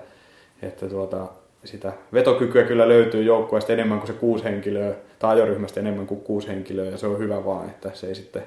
että 0.62 0.86
tuota, 0.86 1.26
sitä 1.64 1.92
vetokykyä 2.12 2.64
kyllä 2.64 2.88
löytyy 2.88 3.22
joukkueesta 3.22 3.72
enemmän 3.72 3.98
kuin 3.98 4.06
se 4.06 4.12
kuusi 4.12 4.44
henkilöä, 4.44 4.94
tai 5.18 5.34
ajoryhmästä 5.34 5.80
enemmän 5.80 6.06
kuin 6.06 6.20
kuusi 6.20 6.48
henkilöä, 6.48 6.90
ja 6.90 6.98
se 6.98 7.06
on 7.06 7.18
hyvä 7.18 7.44
vaan, 7.44 7.66
että 7.66 7.90
se 7.94 8.06
ei 8.06 8.14
sitten 8.14 8.42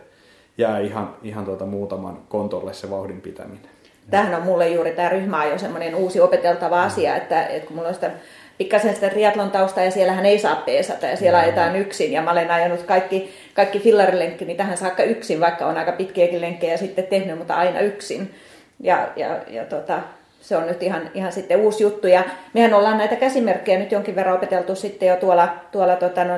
jää 0.58 0.80
ihan, 0.80 1.16
ihan 1.24 1.46
tuota 1.46 1.66
muutaman 1.66 2.18
kontolle 2.30 2.74
se 2.74 2.90
vauhdin 2.90 3.22
pitäminen. 3.22 3.70
Tämähän 4.10 4.36
on 4.36 4.44
mulle 4.44 4.70
juuri 4.70 4.92
tämä 4.92 5.10
ryhmä 5.10 5.46
jo 5.46 5.58
semmoinen 5.58 5.96
uusi 5.96 6.22
opeteltava 6.22 6.84
asia, 6.84 7.16
että, 7.16 7.46
että 7.46 7.68
kun 7.68 7.76
mulla 7.76 7.88
on 7.90 7.94
sitä 7.94 8.12
pikkasen 8.60 8.96
sitä 8.96 9.10
triatlon 9.10 9.52
tausta 9.52 9.82
ja 9.82 9.92
siellähän 9.92 10.26
ei 10.26 10.40
saa 10.40 10.56
peesata 10.56 11.06
ja 11.06 11.18
siellä 11.18 11.40
ajetaan 11.40 11.76
yksin 11.76 12.12
ja 12.12 12.22
mä 12.22 12.32
olen 12.32 12.52
ajanut 12.52 12.84
kaikki, 12.84 13.34
kaikki 13.54 13.80
fillarilenkki 13.80 14.46
niin 14.46 14.58
tähän 14.58 14.78
saakka 14.78 15.04
yksin, 15.04 15.40
vaikka 15.40 15.66
on 15.66 15.78
aika 15.78 15.92
pitkiäkin 15.92 16.42
lenkkejä 16.42 16.78
sitten 16.78 17.08
tehnyt, 17.08 17.38
mutta 17.38 17.56
aina 17.56 17.80
yksin. 17.80 18.36
Ja, 18.80 19.08
ja, 19.16 19.40
ja 19.48 19.66
tota, 19.66 20.00
se 20.42 20.58
on 20.58 20.68
nyt 20.68 20.84
ihan, 20.84 21.12
ihan 21.14 21.32
sitten 21.32 21.60
uusi 21.60 21.84
juttu. 21.84 22.08
Ja 22.08 22.24
mehän 22.54 22.74
ollaan 22.74 22.98
näitä 22.98 23.16
käsimerkkejä 23.16 23.80
nyt 23.80 23.92
jonkin 23.92 24.16
verran 24.16 24.36
opeteltu 24.36 24.76
sitten 24.76 25.10
jo 25.10 25.16
tuolla, 25.16 25.56
tuolla 25.72 25.96
tota, 25.96 26.24
no, 26.24 26.34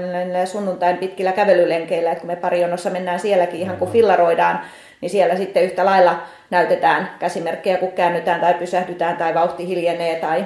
sunnuntain 0.45 0.97
pitkillä 0.97 1.31
kävelylenkeillä, 1.31 2.11
että 2.11 2.21
kun 2.21 2.27
me 2.27 2.35
parionossa 2.35 2.89
mennään 2.89 3.19
sielläkin 3.19 3.59
ihan 3.59 3.77
kun 3.77 3.91
fillaroidaan, 3.91 4.61
niin 5.01 5.09
siellä 5.09 5.35
sitten 5.35 5.63
yhtä 5.63 5.85
lailla 5.85 6.23
näytetään 6.49 7.09
käsimerkkejä, 7.19 7.77
kun 7.77 7.91
käännytään 7.91 8.41
tai 8.41 8.53
pysähdytään 8.53 9.17
tai 9.17 9.33
vauhti 9.33 9.67
hiljenee 9.67 10.15
tai, 10.15 10.45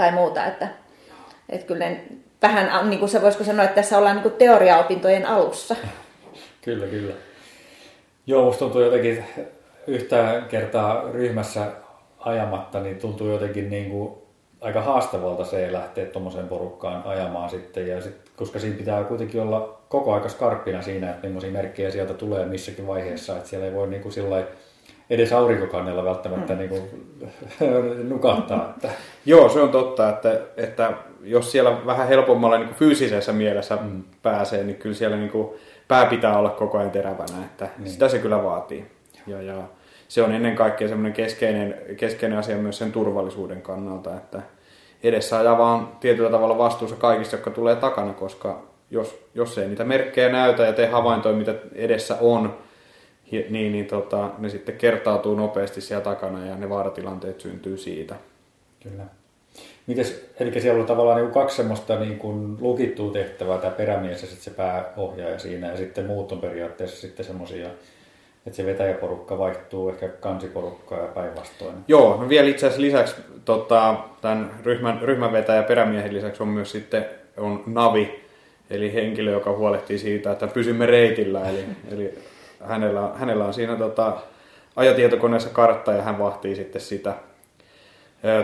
tai 0.00 0.12
muuta. 0.12 0.46
Että, 0.46 0.68
että 1.48 1.66
kyllä 1.66 1.88
ne, 1.88 2.04
vähän, 2.42 2.90
niin 2.90 2.98
kuin 2.98 3.08
se 3.08 3.22
voisiko 3.22 3.44
sanoa, 3.44 3.64
että 3.64 3.74
tässä 3.74 3.98
ollaan 3.98 4.16
niin 4.16 4.32
teoriaopintojen 4.32 5.26
alussa. 5.26 5.76
Kyllä, 6.64 6.86
kyllä. 6.86 7.14
Joo, 8.26 8.44
musta 8.44 8.58
tuntuu 8.58 8.82
jotenkin 8.82 9.24
yhtä 9.86 10.42
kertaa 10.48 11.02
ryhmässä 11.12 11.66
ajamatta, 12.18 12.80
niin 12.80 12.98
tuntuu 12.98 13.28
jotenkin 13.28 13.70
niin 13.70 13.90
kuin 13.90 14.12
aika 14.60 14.80
haastavalta 14.80 15.44
se 15.44 15.72
lähteä 15.72 16.06
tuommoiseen 16.06 16.48
porukkaan 16.48 17.02
ajamaan 17.06 17.50
sitten. 17.50 17.88
Ja 17.88 18.00
sit, 18.00 18.30
koska 18.36 18.58
siinä 18.58 18.76
pitää 18.76 19.04
kuitenkin 19.04 19.40
olla 19.40 19.80
koko 19.88 20.14
aika 20.14 20.28
skarppina 20.28 20.82
siinä, 20.82 21.10
että 21.10 21.26
millaisia 21.26 21.50
merkkejä 21.52 21.90
sieltä 21.90 22.14
tulee 22.14 22.46
missäkin 22.46 22.86
vaiheessa. 22.86 23.36
Että 23.36 23.48
siellä 23.48 23.66
ei 23.66 23.74
voi 23.74 23.88
niin 23.88 24.02
kuin 24.02 24.12
sillai, 24.12 24.46
edes 25.10 25.32
aurinkokannella 25.32 26.04
välttämättä 26.04 26.52
mm. 26.52 26.58
niin 26.58 26.68
kuin, 26.68 26.82
nukahtaa. 28.12 28.74
Että. 28.76 28.88
Joo, 29.26 29.48
se 29.48 29.60
on 29.60 29.68
totta, 29.68 30.08
että, 30.08 30.40
että 30.56 30.92
jos 31.22 31.52
siellä 31.52 31.86
vähän 31.86 32.08
helpommalla 32.08 32.58
niin 32.58 32.68
kuin 32.68 32.78
fyysisessä 32.78 33.32
mielessä 33.32 33.76
mm. 33.76 34.02
pääsee, 34.22 34.64
niin 34.64 34.76
kyllä 34.76 34.94
siellä 34.94 35.16
niin 35.16 35.30
kuin 35.30 35.48
pää 35.88 36.06
pitää 36.06 36.38
olla 36.38 36.50
koko 36.50 36.78
ajan 36.78 36.90
terävänä, 36.90 37.44
että 37.44 37.68
niin. 37.78 37.90
sitä 37.90 38.08
se 38.08 38.18
kyllä 38.18 38.44
vaatii. 38.44 38.86
Ja, 39.26 39.42
ja 39.42 39.54
se 40.08 40.22
on 40.22 40.32
ennen 40.32 40.56
kaikkea 40.56 40.88
semmoinen 40.88 41.12
keskeinen, 41.12 41.74
keskeinen 41.96 42.38
asia 42.38 42.56
myös 42.56 42.78
sen 42.78 42.92
turvallisuuden 42.92 43.62
kannalta, 43.62 44.16
että 44.16 44.42
edessä 45.02 45.38
ajaa 45.38 45.58
vaan 45.58 45.88
tietyllä 46.00 46.30
tavalla 46.30 46.58
vastuussa 46.58 46.96
kaikista, 46.96 47.36
jotka 47.36 47.50
tulee 47.50 47.76
takana, 47.76 48.12
koska 48.12 48.62
jos, 48.90 49.22
jos 49.34 49.58
ei 49.58 49.68
niitä 49.68 49.84
merkkejä 49.84 50.28
näytä 50.28 50.62
ja 50.62 50.72
tee 50.72 50.86
havaintoja, 50.86 51.36
mitä 51.36 51.54
edessä 51.74 52.16
on, 52.20 52.56
niin, 53.30 53.72
niin 53.72 53.86
tota, 53.86 54.30
ne 54.38 54.48
sitten 54.48 54.76
kertautuu 54.76 55.34
nopeasti 55.34 55.80
siellä 55.80 56.04
takana 56.04 56.46
ja 56.46 56.56
ne 56.56 56.68
vaaratilanteet 56.68 57.40
syntyy 57.40 57.78
siitä. 57.78 58.14
Kyllä. 58.82 59.04
Mites, 59.86 60.30
eli 60.40 60.60
siellä 60.60 60.80
on 60.80 60.86
tavallaan 60.86 61.20
niin 61.20 61.32
kaksi 61.32 61.56
semmoista 61.56 61.98
niin 61.98 62.18
kuin 62.18 62.56
lukittua 62.60 63.12
tehtävää, 63.12 63.58
tämä 63.58 63.70
perämies 63.70 64.22
ja 64.22 64.28
sitten 64.28 64.44
se 64.44 64.50
pääohjaaja 64.50 65.38
siinä, 65.38 65.66
ja 65.66 65.76
sitten 65.76 66.06
muut 66.06 66.32
on 66.32 66.40
periaatteessa 66.40 67.00
sitten 67.00 67.26
semmoisia 67.26 67.68
että 68.46 68.56
se 68.56 68.66
vetäjäporukka 68.66 69.38
vaihtuu 69.38 69.88
ehkä 69.88 70.08
kansiporukkaa 70.08 70.98
ja 70.98 71.06
päinvastoin. 71.06 71.74
Joo, 71.88 72.16
no 72.16 72.28
vielä 72.28 72.48
itse 72.48 72.66
asiassa 72.66 72.82
lisäksi 72.82 73.14
tota, 73.44 73.94
tämän 74.20 74.50
ryhmän, 74.64 75.02
ryhmän 75.02 75.32
vetäjä 75.32 75.62
perämiehen 75.62 76.14
lisäksi 76.14 76.42
on 76.42 76.48
myös 76.48 76.70
sitten 76.70 77.04
on 77.36 77.62
Navi, 77.66 78.20
eli 78.70 78.94
henkilö, 78.94 79.30
joka 79.30 79.56
huolehtii 79.56 79.98
siitä, 79.98 80.32
että 80.32 80.46
pysymme 80.46 80.86
reitillä. 80.86 81.48
Eli, 81.48 81.64
eli 81.90 82.18
hänellä, 82.64 83.10
hänellä 83.14 83.44
on 83.44 83.54
siinä 83.54 83.76
tota, 83.76 84.16
ajotietokoneessa 84.76 85.50
kartta 85.50 85.92
ja 85.92 86.02
hän 86.02 86.18
vahtii 86.18 86.56
sitten 86.56 86.80
sitä. 86.80 87.14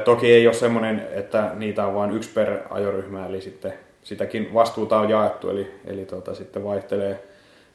Toki 0.04 0.32
ei 0.32 0.46
ole 0.46 0.54
semmoinen, 0.54 1.08
että 1.12 1.50
niitä 1.54 1.86
on 1.86 1.94
vain 1.94 2.10
yksi 2.10 2.30
per 2.30 2.58
ajoryhmä, 2.70 3.26
eli 3.26 3.40
sitten 3.40 3.72
sitäkin 4.02 4.54
vastuuta 4.54 5.00
on 5.00 5.10
jaettu, 5.10 5.50
eli, 5.50 5.74
eli 5.84 6.04
tota, 6.04 6.34
sitten 6.34 6.64
vaihtelee, 6.64 7.24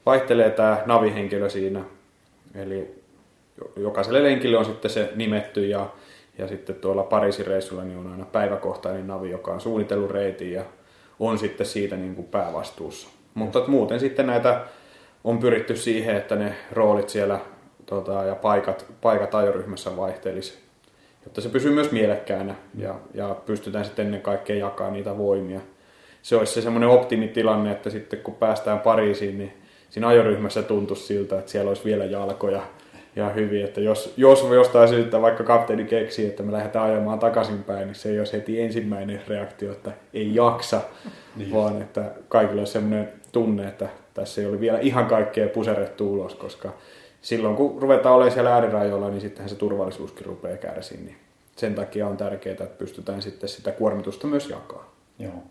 vaihtelee 0.05 0.49
tämä 0.49 0.81
navihenkilö 0.85 1.49
siinä 1.49 1.81
Eli 2.55 3.01
jokaiselle 3.75 4.23
lenkille 4.23 4.57
on 4.57 4.65
sitten 4.65 4.91
se 4.91 5.11
nimetty 5.15 5.67
ja, 5.67 5.89
ja 6.37 6.47
sitten 6.47 6.75
tuolla 6.75 7.03
Pariisin 7.03 7.47
reissulla 7.47 7.83
niin 7.83 7.97
on 7.97 8.11
aina 8.11 8.25
päiväkohtainen 8.25 9.07
navi, 9.07 9.29
joka 9.29 9.51
on 9.53 9.61
suunnitellut 9.61 10.11
reitin 10.11 10.51
ja 10.51 10.63
on 11.19 11.37
sitten 11.37 11.65
siitä 11.65 11.95
niin 11.95 12.15
kuin 12.15 12.27
päävastuussa. 12.27 13.09
Mutta 13.33 13.63
muuten 13.67 13.99
sitten 13.99 14.27
näitä 14.27 14.61
on 15.23 15.39
pyritty 15.39 15.75
siihen, 15.75 16.15
että 16.15 16.35
ne 16.35 16.55
roolit 16.71 17.09
siellä 17.09 17.39
tota, 17.85 18.11
ja 18.11 18.35
paikat, 18.35 18.85
paikat 19.01 19.35
ajoryhmässä 19.35 19.97
vaihtelis, 19.97 20.59
jotta 21.23 21.41
se 21.41 21.49
pysyy 21.49 21.71
myös 21.71 21.91
mielekkäänä 21.91 22.55
ja, 22.77 22.95
ja 23.13 23.35
pystytään 23.45 23.85
sitten 23.85 24.05
ennen 24.05 24.21
kaikkea 24.21 24.55
jakamaan 24.55 24.93
niitä 24.93 25.17
voimia. 25.17 25.59
Se 26.21 26.35
olisi 26.35 26.53
se 26.53 26.61
semmoinen 26.61 26.89
optimitilanne, 26.89 27.71
että 27.71 27.89
sitten 27.89 28.19
kun 28.19 28.35
päästään 28.35 28.79
Pariisiin, 28.79 29.37
niin 29.37 29.53
siinä 29.89 30.07
ajoryhmässä 30.07 30.63
tuntuisi 30.63 31.05
siltä, 31.05 31.39
että 31.39 31.51
siellä 31.51 31.69
olisi 31.69 31.85
vielä 31.85 32.05
jalkoja 32.05 32.61
ja 33.15 33.29
hyvin, 33.29 33.65
että 33.65 33.81
jos, 33.81 34.13
jos 34.17 34.47
jostain 34.51 34.89
syystä 34.89 35.21
vaikka 35.21 35.43
kapteeni 35.43 35.85
keksii, 35.85 36.25
että 36.25 36.43
me 36.43 36.51
lähdetään 36.51 36.85
ajamaan 36.85 37.19
takaisinpäin, 37.19 37.87
niin 37.87 37.95
se 37.95 38.09
ei 38.09 38.19
olisi 38.19 38.33
heti 38.33 38.61
ensimmäinen 38.61 39.21
reaktio, 39.27 39.71
että 39.71 39.91
ei 40.13 40.35
jaksa, 40.35 40.81
niin 41.35 41.53
vaan 41.53 41.81
että 41.81 42.11
kaikilla 42.29 42.61
olisi 42.61 42.73
sellainen 42.73 43.09
tunne, 43.31 43.67
että 43.67 43.89
tässä 44.13 44.41
ei 44.41 44.47
ole 44.47 44.59
vielä 44.59 44.79
ihan 44.79 45.05
kaikkea 45.05 45.47
puserettu 45.47 46.13
ulos, 46.13 46.35
koska 46.35 46.73
silloin 47.21 47.55
kun 47.55 47.81
ruvetaan 47.81 48.15
olemaan 48.15 48.33
siellä 48.33 48.53
äärirajoilla, 48.53 49.09
niin 49.09 49.21
sittenhän 49.21 49.49
se 49.49 49.55
turvallisuuskin 49.55 50.25
rupeaa 50.25 50.57
kärsiin, 50.57 51.05
niin 51.05 51.17
sen 51.55 51.75
takia 51.75 52.07
on 52.07 52.17
tärkeää, 52.17 52.53
että 52.53 52.65
pystytään 52.65 53.21
sitten 53.21 53.49
sitä 53.49 53.71
kuormitusta 53.71 54.27
myös 54.27 54.49
jakaa. 54.49 54.93
Joo. 55.19 55.43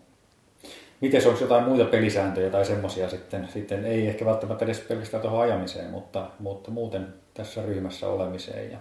Miten 1.01 1.27
onko 1.27 1.41
jotain 1.41 1.63
muita 1.63 1.85
pelisääntöjä 1.85 2.49
tai 2.49 2.65
semmoisia 2.65 3.09
sitten, 3.09 3.47
sitten, 3.53 3.85
ei 3.85 4.07
ehkä 4.07 4.25
välttämättä 4.25 4.65
edes 4.65 4.79
pelkästään 4.79 5.21
tuohon 5.21 5.41
ajamiseen, 5.41 5.89
mutta, 5.89 6.27
mutta 6.39 6.71
muuten 6.71 7.07
tässä 7.33 7.61
ryhmässä 7.65 8.07
olemiseen 8.07 8.71
ja 8.71 8.77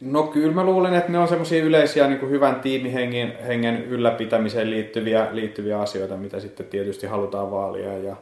No 0.00 0.22
kyllä 0.22 0.54
mä 0.54 0.64
luulen, 0.64 0.94
että 0.94 1.12
ne 1.12 1.18
on 1.18 1.28
semmoisia 1.28 1.64
yleisiä 1.64 2.06
niin 2.06 2.18
kuin 2.18 2.30
hyvän 2.30 2.60
tiimihengen 2.60 3.38
hengen 3.46 3.84
ylläpitämiseen 3.84 4.70
liittyviä, 4.70 5.28
liittyviä 5.32 5.80
asioita, 5.80 6.16
mitä 6.16 6.40
sitten 6.40 6.66
tietysti 6.66 7.06
halutaan 7.06 7.50
vaalia. 7.50 7.98
Ja 7.98 8.16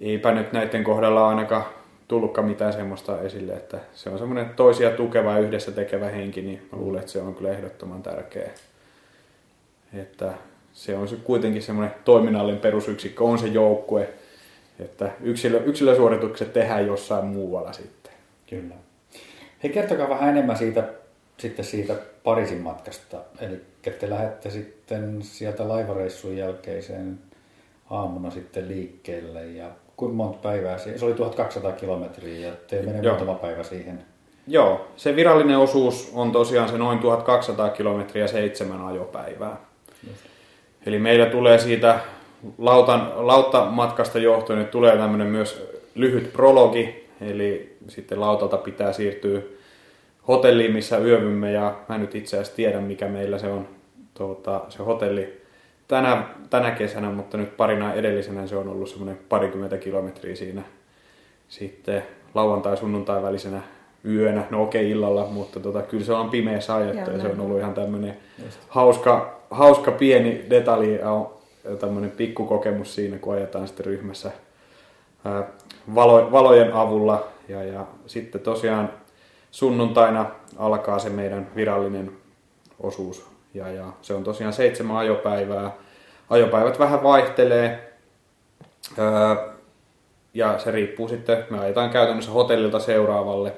eipä 0.00 0.32
nyt 0.32 0.52
näiden 0.52 0.84
kohdalla 0.84 1.28
ainakaan 1.28 1.64
tullutkaan 2.08 2.48
mitään 2.48 2.72
semmoista 2.72 3.20
esille, 3.20 3.52
että 3.52 3.78
se 3.94 4.10
on 4.10 4.18
semmoinen 4.18 4.50
toisia 4.50 4.90
tukeva 4.90 5.32
ja 5.32 5.38
yhdessä 5.38 5.72
tekevä 5.72 6.08
henki, 6.08 6.42
niin 6.42 6.68
mä 6.72 6.78
luulen, 6.78 7.00
että 7.00 7.12
se 7.12 7.20
on 7.20 7.34
kyllä 7.34 7.50
ehdottoman 7.50 8.02
tärkeä. 8.02 8.50
Että 9.94 10.32
se 10.72 10.96
on 10.96 11.08
se 11.08 11.16
kuitenkin 11.16 11.62
semmoinen 11.62 11.94
toiminnallinen 12.04 12.60
perusyksikkö, 12.60 13.24
on 13.24 13.38
se 13.38 13.46
joukkue, 13.46 14.08
että 14.80 15.10
yksilö, 15.20 15.62
yksilösuoritukset 15.64 16.52
tehdään 16.52 16.86
jossain 16.86 17.24
muualla 17.24 17.72
sitten. 17.72 18.12
Kyllä. 18.50 18.85
Hei, 19.62 19.72
kertokaa 19.72 20.08
vähän 20.08 20.28
enemmän 20.28 20.56
siitä, 20.56 20.84
sitten 21.38 21.64
siitä 21.64 21.94
Pariisin 22.24 22.60
matkasta. 22.60 23.16
Eli 23.40 23.60
te 23.98 24.10
lähdette 24.10 24.50
sitten 24.50 25.22
sieltä 25.22 25.68
laivareissun 25.68 26.36
jälkeiseen 26.36 27.18
aamuna 27.90 28.30
sitten 28.30 28.68
liikkeelle 28.68 29.46
ja 29.46 29.70
kuinka 29.96 30.16
monta 30.16 30.38
päivää 30.38 30.78
se, 30.78 30.98
se 30.98 31.04
oli 31.04 31.14
1200 31.14 31.72
kilometriä 31.72 32.48
ja 32.48 32.52
te 32.66 32.82
menee 32.82 33.02
muutama 33.02 33.34
päivä 33.34 33.62
siihen. 33.62 34.04
Joo, 34.48 34.88
se 34.96 35.16
virallinen 35.16 35.58
osuus 35.58 36.10
on 36.14 36.32
tosiaan 36.32 36.68
se 36.68 36.78
noin 36.78 36.98
1200 36.98 37.68
kilometriä 37.68 38.26
seitsemän 38.26 38.86
ajopäivää. 38.86 39.56
Just. 40.08 40.20
Eli 40.86 40.98
meillä 40.98 41.26
tulee 41.26 41.58
siitä 41.58 42.00
lautan, 42.58 43.12
lauttamatkasta 43.14 44.18
johtuen, 44.18 44.58
että 44.58 44.72
tulee 44.72 44.96
tämmöinen 44.96 45.26
myös 45.26 45.68
lyhyt 45.94 46.32
prologi, 46.32 47.08
eli 47.20 47.75
sitten 47.88 48.20
lautalta 48.20 48.56
pitää 48.56 48.92
siirtyä 48.92 49.40
hotelliin, 50.28 50.72
missä 50.72 50.98
yövymme, 50.98 51.52
ja 51.52 51.74
mä 51.88 51.98
nyt 51.98 52.14
itse 52.14 52.36
asiassa 52.36 52.56
tiedän, 52.56 52.82
mikä 52.82 53.08
meillä 53.08 53.38
se 53.38 53.46
on 53.46 53.68
tuota, 54.14 54.60
se 54.68 54.82
hotelli 54.82 55.40
tänä, 55.88 56.22
tänä 56.50 56.70
kesänä, 56.70 57.10
mutta 57.10 57.36
nyt 57.36 57.56
parina 57.56 57.94
edellisenä 57.94 58.46
se 58.46 58.56
on 58.56 58.68
ollut 58.68 58.88
semmoinen 58.88 59.18
parikymmentä 59.28 59.78
kilometriä 59.78 60.36
siinä 60.36 60.62
sitten 61.48 62.02
lauantai-sunnuntai 62.34 63.22
välisenä 63.22 63.62
yönä, 64.04 64.44
no 64.50 64.62
okei 64.62 64.90
illalla, 64.90 65.26
mutta 65.26 65.60
tota, 65.60 65.82
kyllä 65.82 66.04
se 66.04 66.12
on 66.12 66.30
pimeässä 66.30 66.74
ajettu 66.74 67.10
ja 67.10 67.20
se 67.20 67.28
on 67.28 67.40
ollut 67.40 67.58
ihan 67.58 67.74
tämmöinen 67.74 68.16
hauska, 68.68 69.40
hauska 69.50 69.90
pieni 69.90 70.44
detalji 70.50 70.94
ja 70.94 71.26
tämmöinen 71.76 72.10
pikkukokemus 72.10 72.94
siinä, 72.94 73.18
kun 73.18 73.34
ajetaan 73.34 73.68
sitten 73.68 73.86
ryhmässä 73.86 74.30
ää, 75.24 75.44
valo, 75.94 76.32
valojen 76.32 76.72
avulla 76.72 77.28
ja, 77.48 77.64
ja 77.64 77.86
sitten 78.06 78.40
tosiaan 78.40 78.92
sunnuntaina 79.50 80.30
alkaa 80.56 80.98
se 80.98 81.10
meidän 81.10 81.50
virallinen 81.56 82.12
osuus 82.80 83.26
ja, 83.54 83.68
ja 83.72 83.84
se 84.02 84.14
on 84.14 84.24
tosiaan 84.24 84.52
seitsemän 84.52 84.96
ajopäivää. 84.96 85.72
Ajopäivät 86.30 86.78
vähän 86.78 87.02
vaihtelee 87.02 87.92
öö, 88.98 89.36
ja 90.34 90.58
se 90.58 90.70
riippuu 90.70 91.08
sitten, 91.08 91.44
me 91.50 91.58
ajetaan 91.58 91.90
käytännössä 91.90 92.30
hotellilta 92.30 92.78
seuraavalle, 92.78 93.52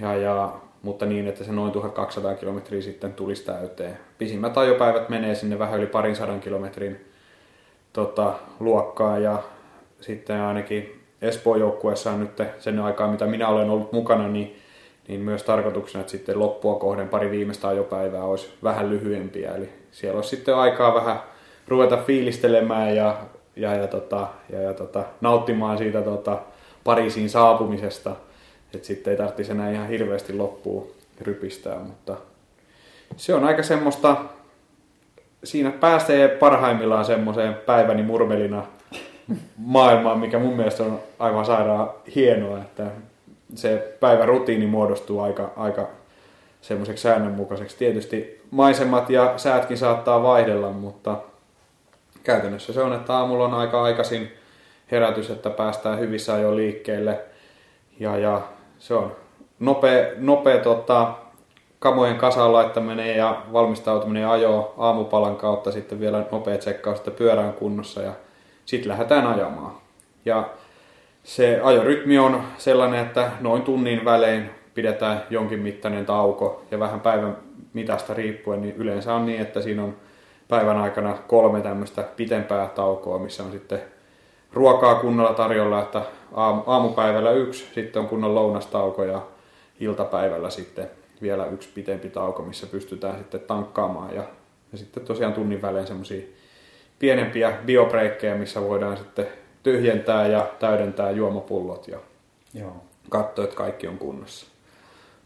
ja, 0.00 0.16
ja, 0.16 0.52
mutta 0.82 1.06
niin, 1.06 1.28
että 1.28 1.44
se 1.44 1.52
noin 1.52 1.72
1200 1.72 2.34
kilometriä 2.34 2.82
sitten 2.82 3.14
tulisi 3.14 3.44
täyteen. 3.44 3.98
Pisimmät 4.18 4.58
ajopäivät 4.58 5.08
menee 5.08 5.34
sinne 5.34 5.58
vähän 5.58 5.78
yli 5.78 5.86
parin 5.86 6.16
sadan 6.16 6.40
kilometrin 6.40 7.06
tota, 7.92 8.34
luokkaan 8.60 9.22
ja 9.22 9.42
sitten 10.00 10.40
ainakin 10.40 10.95
Espoon 11.28 11.60
joukkueessa 11.60 12.12
on 12.12 12.20
nyt 12.20 12.48
sen 12.58 12.80
aikaa, 12.80 13.10
mitä 13.10 13.26
minä 13.26 13.48
olen 13.48 13.70
ollut 13.70 13.92
mukana, 13.92 14.28
niin, 14.28 14.56
niin 15.08 15.20
myös 15.20 15.42
tarkoituksena, 15.42 16.00
että 16.00 16.10
sitten 16.10 16.38
loppua 16.38 16.78
kohden 16.78 17.08
pari 17.08 17.30
viimeistä 17.30 17.68
ajopäivää 17.68 18.24
olisi 18.24 18.48
vähän 18.62 18.90
lyhyempiä. 18.90 19.54
Eli 19.54 19.68
siellä 19.90 20.16
olisi 20.16 20.36
sitten 20.36 20.56
aikaa 20.56 20.94
vähän 20.94 21.20
ruveta 21.68 21.96
fiilistelemään 21.96 22.96
ja 22.96 23.16
ja, 23.56 23.74
ja, 23.74 23.86
tota, 23.86 24.26
ja, 24.52 24.60
ja 24.60 24.74
tota, 24.74 25.04
nauttimaan 25.20 25.78
siitä 25.78 26.02
tota, 26.02 26.38
Pariisiin 26.84 27.30
saapumisesta. 27.30 28.16
Että 28.74 28.86
sitten 28.86 29.10
ei 29.10 29.16
tarvitsisi 29.16 29.52
enää 29.52 29.70
ihan 29.70 29.88
hirveästi 29.88 30.32
loppuun 30.32 30.86
rypistää, 31.20 31.78
mutta 31.78 32.16
se 33.16 33.34
on 33.34 33.44
aika 33.44 33.62
semmoista, 33.62 34.16
siinä 35.44 35.70
pääsee 35.70 36.28
parhaimmillaan 36.28 37.04
semmoiseen 37.04 37.54
päiväni 37.54 38.02
murmelina 38.02 38.64
maailmaan, 39.56 40.18
mikä 40.18 40.38
mun 40.38 40.56
mielestä 40.56 40.82
on 40.82 41.00
aivan 41.18 41.46
sairaan 41.46 41.90
hienoa, 42.14 42.58
että 42.58 42.86
se 43.54 43.96
päivärutiini 44.00 44.66
muodostuu 44.66 45.20
aika, 45.20 45.52
aika 45.56 45.88
semmoiseksi 46.60 47.02
säännönmukaiseksi. 47.02 47.76
Tietysti 47.76 48.42
maisemat 48.50 49.10
ja 49.10 49.34
säätkin 49.36 49.78
saattaa 49.78 50.22
vaihdella, 50.22 50.70
mutta 50.70 51.16
käytännössä 52.24 52.72
se 52.72 52.82
on, 52.82 52.92
että 52.92 53.16
aamulla 53.16 53.44
on 53.44 53.54
aika 53.54 53.82
aikaisin 53.82 54.32
herätys, 54.90 55.30
että 55.30 55.50
päästään 55.50 55.98
hyvissä 55.98 56.34
ajoin 56.34 56.56
liikkeelle. 56.56 57.20
Ja, 58.00 58.18
ja 58.18 58.40
se 58.78 58.94
on 58.94 59.16
nopea, 59.60 60.06
nopea 60.18 60.58
tota, 60.58 61.14
kamojen 61.78 62.16
kasaan 62.16 62.52
laittaminen 62.52 63.16
ja 63.16 63.42
valmistautuminen 63.52 64.28
ajo 64.28 64.74
aamupalan 64.78 65.36
kautta 65.36 65.72
sitten 65.72 66.00
vielä 66.00 66.24
nopea 66.32 66.58
tsekkaus, 66.58 66.98
että 66.98 67.52
kunnossa 67.58 68.02
ja 68.02 68.12
sitten 68.66 68.88
lähdetään 68.88 69.26
ajamaan. 69.26 69.72
Ja 70.24 70.50
se 71.24 71.60
ajorytmi 71.62 72.18
on 72.18 72.42
sellainen, 72.58 73.06
että 73.06 73.30
noin 73.40 73.62
tunnin 73.62 74.04
välein 74.04 74.50
pidetään 74.74 75.22
jonkin 75.30 75.58
mittainen 75.58 76.06
tauko 76.06 76.64
ja 76.70 76.78
vähän 76.78 77.00
päivän 77.00 77.36
mitasta 77.72 78.14
riippuen, 78.14 78.62
niin 78.62 78.76
yleensä 78.76 79.14
on 79.14 79.26
niin, 79.26 79.40
että 79.40 79.60
siinä 79.60 79.84
on 79.84 79.96
päivän 80.48 80.76
aikana 80.76 81.18
kolme 81.26 81.60
tämmöistä 81.60 82.02
pitempää 82.02 82.66
taukoa, 82.66 83.18
missä 83.18 83.42
on 83.42 83.52
sitten 83.52 83.80
ruokaa 84.52 84.94
kunnolla 84.94 85.34
tarjolla, 85.34 85.82
että 85.82 86.02
aamupäivällä 86.66 87.30
yksi, 87.30 87.66
sitten 87.74 88.02
on 88.02 88.08
kunnon 88.08 88.34
lounastauko 88.34 89.04
ja 89.04 89.22
iltapäivällä 89.80 90.50
sitten 90.50 90.90
vielä 91.22 91.46
yksi 91.46 91.68
pitempi 91.74 92.08
tauko, 92.08 92.42
missä 92.42 92.66
pystytään 92.66 93.18
sitten 93.18 93.40
tankkaamaan 93.40 94.14
ja, 94.14 94.22
ja 94.72 94.78
sitten 94.78 95.04
tosiaan 95.04 95.32
tunnin 95.32 95.62
välein 95.62 95.86
semmoisia 95.86 96.26
pienempiä 96.98 97.58
biobreikkejä, 97.66 98.34
missä 98.34 98.62
voidaan 98.62 98.96
sitten 98.96 99.26
tyhjentää 99.62 100.26
ja 100.26 100.50
täydentää 100.58 101.10
juomapullot 101.10 101.88
ja 101.88 101.98
Joo. 102.54 102.84
katsoa, 103.08 103.44
että 103.44 103.56
kaikki 103.56 103.88
on 103.88 103.98
kunnossa. 103.98 104.46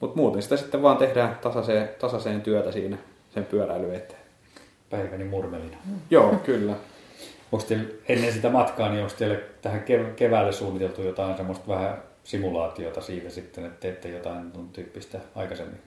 Mutta 0.00 0.16
muuten 0.16 0.42
sitä 0.42 0.56
sitten 0.56 0.82
vaan 0.82 0.96
tehdään 0.96 1.38
tasaiseen, 1.42 1.88
tasaiseen 1.98 2.42
työtä 2.42 2.72
siinä 2.72 2.96
sen 3.34 3.44
pyöräily 3.44 3.94
eteen 3.94 4.20
päiväni 4.90 5.24
murmelina. 5.24 5.76
Mm. 5.84 5.98
Joo, 6.10 6.34
kyllä. 6.44 6.72
Onko 7.52 7.66
teillä, 7.66 7.84
ennen 8.08 8.32
sitä 8.32 8.50
matkaa, 8.50 8.88
niin 8.88 9.02
onko 9.02 9.14
teille 9.18 9.40
tähän 9.62 9.84
keväälle 10.16 10.52
suunniteltu 10.52 11.02
jotain 11.02 11.36
semmoista 11.36 11.68
vähän 11.68 12.02
simulaatiota 12.24 13.00
siitä 13.00 13.30
sitten, 13.30 13.64
että 13.64 13.80
teette 13.80 14.08
jotain 14.08 14.52
tyyppistä 14.72 15.18
aikaisemmin? 15.34 15.78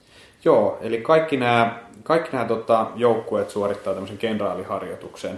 Joo, 0.45 0.77
eli 0.81 1.01
kaikki 1.01 1.37
nämä, 1.37 1.79
kaikki 2.03 2.29
nämä 2.31 2.45
tota, 2.45 2.87
joukkueet 2.95 3.49
suorittaa 3.49 3.93
tämmöisen 3.93 4.17
kenraaliharjoituksen. 4.17 5.37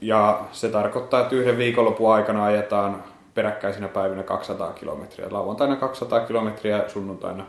Ja 0.00 0.40
se 0.52 0.68
tarkoittaa, 0.68 1.20
että 1.20 1.34
yhden 1.34 1.58
viikonlopun 1.58 2.14
aikana 2.14 2.44
ajetaan 2.44 3.04
peräkkäisinä 3.34 3.88
päivinä 3.88 4.22
200 4.22 4.72
kilometriä. 4.72 5.26
Lauantaina 5.30 5.76
200 5.76 6.20
kilometriä, 6.20 6.84
sunnuntaina 6.88 7.44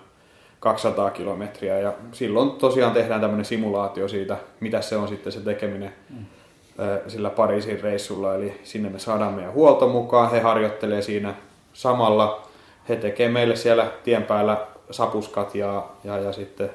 200 0.60 1.10
kilometriä 1.10 1.80
ja 1.80 1.93
silloin 2.12 2.52
tosiaan 2.52 2.93
tehdään 2.93 3.22
tämmöinen 3.22 3.45
simulaatio 3.45 4.08
siitä, 4.08 4.38
mitä 4.60 4.82
se 4.82 4.97
on 4.97 5.08
sitten 5.08 5.32
se 5.32 5.39
tekeminen 5.39 5.93
mm. 6.10 6.26
sillä 7.08 7.30
Pariisin 7.30 7.82
reissulla. 7.82 8.36
Eli 8.36 8.60
sinne 8.64 8.89
me 8.89 8.99
saadaan 8.99 9.34
meidän 9.34 9.54
huolto 9.54 9.88
mukaan, 9.88 10.32
he 10.32 10.39
harjoittelee 10.39 11.02
siinä 11.02 11.34
samalla, 11.74 12.47
he 12.89 12.95
tekee 12.95 13.30
meille 13.30 13.56
siellä 13.56 13.91
tien 14.04 14.24
päällä 14.24 14.58
sapuskat 14.91 15.56
ja, 15.56 15.84
ja, 16.04 16.18
ja 16.18 16.34
sitten 16.34 16.70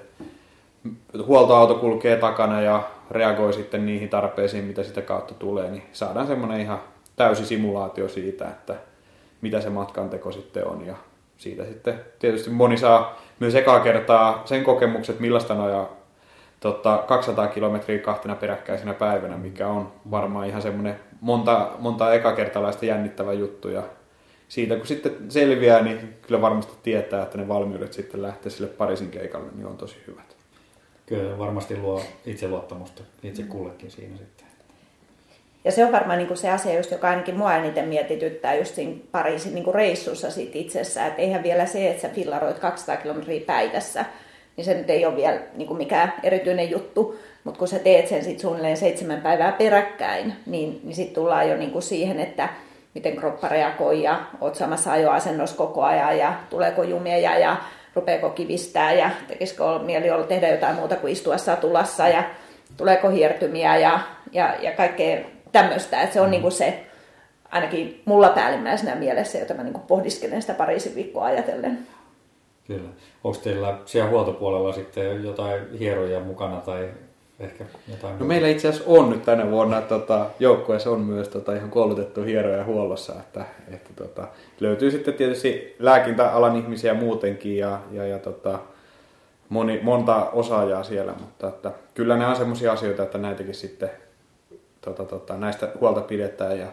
huoltoauto 1.27 1.75
kulkee 1.75 2.17
takana 2.17 2.61
ja 2.61 2.83
reagoi 3.11 3.53
sitten 3.53 3.87
niihin 3.87 4.09
tarpeisiin, 4.09 4.65
mitä 4.65 4.83
sitä 4.83 5.03
kautta 5.03 5.35
tulee, 5.35 5.71
niin 5.71 5.83
saadaan 5.93 6.27
semmoinen 6.27 6.61
ihan 6.61 6.81
täysi 7.17 7.47
simulaatio 7.47 8.09
siitä, 8.09 8.49
että 8.49 8.75
mitä 9.41 9.61
se 9.61 9.71
matkanteko 9.71 10.33
sitten 10.33 10.69
on 10.69 10.87
ja 10.87 10.95
siitä 11.37 11.65
sitten 11.65 12.01
tietysti 12.19 12.51
moni 12.51 12.79
saa 12.79 13.23
myös 13.41 13.55
ekaa 13.55 13.81
kertaa 13.81 14.43
sen 14.45 14.65
kokemukset, 14.65 15.21
millaista 15.21 15.55
nojaa 15.55 15.89
tota, 16.61 17.05
200 17.07 17.47
kilometriä 17.47 17.99
kahtena 17.99 18.35
peräkkäisenä 18.35 18.95
päivänä, 18.95 19.37
mikä 19.37 19.69
on 19.69 19.93
varmaan 20.11 20.47
ihan 20.47 20.63
semmoinen 20.63 21.01
monta, 21.21 21.71
monta 21.79 22.15
ekakertalaista 22.15 22.87
jännittävä 22.87 23.33
juttu. 23.33 23.69
Ja 23.69 23.83
siitä 24.49 24.77
kun 24.77 24.87
sitten 24.87 25.13
selviää, 25.29 25.83
niin 25.83 26.15
kyllä 26.23 26.41
varmasti 26.41 26.73
tietää, 26.83 27.23
että 27.23 27.39
ne 27.39 27.49
valmiudet 27.49 27.93
sitten 27.93 28.23
lähtee 28.23 28.51
sille 28.51 28.69
Pariisin 28.69 29.11
keikalle, 29.11 29.51
niin 29.55 29.67
on 29.67 29.77
tosi 29.77 29.97
hyvät. 30.07 30.36
Kyllä 31.07 31.39
varmasti 31.39 31.77
luo 31.77 32.03
itseluottamusta 32.27 33.03
itse 33.23 33.43
kullekin 33.43 33.91
siinä 33.91 34.17
sitten. 34.17 34.47
Ja 35.65 35.73
se 35.73 35.85
on 35.85 35.93
varmaan 35.93 36.19
niin 36.19 36.29
kuin 36.29 36.39
se 36.39 36.51
asia, 36.51 36.77
just, 36.77 36.91
joka 36.91 37.09
ainakin 37.09 37.37
mua 37.37 37.55
eniten 37.55 37.89
mietityttää 37.89 38.55
just 38.55 38.75
siinä 38.75 38.97
Pariisin 39.13 39.55
niin 39.55 39.65
kuin 39.65 39.75
reissussa 39.75 40.31
sit 40.31 40.57
itsessä. 40.57 41.07
Että 41.07 41.23
eihän 41.23 41.43
vielä 41.43 41.67
se, 41.67 41.91
että 41.91 42.03
sä 42.03 42.09
fillaroit 42.09 42.59
200 42.59 42.97
kilometriä 42.97 43.41
päivässä, 43.47 44.05
niin 44.57 44.65
se 44.65 44.75
nyt 44.75 44.91
ei 44.91 45.07
ole 45.07 45.17
vielä 45.17 45.41
niin 45.55 45.69
kuin 45.69 45.79
mikään 45.79 46.13
erityinen 46.23 46.71
juttu. 46.71 47.19
Mutta 47.45 47.59
kun 47.59 47.69
sä 47.69 47.79
teet 47.79 48.09
sen 48.09 48.25
sit 48.25 48.41
suunnilleen 48.41 48.77
seitsemän 48.77 49.21
päivää 49.21 49.53
peräkkäin, 49.53 50.33
niin, 50.47 50.81
niin 50.85 50.95
sitten 50.95 51.15
tullaan 51.15 51.49
jo 51.49 51.57
niin 51.57 51.71
kuin 51.71 51.83
siihen, 51.83 52.21
että 52.21 52.49
miten 52.95 53.17
kroppa 53.17 53.49
reagoi 53.49 54.03
ja 54.03 54.21
oot 54.41 54.55
samassa 54.55 54.93
ajoasennossa 54.93 55.57
koko 55.57 55.83
ajan 55.83 56.19
ja 56.19 56.35
tuleeko 56.51 56.83
jumia 56.83 57.39
ja 57.39 57.57
rupeeko 57.97 58.31
kivistää 58.31 58.93
ja 58.93 59.11
tekisikö 59.29 59.65
mieli 59.85 60.11
olla 60.11 60.27
tehdä 60.27 60.49
jotain 60.49 60.77
muuta 60.77 60.97
kuin 60.97 61.13
istua 61.13 61.39
satulassa 61.39 62.09
ja 62.09 62.25
tuleeko 62.77 63.09
hiertymiä 63.09 63.77
ja, 63.77 64.01
ja, 64.33 64.55
ja 64.63 64.73
kaikkea 64.73 65.25
tämmöistä, 65.53 66.03
että 66.03 66.15
se 66.15 66.21
on 66.21 66.27
mm. 66.27 66.31
niinku 66.31 66.51
se, 66.51 66.87
ainakin 67.51 68.03
mulla 68.05 68.29
päällimmäisenä 68.29 68.95
mielessä, 68.95 69.39
jota 69.39 69.55
mä 69.55 69.63
niinku 69.63 69.81
pohdiskelen 69.81 70.41
sitä 70.41 70.55
Pariisin 70.55 70.95
viikkoa 70.95 71.25
ajatellen. 71.25 71.79
Kyllä. 72.67 72.89
Onko 73.25 73.39
teillä 73.39 73.79
siellä 73.85 74.11
huoltopuolella 74.11 74.73
sitten 74.73 75.25
jotain 75.25 75.79
hieroja 75.79 76.21
mukana 76.21 76.57
tai 76.57 76.91
ehkä 77.41 77.65
jotain? 77.89 78.19
No 78.19 78.27
meillä 78.27 78.49
itse 78.49 78.69
asiassa 78.69 78.91
on 78.91 79.11
nyt 79.11 79.25
tänä 79.25 79.51
vuonna, 79.51 79.81
tota, 79.81 80.27
joukkueessa 80.39 80.91
on 80.91 81.01
myös 81.01 81.29
tota, 81.29 81.55
ihan 81.55 81.71
koulutettu 81.71 82.23
hieroja 82.23 82.65
huollossa, 82.65 83.13
että, 83.13 83.45
että 83.69 83.91
tota, 83.97 84.29
löytyy 84.61 84.91
sitten 84.91 85.15
tietysti 85.15 85.77
lääkintäalan 85.79 86.57
ihmisiä 86.57 86.95
muutenkin 86.95 87.57
ja, 87.57 87.81
ja, 87.93 88.07
ja 88.07 88.19
tota, 88.19 88.59
moni, 89.49 89.81
monta 89.83 90.31
osaajaa 90.31 90.83
siellä, 90.83 91.13
mutta 91.21 91.49
että, 91.49 91.73
kyllä 91.95 92.17
ne 92.17 92.27
on 92.27 92.37
sellaisia 92.37 92.73
asioita, 92.73 93.03
että 93.03 93.19
näitäkin 93.19 93.55
sitten 93.55 93.91
tota, 94.81 95.05
tota, 95.05 95.37
näistä 95.37 95.69
huolta 95.81 96.01
pidetään 96.01 96.59
ja 96.59 96.67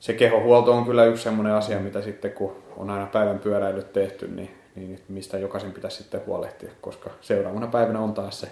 se 0.00 0.12
kehohuolto 0.12 0.72
on 0.72 0.84
kyllä 0.84 1.04
yksi 1.04 1.22
semmoinen 1.22 1.52
asia, 1.52 1.80
mitä 1.80 2.02
sitten 2.02 2.32
kun 2.32 2.56
on 2.76 2.90
aina 2.90 3.06
päivän 3.06 3.38
pyöräilyt 3.38 3.92
tehty, 3.92 4.28
niin, 4.28 4.50
niin 4.74 5.00
mistä 5.08 5.38
jokaisen 5.38 5.72
pitäisi 5.72 5.96
sitten 5.96 6.20
huolehtia, 6.26 6.70
koska 6.80 7.10
seuraavana 7.20 7.66
päivänä 7.66 8.00
on 8.00 8.14
taas 8.14 8.40
se 8.40 8.48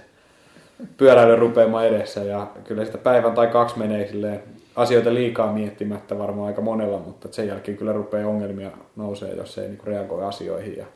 pyöräily 0.97 1.37
rupeamaan 1.37 1.87
edessä 1.87 2.20
ja 2.20 2.47
kyllä 2.64 2.85
sitä 2.85 2.99
päivän 2.99 3.35
tai 3.35 3.47
kaksi 3.47 3.79
menee 3.79 4.09
silleen 4.09 4.43
asioita 4.77 5.14
liikaa 5.14 5.53
miettimättä 5.53 6.18
varmaan 6.18 6.47
aika 6.47 6.61
monella, 6.61 6.99
mutta 6.99 7.29
sen 7.31 7.49
jälkeen 7.49 7.77
kyllä 7.77 7.93
rupeaa 7.93 8.29
ongelmia 8.29 8.70
nousee, 8.97 9.35
jos 9.35 9.59
ei 9.59 9.68
niinku 9.68 9.87
reagoi 9.87 10.25
asioihin 10.25 10.77
ja 10.77 10.87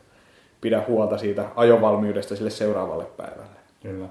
pidä 0.61 0.83
huolta 0.89 1.19
siitä 1.19 1.45
ajovalmiudesta 1.57 2.37
sille 2.37 2.51
seuraavalle 2.51 3.05
päivälle. 3.05 3.59
Kyllä. 3.83 4.07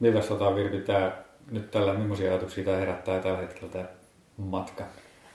Miltä 0.00 0.20
tota 0.20 0.54
Virpi 0.54 0.80
tämä 0.80 1.12
nyt 1.50 1.70
tällä, 1.70 1.94
millaisia 1.94 2.30
ajatuksia 2.30 2.64
tämä 2.64 2.76
herättää 2.76 3.20
tällä 3.20 3.38
hetkellä 3.38 3.68
tämä 3.72 3.84
matka? 4.36 4.84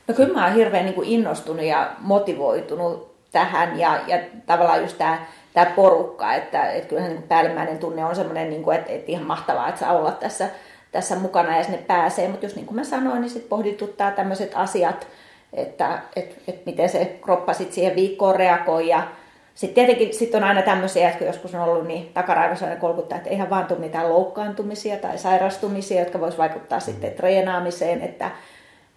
No 0.08 0.14
kyllä 0.14 0.34
mä 0.34 0.46
oon 0.46 0.56
hirveän 0.56 0.86
niin 0.86 0.96
kuin 0.96 1.10
innostunut 1.10 1.66
ja 1.66 1.92
motivoitunut 2.00 3.16
tähän 3.32 3.80
ja, 3.80 4.00
ja 4.08 4.20
tavallaan 4.46 4.82
just 4.82 4.98
tämä 4.98 5.26
tämä 5.58 5.76
porukka, 5.76 6.34
että, 6.34 6.72
että 6.72 6.90
kyllähän 6.90 7.12
niin 7.12 7.24
päällimmäinen 7.24 7.78
tunne 7.78 8.06
on 8.06 8.16
semmoinen, 8.16 8.50
niin 8.50 8.64
kuin, 8.64 8.78
että, 8.78 8.92
että 8.92 9.12
ihan 9.12 9.26
mahtavaa, 9.26 9.70
että 9.70 9.80
saa 9.80 9.98
olla 9.98 10.12
tässä, 10.12 10.50
tässä 10.92 11.16
mukana 11.16 11.58
ja 11.58 11.64
sinne 11.64 11.78
pääsee, 11.78 12.28
mutta 12.28 12.46
just 12.46 12.56
niin 12.56 12.66
kuin 12.66 12.76
mä 12.76 12.84
sanoin, 12.84 13.22
niin 13.22 13.30
sitten 13.30 13.50
pohdituttaa 13.50 14.12
tämmöiset 14.12 14.52
asiat, 14.56 15.08
että, 15.54 16.00
että, 16.16 16.36
että 16.48 16.62
miten 16.66 16.90
se 16.90 17.20
kroppa 17.22 17.54
sitten 17.54 17.76
siihen 17.76 17.96
viikkoon 17.96 18.36
reagoi 18.36 18.88
ja 18.88 19.08
sitten 19.56 19.86
tietenkin 19.86 20.14
sit 20.14 20.36
on 20.36 20.44
aina 20.44 20.62
tämmöisiä, 20.62 21.10
että 21.10 21.26
joskus 21.26 21.56
on 21.56 21.62
ollut 21.62 21.88
niin 21.88 22.14
takaraivossa 22.14 22.76
kolkuttaa, 22.76 23.18
että 23.18 23.30
eihän 23.30 23.50
vaan 23.50 23.66
tule 23.66 23.80
mitään 23.80 24.10
loukkaantumisia 24.10 24.98
tai 24.98 25.18
sairastumisia, 25.18 26.00
jotka 26.00 26.20
voisi 26.20 26.38
vaikuttaa 26.38 26.80
sitten 26.80 27.14
treenaamiseen, 27.14 28.02
että, 28.02 28.32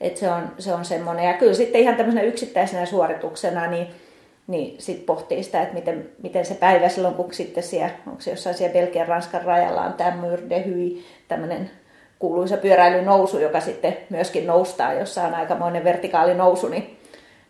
että 0.01 0.21
se 0.21 0.31
on, 0.31 0.43
se 0.59 0.73
on 0.75 0.85
semmoinen. 0.85 1.25
Ja 1.25 1.35
kyllä 1.35 1.55
sitten 1.55 1.81
ihan 1.81 1.97
tämmöisenä 1.97 2.25
yksittäisenä 2.25 2.87
suorituksena, 2.87 3.67
niin 3.67 3.87
niin 4.51 4.75
sitten 4.79 5.07
pohtii 5.07 5.43
sitä, 5.43 5.63
että 5.63 5.75
miten, 5.75 6.11
miten 6.23 6.45
se 6.45 6.55
päivä 6.55 6.89
silloin, 6.89 7.15
kun 7.15 7.35
sitten 7.35 7.63
siellä, 7.63 7.91
onko 8.07 8.21
se 8.21 8.31
jossain 8.31 8.57
siellä 8.57 8.73
Belgian 8.73 9.09
Ranskan 9.09 9.45
rajalla 9.45 9.83
on 9.83 9.93
tämä 9.93 10.17
Myrdehyi, 10.17 11.05
tämmöinen 11.29 11.71
kuuluisa 12.19 12.57
pyöräilynousu, 12.57 13.39
joka 13.39 13.61
sitten 13.61 13.97
myöskin 14.11 14.47
noustaa, 14.47 14.93
jossa 14.93 15.23
on 15.23 15.35
aikamoinen 15.35 15.85
vertikaali 15.85 16.35
nousu, 16.35 16.69
niin, 16.69 16.99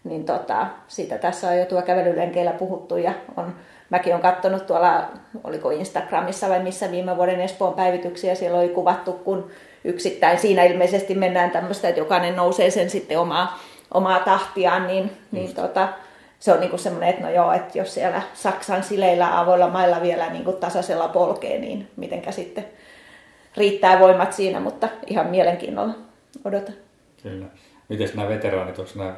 niin 0.04 0.24
tota, 0.24 0.66
siitä 0.88 1.18
tässä 1.18 1.48
on 1.48 1.58
jo 1.58 1.64
tuo 1.64 1.82
kävelylenkeillä 1.82 2.52
puhuttu 2.52 2.96
ja 2.96 3.12
on, 3.36 3.54
mäkin 3.90 4.12
olen 4.12 4.22
katsonut 4.22 4.66
tuolla, 4.66 5.08
oliko 5.44 5.70
Instagramissa 5.70 6.48
vai 6.48 6.62
missä 6.62 6.90
viime 6.90 7.16
vuoden 7.16 7.40
Espoon 7.40 7.74
päivityksiä, 7.74 8.34
siellä 8.34 8.58
oli 8.58 8.68
kuvattu, 8.68 9.12
kun 9.12 9.50
yksittäin 9.84 10.38
siinä 10.38 10.64
ilmeisesti 10.64 11.14
mennään 11.14 11.50
tämmöistä, 11.50 11.88
että 11.88 12.00
jokainen 12.00 12.36
nousee 12.36 12.70
sen 12.70 12.90
sitten 12.90 13.18
omaa, 13.18 13.58
omaa 13.94 14.20
tahtiaan, 14.20 14.86
niin, 14.86 15.10
niin 15.30 15.54
tota, 15.54 15.88
se 16.40 16.52
on 16.52 16.60
niin 16.60 16.70
kuin 16.70 16.80
semmoinen, 16.80 17.10
että 17.10 17.22
no 17.22 17.30
joo, 17.30 17.52
että 17.52 17.78
jos 17.78 17.94
siellä 17.94 18.22
Saksan 18.34 18.82
sileillä 18.82 19.40
avoilla 19.40 19.68
mailla 19.68 20.02
vielä 20.02 20.30
niin 20.30 20.44
kuin 20.44 20.56
tasaisella 20.56 21.08
polkee, 21.08 21.58
niin 21.58 21.88
mitenkä 21.96 22.32
sitten 22.32 22.64
riittää 23.56 24.00
voimat 24.00 24.32
siinä, 24.32 24.60
mutta 24.60 24.88
ihan 25.06 25.26
mielenkiinnolla 25.26 25.94
odotan. 26.44 26.74
Kyllä. 27.22 27.46
Miten 27.88 28.10
nämä 28.14 28.28
veteraanit, 28.28 28.78
onko 28.78 28.90
nämä 28.94 29.16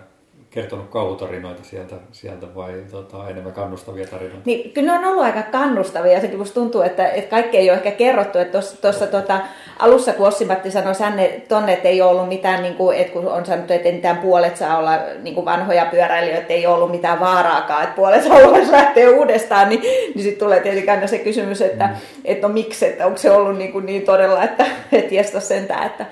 kertonut 0.54 0.88
kauhutarinoita 0.90 1.64
sieltä, 1.64 1.94
sieltä 2.12 2.46
vai 2.54 2.72
tota, 2.90 3.30
enemmän 3.30 3.52
kannustavia 3.52 4.06
tarinoita? 4.06 4.42
Niin, 4.44 4.72
kyllä 4.72 4.92
ne 4.92 4.98
on 4.98 5.12
ollut 5.12 5.24
aika 5.24 5.42
kannustavia. 5.42 6.20
Sekin 6.20 6.38
musta 6.38 6.54
tuntuu, 6.54 6.82
että, 6.82 7.08
että 7.08 7.30
kaikki 7.30 7.56
ei 7.56 7.70
ole 7.70 7.76
ehkä 7.76 7.90
kerrottu. 7.90 8.38
Että 8.38 8.58
tuossa 8.80 9.06
tota, 9.06 9.40
alussa, 9.78 10.12
kun 10.12 10.26
Ossi-Matti 10.26 10.70
sanoi 10.70 10.94
tänne, 10.94 11.42
tonne, 11.48 11.72
että 11.72 11.88
ei 11.88 12.02
ollut 12.02 12.28
mitään, 12.28 12.62
niin 12.62 12.74
kuin, 12.74 12.96
että 12.96 13.12
kun 13.12 13.28
on 13.28 13.46
sanottu, 13.46 13.72
että 13.72 13.92
mitään 13.92 14.18
puolet 14.18 14.56
saa 14.56 14.78
olla 14.78 14.98
niin 15.22 15.34
kuin 15.34 15.44
vanhoja 15.44 15.84
pyöräilijöitä, 15.84 16.52
ei 16.52 16.66
ollut 16.66 16.90
mitään 16.90 17.20
vaaraakaan, 17.20 17.82
että 17.82 17.96
puolet 17.96 18.26
olla 18.26 18.58
lähteä 18.70 19.10
uudestaan, 19.10 19.68
niin, 19.68 19.80
niin 19.80 20.22
sitten 20.22 20.38
tulee 20.38 20.60
tietenkin 20.60 20.90
aina 20.90 21.06
se 21.06 21.18
kysymys, 21.18 21.62
että, 21.62 21.86
mm. 21.86 21.94
että 22.24 22.48
no 22.48 22.54
miksi, 22.54 22.86
että 22.86 23.06
onko 23.06 23.18
se 23.18 23.30
ollut 23.30 23.58
niin, 23.58 23.72
kuin 23.72 23.86
niin 23.86 24.02
todella, 24.02 24.44
että 24.44 24.66
et 24.92 25.12
jästä 25.12 25.40
sentään, 25.40 25.86
että 25.86 26.06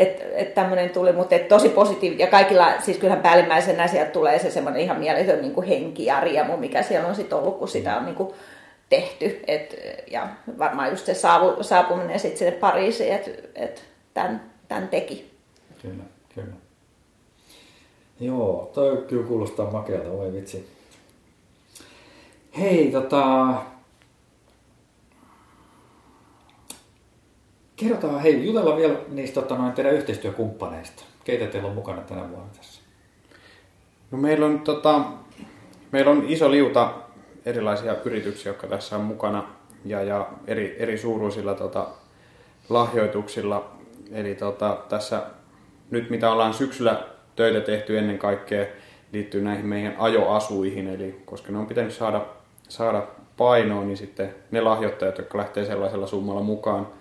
että 0.00 0.24
et 0.34 0.54
tämmöinen 0.54 0.90
tuli, 0.90 1.12
mutta 1.12 1.34
et 1.34 1.48
tosi 1.48 1.68
positiivinen. 1.68 2.24
Ja 2.24 2.30
kaikilla, 2.30 2.80
siis 2.80 2.98
kyllähän 2.98 3.22
päällimmäisenä 3.22 3.86
sieltä 3.86 4.10
tulee 4.10 4.38
se 4.38 4.50
semmoinen 4.50 4.82
ihan 4.82 4.98
mieletön 4.98 5.40
niin 5.40 5.54
kuin 5.54 5.66
henki 5.66 6.04
ja 6.04 6.20
riemu, 6.20 6.56
mikä 6.56 6.82
siellä 6.82 7.08
on 7.08 7.14
sitten 7.14 7.38
ollut, 7.38 7.58
kun 7.58 7.68
sitä 7.68 7.96
on 7.96 8.04
niin 8.04 8.14
kuin 8.14 8.34
tehty. 8.88 9.40
Et, 9.46 9.76
ja 10.10 10.28
varmaan 10.58 10.90
just 10.90 11.06
se 11.06 11.14
saavu, 11.14 11.62
saapuminen 11.62 12.20
sitten 12.20 12.38
sinne 12.38 12.52
Pariisiin, 12.52 13.14
että 13.14 13.30
et 13.54 13.84
tämän, 14.14 14.50
tämän 14.68 14.88
teki. 14.88 15.30
Kyllä, 15.82 16.04
kyllä. 16.34 16.54
Joo, 18.20 18.70
toi 18.74 19.04
kyllä 19.08 19.26
kuulostaa 19.26 19.70
makealta, 19.70 20.10
voi 20.10 20.32
vitsi. 20.32 20.68
Hei, 22.58 22.90
tota, 22.92 23.46
Kerrotaan, 27.80 28.20
hei, 28.20 28.46
jutellaan 28.46 28.76
vielä 28.76 28.94
niistä 29.08 29.40
tota, 29.40 29.54
noin 29.54 29.72
teidän 29.72 29.94
yhteistyökumppaneista. 29.94 31.04
Keitä 31.24 31.46
teillä 31.46 31.68
on 31.68 31.74
mukana 31.74 32.02
tänä 32.02 32.30
vuonna 32.30 32.48
tässä? 32.56 32.82
No 34.10 34.18
meillä 34.18 34.46
on, 34.46 34.60
tota, 34.60 35.00
meillä 35.92 36.10
on 36.10 36.24
iso 36.28 36.50
liuta 36.50 36.94
erilaisia 37.46 37.96
yrityksiä, 38.04 38.50
jotka 38.50 38.66
tässä 38.66 38.96
on 38.96 39.02
mukana 39.02 39.44
ja, 39.84 40.02
ja 40.02 40.28
eri, 40.46 40.76
eri 40.78 40.98
suuruisilla 40.98 41.54
tota, 41.54 41.86
lahjoituksilla. 42.68 43.70
Eli 44.12 44.34
tota, 44.34 44.78
tässä 44.88 45.22
nyt 45.90 46.10
mitä 46.10 46.32
ollaan 46.32 46.54
syksyllä 46.54 47.06
töitä 47.36 47.60
tehty 47.60 47.98
ennen 47.98 48.18
kaikkea 48.18 48.66
liittyy 49.12 49.42
näihin 49.42 49.66
meidän 49.66 49.96
ajoasuihin, 49.98 50.88
eli 50.88 51.22
koska 51.24 51.52
ne 51.52 51.58
on 51.58 51.66
pitänyt 51.66 51.92
saada, 51.92 52.26
saada 52.68 53.06
painoon, 53.36 53.86
niin 53.86 53.96
sitten 53.96 54.34
ne 54.50 54.60
lahjoittajat, 54.60 55.18
jotka 55.18 55.38
lähtee 55.38 55.64
sellaisella 55.64 56.06
summalla 56.06 56.42
mukaan, 56.42 56.99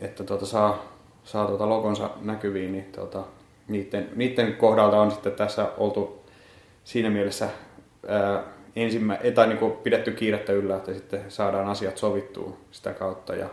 että 0.00 0.24
tuota, 0.24 0.46
saa, 0.46 0.82
saa 1.24 1.46
tuota 1.46 1.68
logonsa 1.68 2.10
näkyviin, 2.20 2.72
niin 2.72 2.84
tuota, 2.84 3.22
niiden, 3.68 4.08
niiden 4.14 4.54
kohdalta 4.56 5.00
on 5.00 5.10
sitten 5.10 5.32
tässä 5.32 5.68
oltu 5.76 6.24
siinä 6.84 7.10
mielessä 7.10 7.48
ää, 8.08 8.42
ensimmä, 8.76 9.18
tai 9.34 9.46
niin 9.46 9.58
kuin 9.58 9.72
pidetty 9.72 10.12
kiirettä 10.12 10.52
yllä, 10.52 10.76
että 10.76 10.94
sitten 10.94 11.30
saadaan 11.30 11.68
asiat 11.68 11.96
sovittua 11.96 12.56
sitä 12.70 12.92
kautta. 12.92 13.34
Ja 13.34 13.48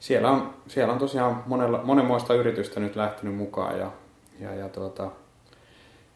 siellä 0.00 0.30
on, 0.30 0.54
siellä 0.66 0.92
on 0.92 0.98
tosiaan 0.98 1.42
monella, 1.46 1.80
monenmoista 1.84 2.34
yritystä 2.34 2.80
nyt 2.80 2.96
lähtenyt 2.96 3.36
mukaan 3.36 3.78
ja, 3.78 3.90
ja, 4.40 4.54
ja 4.54 4.68
tuota, 4.68 5.10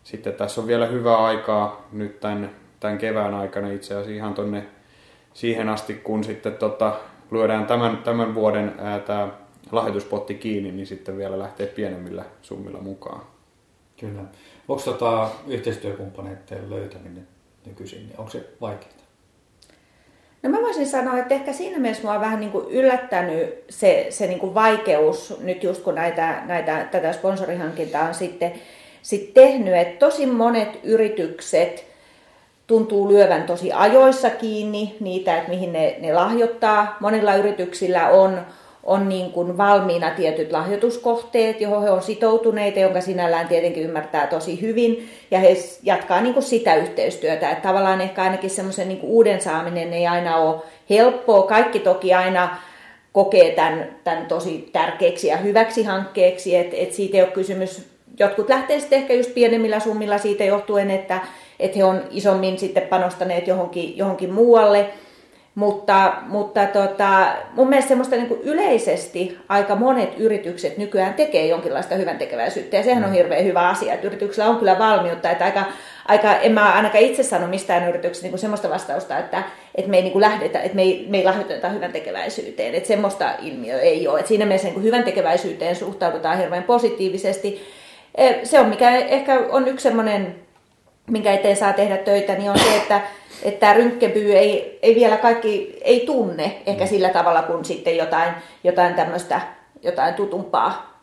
sitten 0.04 0.32
tässä 0.32 0.60
on 0.60 0.66
vielä 0.66 0.86
hyvää 0.86 1.16
aikaa 1.16 1.88
nyt 1.92 2.20
tämän, 2.20 2.50
tämän 2.80 2.98
kevään 2.98 3.34
aikana 3.34 3.70
itse 3.70 3.94
asiassa 3.94 4.12
ihan 4.12 4.34
tonne 4.34 4.66
siihen 5.34 5.68
asti, 5.68 5.94
kun 5.94 6.24
sitten 6.24 6.54
tota, 6.54 6.94
lyödään 7.30 7.66
tämän, 7.66 7.96
tämän 7.96 8.34
vuoden 8.34 8.74
ää, 8.78 8.98
tämä 8.98 9.28
lahjoituspotti 9.72 10.34
kiinni, 10.34 10.72
niin 10.72 10.86
sitten 10.86 11.16
vielä 11.16 11.38
lähtee 11.38 11.66
pienemmillä 11.66 12.24
summilla 12.42 12.80
mukaan. 12.80 13.22
Kyllä. 14.00 14.22
Onko 14.68 14.82
tota 14.82 15.30
yhteistyökumppaneiden 15.46 16.70
löytäminen 16.70 17.28
nykyisin, 17.66 18.06
niin 18.06 18.18
onko 18.18 18.30
se 18.30 18.44
vaikeaa? 18.60 18.92
No 20.42 20.50
mä 20.50 20.62
voisin 20.62 20.86
sanoa, 20.86 21.18
että 21.18 21.34
ehkä 21.34 21.52
siinä 21.52 21.78
mielessä 21.78 22.02
mua 22.02 22.14
on 22.14 22.20
vähän 22.20 22.40
niin 22.40 22.52
kuin 22.52 22.70
yllättänyt 22.70 23.64
se, 23.70 24.06
se 24.10 24.26
niin 24.26 24.38
kuin 24.38 24.54
vaikeus 24.54 25.40
nyt 25.40 25.64
just 25.64 25.82
kun 25.82 25.94
näitä, 25.94 26.42
näitä, 26.46 26.88
tätä 26.90 27.12
sponsorihankintaa 27.12 28.08
on 28.08 28.14
sitten 28.14 28.52
sit 29.02 29.34
tehnyt, 29.34 29.74
että 29.74 30.06
tosi 30.06 30.26
monet 30.26 30.80
yritykset 30.82 31.84
tuntuu 32.66 33.08
lyövän 33.08 33.42
tosi 33.42 33.72
ajoissa 33.72 34.30
kiinni 34.30 34.96
niitä, 35.00 35.36
että 35.36 35.50
mihin 35.50 35.72
ne, 35.72 35.96
ne 36.00 36.14
lahjoittaa. 36.14 36.96
Monilla 37.00 37.34
yrityksillä 37.34 38.08
on, 38.08 38.40
on 38.84 39.08
niin 39.08 39.32
kuin 39.32 39.58
valmiina 39.58 40.10
tietyt 40.10 40.52
lahjoituskohteet, 40.52 41.60
johon 41.60 41.82
he 41.82 41.90
on 41.90 42.02
sitoutuneita, 42.02 42.78
jonka 42.78 43.00
sinällään 43.00 43.48
tietenkin 43.48 43.82
ymmärtää 43.82 44.26
tosi 44.26 44.60
hyvin, 44.60 45.08
ja 45.30 45.38
he 45.38 45.56
jatkaa 45.82 46.20
niin 46.20 46.34
kuin 46.34 46.44
sitä 46.44 46.74
yhteistyötä. 46.74 47.50
Että 47.50 47.68
tavallaan 47.68 48.00
ehkä 48.00 48.22
ainakin 48.22 48.50
semmoisen 48.50 48.88
niin 48.88 49.00
uuden 49.02 49.40
saaminen 49.40 49.92
ei 49.92 50.06
aina 50.06 50.36
ole 50.36 50.60
helppoa. 50.90 51.42
Kaikki 51.42 51.78
toki 51.78 52.14
aina 52.14 52.56
kokee 53.12 53.50
tämän, 53.50 53.96
tämän 54.04 54.26
tosi 54.26 54.68
tärkeäksi 54.72 55.26
ja 55.26 55.36
hyväksi 55.36 55.82
hankkeeksi, 55.82 56.56
että 56.56 56.76
et 56.76 56.92
siitä 56.92 57.16
ei 57.16 57.22
ole 57.22 57.30
kysymys. 57.30 57.88
Jotkut 58.18 58.48
lähtee 58.48 58.80
sitten 58.80 58.98
ehkä 58.98 59.14
just 59.14 59.34
pienemmillä 59.34 59.80
summilla 59.80 60.18
siitä 60.18 60.44
johtuen, 60.44 60.90
että, 60.90 61.20
että 61.60 61.78
he 61.78 61.84
on 61.84 62.02
isommin 62.10 62.58
sitten 62.58 62.82
panostaneet 62.82 63.46
johonkin, 63.46 63.98
johonkin 63.98 64.32
muualle, 64.32 64.90
mutta, 65.54 66.12
mutta 66.28 66.66
tota, 66.66 67.26
mun 67.54 67.68
mielestä 67.68 67.88
semmoista 67.88 68.16
niin 68.16 68.40
yleisesti 68.42 69.38
aika 69.48 69.76
monet 69.76 70.18
yritykset 70.18 70.78
nykyään 70.78 71.14
tekee 71.14 71.46
jonkinlaista 71.46 71.94
hyvän 71.94 72.18
tekeväisyyttä 72.18 72.76
ja 72.76 72.82
sehän 72.82 73.04
on 73.04 73.10
mm. 73.10 73.16
hirveän 73.16 73.44
hyvä 73.44 73.68
asia, 73.68 73.94
että 73.94 74.06
yrityksellä 74.06 74.50
on 74.50 74.56
kyllä 74.56 74.78
valmiutta, 74.78 75.30
että 75.30 75.44
aika, 75.44 75.64
aika 76.06 76.34
en 76.34 76.52
mä 76.52 76.72
ainakaan 76.72 77.04
itse 77.04 77.22
sano 77.22 77.46
mistään 77.46 77.88
yrityksestä 77.88 78.28
niin 78.28 78.38
semmoista 78.38 78.70
vastausta, 78.70 79.18
että, 79.18 79.42
että 79.74 79.90
me 79.90 79.96
ei 79.96 80.02
niin 80.02 80.20
lähdetä, 80.20 80.60
että 80.60 80.76
me 80.76 80.82
ei, 80.82 81.06
me 81.10 81.18
ei 81.18 81.24
lahjoiteta 81.24 81.68
hyvän 81.68 81.92
tekeväisyyteen, 81.92 82.74
että 82.74 82.88
semmoista 82.88 83.32
ilmiöä 83.42 83.80
ei 83.80 84.08
ole. 84.08 84.18
Että 84.18 84.28
siinä 84.28 84.46
mielessä 84.46 84.68
niin 84.68 84.82
hyvän 84.82 85.04
tekeväisyyteen 85.04 85.76
suhtaudutaan 85.76 86.38
hirveän 86.38 86.62
positiivisesti 86.62 87.62
se 88.44 88.60
on 88.60 88.68
mikä 88.68 88.90
ehkä 88.90 89.40
on 89.50 89.68
yksi 89.68 89.82
semmoinen, 89.82 90.34
minkä 91.10 91.32
eteen 91.32 91.56
saa 91.56 91.72
tehdä 91.72 91.96
töitä, 91.96 92.34
niin 92.34 92.50
on 92.50 92.58
se, 92.58 92.76
että 92.76 93.00
että 93.42 93.60
tämä 93.60 93.74
rynkkepyy 93.74 94.38
ei, 94.38 94.78
ei 94.82 94.94
vielä 94.94 95.16
kaikki 95.16 95.78
ei 95.84 96.00
tunne 96.06 96.62
ehkä 96.66 96.86
sillä 96.86 97.08
tavalla 97.08 97.42
kuin 97.42 97.64
sitten 97.64 97.96
jotain, 97.96 98.34
jotain 98.64 98.94
tämmöistä, 98.94 99.40
jotain 99.82 100.14
tutumpaa. 100.14 101.00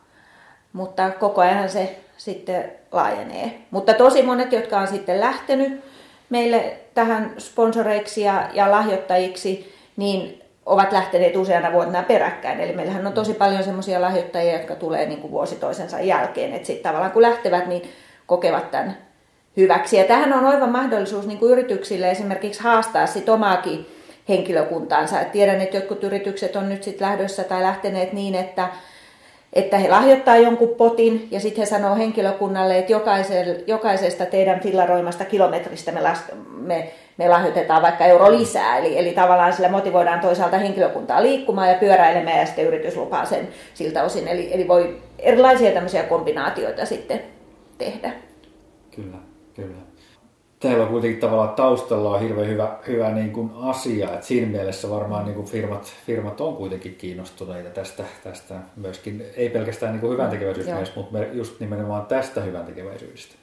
Mutta 0.72 1.10
koko 1.10 1.40
ajan 1.40 1.68
se 1.68 1.96
sitten 2.16 2.72
laajenee. 2.92 3.60
Mutta 3.70 3.94
tosi 3.94 4.22
monet, 4.22 4.52
jotka 4.52 4.78
on 4.78 4.86
sitten 4.86 5.20
lähtenyt 5.20 5.84
meille 6.30 6.76
tähän 6.94 7.34
sponsoreiksi 7.38 8.20
ja, 8.20 8.48
ja 8.52 8.70
lahjoittajiksi, 8.70 9.74
niin 9.96 10.42
ovat 10.66 10.92
lähteneet 10.92 11.36
useana 11.36 11.72
vuotena 11.72 12.02
peräkkäin. 12.02 12.60
Eli 12.60 12.72
meillähän 12.72 13.06
on 13.06 13.12
tosi 13.12 13.34
paljon 13.34 13.64
semmoisia 13.64 14.00
lahjoittajia, 14.00 14.52
jotka 14.52 14.74
tulee 14.74 15.06
niin 15.06 15.20
kuin 15.20 15.30
vuosi 15.30 15.56
toisensa 15.56 16.00
jälkeen. 16.00 16.54
Että 16.54 16.66
sitten 16.66 16.82
tavallaan 16.82 17.12
kun 17.12 17.22
lähtevät, 17.22 17.66
niin 17.66 17.82
kokevat 18.26 18.70
tämän 18.70 18.96
hyväksi. 19.56 19.96
Ja 19.96 20.04
tähän 20.04 20.32
on 20.32 20.46
oiva 20.46 20.66
mahdollisuus 20.66 21.26
niin 21.26 21.38
kuin 21.38 21.52
yrityksille 21.52 22.10
esimerkiksi 22.10 22.62
haastaa 22.62 23.06
sit 23.06 23.28
omaakin 23.28 23.86
henkilökuntaansa. 24.28 25.20
Et 25.20 25.32
tiedän, 25.32 25.60
että 25.60 25.76
jotkut 25.76 26.04
yritykset 26.04 26.56
on 26.56 26.68
nyt 26.68 26.82
sitten 26.82 27.08
lähdössä 27.08 27.44
tai 27.44 27.62
lähteneet 27.62 28.12
niin, 28.12 28.34
että, 28.34 28.68
että 29.52 29.78
he 29.78 29.88
lahjoittaa 29.88 30.36
jonkun 30.36 30.68
potin 30.68 31.28
ja 31.30 31.40
sitten 31.40 31.62
he 31.62 31.66
sanoo 31.66 31.96
henkilökunnalle, 31.96 32.78
että 32.78 32.92
jokaisesta 33.66 34.26
teidän 34.26 34.60
fillaroimasta 34.60 35.24
kilometristä 35.24 35.92
me, 35.92 36.00
las, 36.00 36.24
me, 36.56 36.92
me 37.16 37.28
lahjoitetaan 37.28 37.82
vaikka 37.82 38.04
euro 38.04 38.32
lisää. 38.32 38.78
Eli, 38.78 38.98
eli 38.98 39.12
tavallaan 39.12 39.52
sillä 39.52 39.68
motivoidaan 39.68 40.20
toisaalta 40.20 40.58
henkilökuntaa 40.58 41.22
liikkumaan 41.22 41.68
ja 41.68 41.74
pyöräilemään 41.74 42.38
ja 42.38 42.46
sitten 42.46 42.66
yritys 42.66 42.96
lupaa 42.96 43.24
sen 43.24 43.48
siltä 43.74 44.02
osin. 44.02 44.28
Eli, 44.28 44.54
eli 44.54 44.68
voi 44.68 44.98
erilaisia 45.18 45.70
tämmöisiä 45.72 46.02
kombinaatioita 46.02 46.86
sitten 46.86 47.20
tehdä. 47.78 48.12
Kyllä. 48.96 49.29
Teillä 50.60 50.82
on 50.82 50.88
kuitenkin 50.88 51.20
tavallaan 51.20 51.54
taustalla 51.54 52.10
on 52.10 52.20
hirveän 52.20 52.48
hyvä, 52.48 52.78
hyvä 52.86 53.10
niin 53.10 53.32
kuin 53.32 53.50
asia, 53.56 54.12
että 54.12 54.26
siinä 54.26 54.46
mielessä 54.46 54.90
varmaan 54.90 55.24
niin 55.24 55.34
kuin 55.34 55.46
firmat, 55.46 55.92
firmat 56.06 56.40
on 56.40 56.56
kuitenkin 56.56 56.94
kiinnostuneita 56.94 57.70
tästä, 57.70 58.04
tästä 58.24 58.54
myöskin, 58.76 59.24
ei 59.36 59.48
pelkästään 59.48 59.92
niin 59.92 60.00
kuin 60.00 60.12
hyvän 60.12 60.30
tekeväisyysmies, 60.30 60.96
mutta 60.96 61.18
just 61.32 61.60
nimenomaan 61.60 62.06
tästä 62.06 62.40
hyvän 62.40 62.66
tekeväisyydestä. 62.66 63.34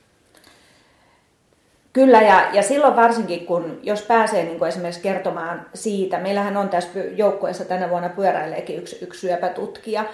Kyllä, 1.93 2.21
ja, 2.21 2.49
ja 2.53 2.63
silloin 2.63 2.95
varsinkin, 2.95 3.45
kun 3.45 3.79
jos 3.83 4.01
pääsee 4.01 4.43
niin 4.43 4.59
kuin 4.59 4.69
esimerkiksi 4.69 5.01
kertomaan 5.01 5.65
siitä, 5.73 6.19
meillähän 6.19 6.57
on 6.57 6.69
tässä 6.69 6.99
joukkueessa 7.15 7.65
tänä 7.65 7.89
vuonna 7.89 8.09
pyöräileekin 8.09 8.77
yksi, 8.77 8.97
yksi 9.01 9.19
syöpätutkija, 9.19 10.05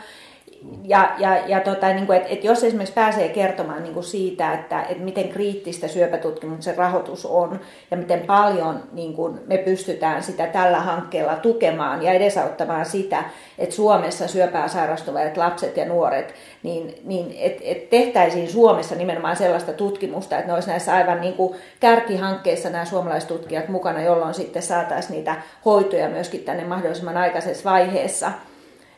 ja, 0.83 1.15
ja, 1.17 1.37
ja 1.47 1.59
tota, 1.59 1.93
niin 1.93 2.05
kuin, 2.05 2.17
et, 2.17 2.27
et 2.29 2.43
jos 2.43 2.63
esimerkiksi 2.63 2.93
pääsee 2.93 3.29
kertomaan 3.29 3.83
niin 3.83 3.93
kuin 3.93 4.03
siitä, 4.03 4.53
että, 4.53 4.81
että 4.81 5.03
miten 5.03 5.29
kriittistä 5.29 5.87
syöpätutkimuksen 5.87 6.77
rahoitus 6.77 7.25
on 7.25 7.59
ja 7.91 7.97
miten 7.97 8.19
paljon 8.19 8.83
niin 8.93 9.13
kuin 9.13 9.39
me 9.47 9.57
pystytään 9.57 10.23
sitä 10.23 10.47
tällä 10.47 10.79
hankkeella 10.79 11.35
tukemaan 11.35 12.03
ja 12.03 12.11
edesauttamaan 12.11 12.85
sitä, 12.85 13.23
että 13.57 13.75
Suomessa 13.75 14.27
syöpää 14.27 14.67
sairastuvat 14.67 15.37
lapset 15.37 15.77
ja 15.77 15.85
nuoret, 15.85 16.33
niin, 16.63 16.95
niin 17.03 17.35
et, 17.39 17.57
et 17.61 17.89
tehtäisiin 17.89 18.49
Suomessa 18.49 18.95
nimenomaan 18.95 19.35
sellaista 19.35 19.73
tutkimusta, 19.73 20.37
että 20.37 20.47
ne 20.47 20.53
olisi 20.53 20.69
näissä 20.69 20.93
aivan 20.93 21.21
niin 21.21 21.33
kuin 21.33 21.55
kärkihankkeissa 21.79 22.69
nämä 22.69 22.85
suomalaistutkijat 22.85 23.69
mukana, 23.69 24.01
jolloin 24.01 24.33
sitten 24.33 24.61
saataisiin 24.61 25.15
niitä 25.15 25.35
hoitoja 25.65 26.09
myöskin 26.09 26.43
tänne 26.43 26.63
mahdollisimman 26.63 27.17
aikaisessa 27.17 27.69
vaiheessa– 27.69 28.31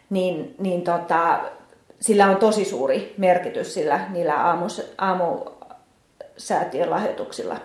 niin, 0.10 0.56
niin 0.60 0.82
tota, 0.82 1.40
sillä 2.00 2.28
on 2.28 2.38
tosi 2.38 2.66
suuri 2.66 3.14
merkitys 3.18 3.74
sillä 3.74 4.00
niillä 4.10 4.44
aamus, 4.44 4.94
aamusäätiön 4.98 6.90
lahjoituksilla. 6.90 7.58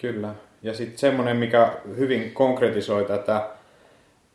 Kyllä. 0.00 0.34
Ja 0.62 0.74
sitten 0.74 0.98
semmoinen, 0.98 1.36
mikä 1.36 1.72
hyvin 1.96 2.32
konkretisoi 2.32 3.04
tätä 3.04 3.48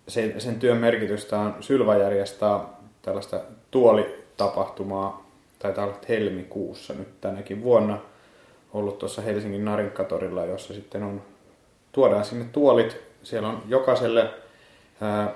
sen, 0.07 0.41
sen 0.41 0.59
työn 0.59 0.77
merkitystä 0.77 1.39
on 1.39 1.55
Sylva 1.59 1.95
järjestää 1.95 2.59
tällaista 3.01 3.39
tuolitapahtumaa, 3.71 5.25
taitaa 5.59 5.85
olla 5.85 5.97
helmikuussa 6.09 6.93
nyt 6.93 7.21
tänäkin 7.21 7.63
vuonna, 7.63 7.97
ollut 8.73 8.99
tuossa 8.99 9.21
Helsingin 9.21 9.65
Narinkatorilla, 9.65 10.45
jossa 10.45 10.73
sitten 10.73 11.03
on, 11.03 11.21
tuodaan 11.91 12.25
sinne 12.25 12.45
tuolit, 12.51 13.01
siellä 13.23 13.47
on 13.47 13.63
jokaiselle 13.67 14.29
ää, 15.01 15.33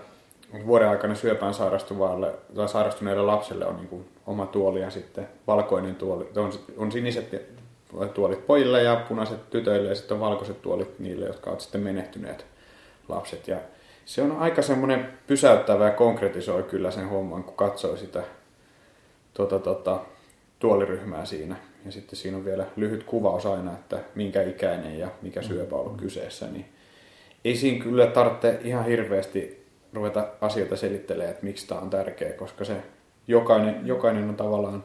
vuoden 0.66 0.89
aikana 0.89 1.16
syöpään 1.16 1.53
sairastuvalle 1.53 2.34
tai 2.56 2.70
sairastuneelle 2.70 3.24
lapselle 3.24 3.66
on 3.66 3.76
niin 3.76 3.88
kuin 3.88 4.10
oma 4.28 4.45
tuoli 4.45 4.82
ja 4.82 4.89
sitten 4.89 5.28
valkoinen 5.47 5.95
tuoli. 5.95 6.30
On, 6.36 6.53
on 6.78 6.91
siniset 6.91 7.45
tuolit 8.14 8.47
pojille 8.47 8.84
ja 8.84 9.06
punaiset 9.10 9.49
tytöille 9.49 9.89
ja 9.89 9.95
sitten 9.95 10.16
on 10.16 10.22
valkoiset 10.22 10.62
tuolit 10.62 10.99
niille, 10.99 11.26
jotka 11.26 11.49
ovat 11.49 11.62
sitten 11.62 11.82
menehtyneet 11.82 12.45
lapset. 13.10 13.47
Ja 13.47 13.58
se 14.06 14.22
on 14.22 14.32
aika 14.32 14.62
semmoinen 14.62 15.10
pysäyttävä 15.28 15.86
ja 15.86 15.91
konkretisoi 15.91 16.64
kyllä 16.64 16.91
sen 16.91 17.10
homman, 17.10 17.43
kun 17.43 17.56
katsoo 17.56 17.97
sitä 17.97 18.24
tuota, 19.34 19.60
tuota, 19.60 19.99
tuoliryhmää 20.60 21.26
siinä. 21.26 21.56
Ja 21.86 21.91
sitten 21.91 22.20
siinä 22.20 22.38
on 22.38 22.45
vielä 22.45 22.66
lyhyt 22.76 23.03
kuvaus 23.03 23.45
aina, 23.45 23.72
että 23.72 23.99
minkä 24.16 24.41
ikäinen 24.41 24.99
ja 24.99 25.08
mikä 25.22 25.41
syöpä 25.41 25.76
on 25.76 25.82
ollut 25.82 26.01
kyseessä. 26.01 26.47
Niin 26.47 26.66
ei 27.45 27.56
siinä 27.56 27.84
kyllä 27.84 28.08
tarvitse 28.08 28.60
ihan 28.64 28.86
hirveästi 28.86 29.64
ruveta 29.96 30.28
asioita 30.41 30.78
selittelemään, 30.78 31.32
että 31.32 31.46
miksi 31.46 31.68
tämä 31.68 31.82
on 31.82 31.89
tärkeä, 31.89 32.34
koska 32.34 32.66
se 32.66 32.78
jokainen, 33.28 33.88
jokainen 33.88 34.30
on 34.30 34.36
tavallaan 34.36 34.84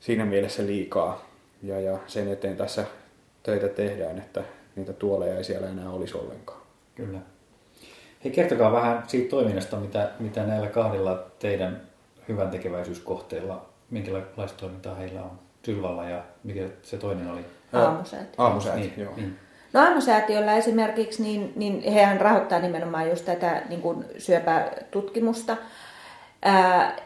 siinä 0.00 0.24
mielessä 0.24 0.66
liikaa. 0.66 1.28
Ja, 1.62 1.80
ja 1.80 1.98
sen 2.06 2.28
eteen 2.28 2.56
tässä 2.56 2.84
töitä 3.42 3.68
tehdään, 3.68 4.18
että 4.18 4.42
niitä 4.76 4.92
tuoleja 4.92 5.36
ei 5.36 5.44
siellä 5.44 5.68
enää 5.68 5.90
olisi 5.90 6.16
ollenkaan. 6.18 6.60
Kyllä. 6.94 7.18
Hei, 8.24 8.32
kertokaa 8.32 8.72
vähän 8.72 9.02
siitä 9.06 9.30
toiminnasta, 9.30 9.76
mitä, 9.76 10.10
mitä 10.18 10.46
näillä 10.46 10.68
kahdella 10.68 11.26
teidän 11.38 11.80
hyvän 12.28 12.50
tekeväisyyskohteilla, 12.50 13.66
minkälaista 13.90 14.58
toimintaa 14.58 14.94
heillä 14.94 15.22
on 15.22 15.38
Sylvalla 15.62 16.08
ja 16.08 16.22
mikä 16.44 16.68
se 16.82 16.96
toinen 16.96 17.30
oli? 17.30 17.40
Aamusäätiö. 17.72 18.34
Aamusäätiö, 18.38 18.84
niin, 18.84 19.00
joo. 19.00 19.12
Niin. 19.16 19.38
No 19.74 19.80
aamusäätiöllä 19.80 20.56
esimerkiksi, 20.56 21.22
niin, 21.22 21.52
niin 21.56 21.92
hehän 21.92 22.20
rahoittaa 22.20 22.58
nimenomaan 22.58 23.08
just 23.08 23.24
tätä 23.24 23.62
niin 23.68 23.82
kuin 23.82 24.04
syöpätutkimusta. 24.18 25.56
Ää, 26.42 26.96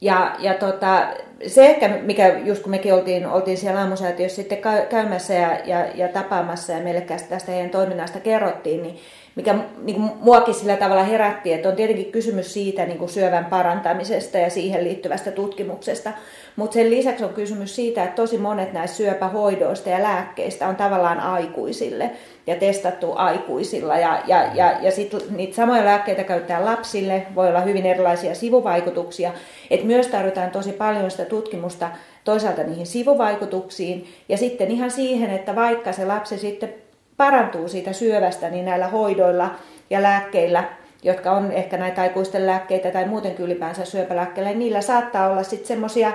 ja, 0.00 0.36
ja 0.38 0.54
tota, 0.54 1.08
se 1.46 1.66
ehkä, 1.66 1.88
mikä 1.88 2.38
just 2.44 2.62
kun 2.62 2.70
mekin 2.70 2.94
oltiin, 2.94 3.26
oltiin 3.26 3.56
siellä 3.56 3.80
aamusäätiössä 3.80 4.36
sitten 4.36 4.58
käymässä 4.90 5.34
ja, 5.34 5.58
ja, 5.64 5.86
ja 5.94 6.08
tapaamassa 6.08 6.72
ja 6.72 6.80
meille 6.80 7.00
tästä 7.00 7.52
heidän 7.52 7.70
toiminnasta 7.70 8.20
kerrottiin, 8.20 8.82
niin 8.82 8.98
mikä 9.34 9.54
niin 9.82 9.96
kuin 9.96 10.10
muakin 10.20 10.54
sillä 10.54 10.76
tavalla 10.76 11.02
herätti, 11.02 11.52
että 11.52 11.68
on 11.68 11.76
tietenkin 11.76 12.12
kysymys 12.12 12.52
siitä 12.52 12.86
niin 12.86 12.98
kuin 12.98 13.08
syövän 13.08 13.44
parantamisesta 13.44 14.38
ja 14.38 14.50
siihen 14.50 14.84
liittyvästä 14.84 15.30
tutkimuksesta, 15.30 16.12
mutta 16.56 16.74
sen 16.74 16.90
lisäksi 16.90 17.24
on 17.24 17.34
kysymys 17.34 17.76
siitä, 17.76 18.04
että 18.04 18.16
tosi 18.16 18.38
monet 18.38 18.72
näistä 18.72 18.96
syöpähoidoista 18.96 19.90
ja 19.90 20.02
lääkkeistä 20.02 20.68
on 20.68 20.76
tavallaan 20.76 21.20
aikuisille 21.20 22.10
ja 22.46 22.56
testattu 22.56 23.12
aikuisilla. 23.16 23.96
Ja, 23.96 24.22
ja, 24.26 24.44
ja, 24.54 24.74
ja 24.80 24.90
sitten 24.90 25.20
niitä 25.30 25.54
samoja 25.54 25.84
lääkkeitä 25.84 26.24
käytetään 26.24 26.64
lapsille, 26.64 27.26
voi 27.34 27.48
olla 27.48 27.60
hyvin 27.60 27.86
erilaisia 27.86 28.34
sivuvaikutuksia, 28.34 29.32
että 29.70 29.86
myös 29.86 30.06
tarvitaan 30.06 30.50
tosi 30.50 30.72
paljon 30.72 31.10
sitä 31.10 31.24
tutkimusta 31.34 31.90
toisaalta 32.24 32.62
niihin 32.62 32.86
sivuvaikutuksiin 32.86 34.08
ja 34.28 34.36
sitten 34.36 34.70
ihan 34.70 34.90
siihen, 34.90 35.30
että 35.30 35.54
vaikka 35.54 35.92
se 35.92 36.04
lapsi 36.04 36.38
sitten 36.38 36.74
parantuu 37.16 37.68
siitä 37.68 37.92
syövästä, 37.92 38.50
niin 38.50 38.64
näillä 38.64 38.88
hoidoilla 38.88 39.50
ja 39.90 40.02
lääkkeillä, 40.02 40.64
jotka 41.02 41.32
on 41.32 41.52
ehkä 41.52 41.76
näitä 41.76 42.02
aikuisten 42.02 42.46
lääkkeitä 42.46 42.90
tai 42.90 43.06
muutenkin 43.06 43.44
ylipäänsä 43.44 43.84
syöpälääkkeillä, 43.84 44.50
niin 44.50 44.58
niillä 44.58 44.80
saattaa 44.80 45.30
olla 45.30 45.42
sitten 45.42 45.68
semmoisia 45.68 46.12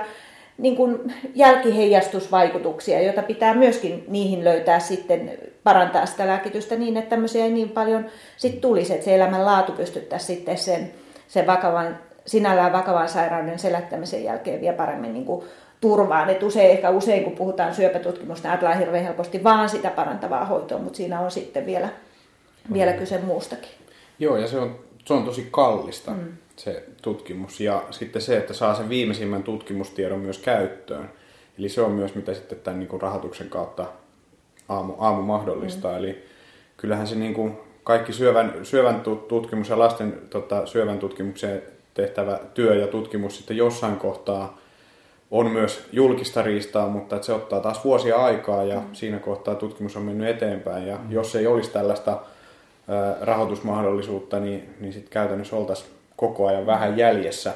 niin 0.58 0.76
kuin 0.76 1.14
jälkiheijastusvaikutuksia, 1.34 3.02
joita 3.02 3.22
pitää 3.22 3.54
myöskin 3.54 4.04
niihin 4.08 4.44
löytää 4.44 4.80
sitten 4.80 5.38
parantaa 5.64 6.06
sitä 6.06 6.26
lääkitystä 6.26 6.76
niin, 6.76 6.96
että 6.96 7.10
tämmöisiä 7.10 7.44
ei 7.44 7.52
niin 7.52 7.68
paljon 7.68 8.06
sit 8.36 8.60
tulisi, 8.60 8.92
että 8.92 9.04
se 9.04 9.14
elämän 9.14 9.44
laatu 9.44 9.72
pystyttäisiin 9.72 10.36
sitten 10.36 10.58
sen, 10.58 10.92
sen 11.28 11.46
vakavan, 11.46 11.98
sinällään 12.30 12.72
vakavan 12.72 13.08
sairauden 13.08 13.58
selättämisen 13.58 14.24
jälkeen 14.24 14.60
vielä 14.60 14.76
paremmin 14.76 15.12
niin 15.12 15.24
kuin 15.24 15.44
turvaan. 15.80 16.30
Et 16.30 16.42
usein, 16.42 16.70
ehkä 16.70 16.90
usein 16.90 17.24
kun 17.24 17.32
puhutaan 17.32 17.74
syöpätutkimusta, 17.74 18.48
ajatellaan 18.48 18.78
hirveän 18.78 19.04
helposti 19.04 19.44
vaan 19.44 19.68
sitä 19.68 19.90
parantavaa 19.90 20.44
hoitoa, 20.44 20.78
mutta 20.78 20.96
siinä 20.96 21.20
on 21.20 21.30
sitten 21.30 21.66
vielä, 21.66 21.86
mm. 22.68 22.74
vielä 22.74 22.92
kyse 22.92 23.18
muustakin. 23.18 23.70
Joo, 24.18 24.36
ja 24.36 24.48
se 24.48 24.58
on, 24.58 24.78
se 25.04 25.12
on 25.14 25.24
tosi 25.24 25.48
kallista 25.50 26.10
mm. 26.10 26.32
se 26.56 26.84
tutkimus. 27.02 27.60
Ja 27.60 27.82
sitten 27.90 28.22
se, 28.22 28.36
että 28.36 28.54
saa 28.54 28.74
sen 28.74 28.88
viimeisimmän 28.88 29.42
tutkimustiedon 29.42 30.20
myös 30.20 30.38
käyttöön. 30.38 31.10
Eli 31.58 31.68
se 31.68 31.82
on 31.82 31.92
myös, 31.92 32.14
mitä 32.14 32.34
sitten 32.34 32.58
tämän 32.58 32.78
niin 32.78 32.88
kuin 32.88 33.02
rahoituksen 33.02 33.48
kautta 33.48 33.86
aamu, 34.68 34.94
aamu 34.98 35.22
mahdollistaa. 35.22 35.92
Mm. 35.92 35.98
Eli 35.98 36.24
kyllähän 36.76 37.06
se 37.06 37.14
niin 37.14 37.34
kuin 37.34 37.58
kaikki 37.84 38.12
syövän, 38.12 38.54
syövän 38.62 39.02
tutkimus 39.28 39.68
ja 39.68 39.78
lasten 39.78 40.22
tota, 40.30 40.66
syövän 40.66 40.98
tutkimukseen 40.98 41.62
tehtävä 41.94 42.38
työ 42.54 42.74
ja 42.74 42.86
tutkimus 42.86 43.36
sitten 43.36 43.56
jossain 43.56 43.96
kohtaa 43.96 44.58
on 45.30 45.50
myös 45.50 45.88
julkista 45.92 46.42
riistaa, 46.42 46.88
mutta 46.88 47.16
että 47.16 47.26
se 47.26 47.32
ottaa 47.32 47.60
taas 47.60 47.84
vuosia 47.84 48.16
aikaa 48.16 48.64
ja 48.64 48.80
mm. 48.80 48.86
siinä 48.92 49.18
kohtaa 49.18 49.54
tutkimus 49.54 49.96
on 49.96 50.02
mennyt 50.02 50.28
eteenpäin. 50.28 50.86
Ja 50.86 50.96
mm. 50.96 51.12
jos 51.12 51.36
ei 51.36 51.46
olisi 51.46 51.70
tällaista 51.70 52.20
rahoitusmahdollisuutta, 53.20 54.40
niin, 54.40 54.74
niin 54.80 54.92
sitten 54.92 55.12
käytännössä 55.12 55.56
oltaisiin 55.56 55.90
koko 56.16 56.46
ajan 56.46 56.66
vähän 56.66 56.98
jäljessä 56.98 57.52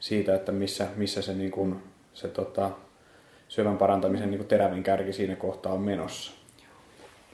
siitä, 0.00 0.34
että 0.34 0.52
missä, 0.52 0.86
missä 0.96 1.22
se, 1.22 1.34
niin 1.34 1.50
kuin, 1.50 1.76
se 2.14 2.28
tota, 2.28 2.70
syövän 3.48 3.78
parantamisen 3.78 4.30
niin 4.30 4.38
kuin 4.38 4.48
terävin 4.48 4.82
kärki 4.82 5.12
siinä 5.12 5.36
kohtaa 5.36 5.72
on 5.72 5.80
menossa. 5.80 6.32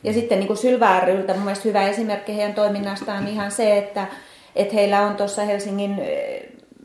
Ja 0.05 0.13
sitten 0.13 0.39
niin 0.39 0.47
kuin 0.47 0.57
Sylvä 0.57 1.01
ryltä 1.01 1.35
mun 1.35 1.43
mielestä 1.43 1.69
hyvä 1.69 1.89
esimerkki 1.89 2.37
heidän 2.37 2.55
toiminnastaan 2.55 3.23
on 3.23 3.29
ihan 3.29 3.51
se, 3.51 3.79
että, 3.79 4.07
että 4.57 4.75
heillä 4.75 5.01
on 5.01 5.17
tuossa 5.17 5.43
Helsingin 5.43 6.01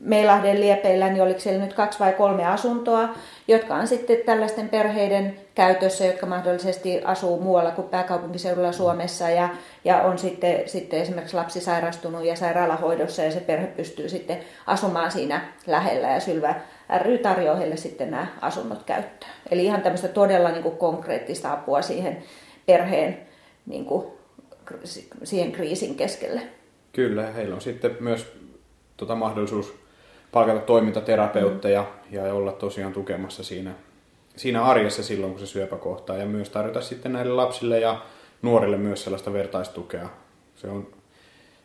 Meilahden 0.00 0.60
liepeillä, 0.60 1.08
niin 1.08 1.22
oliko 1.22 1.40
siellä 1.40 1.64
nyt 1.64 1.74
kaksi 1.74 1.98
vai 1.98 2.12
kolme 2.12 2.46
asuntoa, 2.46 3.08
jotka 3.48 3.74
on 3.74 3.86
sitten 3.86 4.16
tällaisten 4.26 4.68
perheiden 4.68 5.36
käytössä, 5.54 6.04
jotka 6.04 6.26
mahdollisesti 6.26 7.00
asuu 7.04 7.40
muualla 7.40 7.70
kuin 7.70 7.88
pääkaupunkiseudulla 7.88 8.72
Suomessa 8.72 9.30
ja, 9.30 9.48
ja 9.84 10.02
on 10.02 10.18
sitten, 10.18 10.62
sitten 10.66 11.00
esimerkiksi 11.00 11.36
lapsi 11.36 11.60
sairastunut 11.60 12.24
ja 12.24 12.36
sairaalahoidossa 12.36 13.22
ja 13.22 13.30
se 13.30 13.40
perhe 13.40 13.66
pystyy 13.66 14.08
sitten 14.08 14.38
asumaan 14.66 15.10
siinä 15.10 15.40
lähellä 15.66 16.08
ja 16.08 16.20
Sylvä 16.20 16.54
ry 16.98 17.18
tarjoaa 17.18 17.56
heille 17.56 17.76
sitten 17.76 18.10
nämä 18.10 18.26
asunnot 18.40 18.82
käyttöön. 18.82 19.32
Eli 19.50 19.64
ihan 19.64 19.82
tämmöistä 19.82 20.08
todella 20.08 20.50
niin 20.50 20.62
kuin 20.62 20.76
konkreettista 20.76 21.52
apua 21.52 21.82
siihen 21.82 22.22
perheen 22.66 23.18
niin 23.66 23.84
kuin, 23.84 24.06
siihen 25.24 25.52
kriisin 25.52 25.94
keskelle. 25.94 26.59
Kyllä, 26.92 27.26
heillä 27.26 27.54
on 27.54 27.60
sitten 27.60 27.96
myös 28.00 28.32
tota, 28.96 29.14
mahdollisuus 29.14 29.74
palkata 30.32 30.60
toimintaterapeutteja 30.60 31.84
ja 32.10 32.34
olla 32.34 32.52
tosiaan 32.52 32.92
tukemassa 32.92 33.44
siinä, 33.44 33.74
siinä 34.36 34.64
arjessa 34.64 35.02
silloin, 35.02 35.32
kun 35.32 35.40
se 35.40 35.46
syöpä 35.46 35.76
kohtaa. 35.76 36.16
Ja 36.16 36.26
myös 36.26 36.50
tarjota 36.50 36.80
sitten 36.80 37.12
näille 37.12 37.32
lapsille 37.32 37.80
ja 37.80 38.02
nuorille 38.42 38.76
myös 38.76 39.04
sellaista 39.04 39.32
vertaistukea. 39.32 40.08
Se 40.56 40.68
on, 40.68 40.86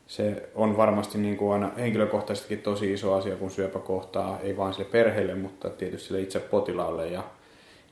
se 0.07 0.49
on 0.55 0.77
varmasti 0.77 1.17
niin 1.17 1.37
kuin 1.37 1.53
aina 1.53 1.71
henkilökohtaisestikin 1.77 2.61
tosi 2.61 2.93
iso 2.93 3.13
asia, 3.13 3.35
kun 3.35 3.51
syöpä 3.51 3.79
kohtaa, 3.79 4.39
ei 4.39 4.57
vain 4.57 4.73
sille 4.73 4.89
perheelle, 4.91 5.35
mutta 5.35 5.69
tietysti 5.69 6.07
sille 6.07 6.21
itse 6.21 6.39
potilaalle. 6.39 7.07
Ja, 7.07 7.23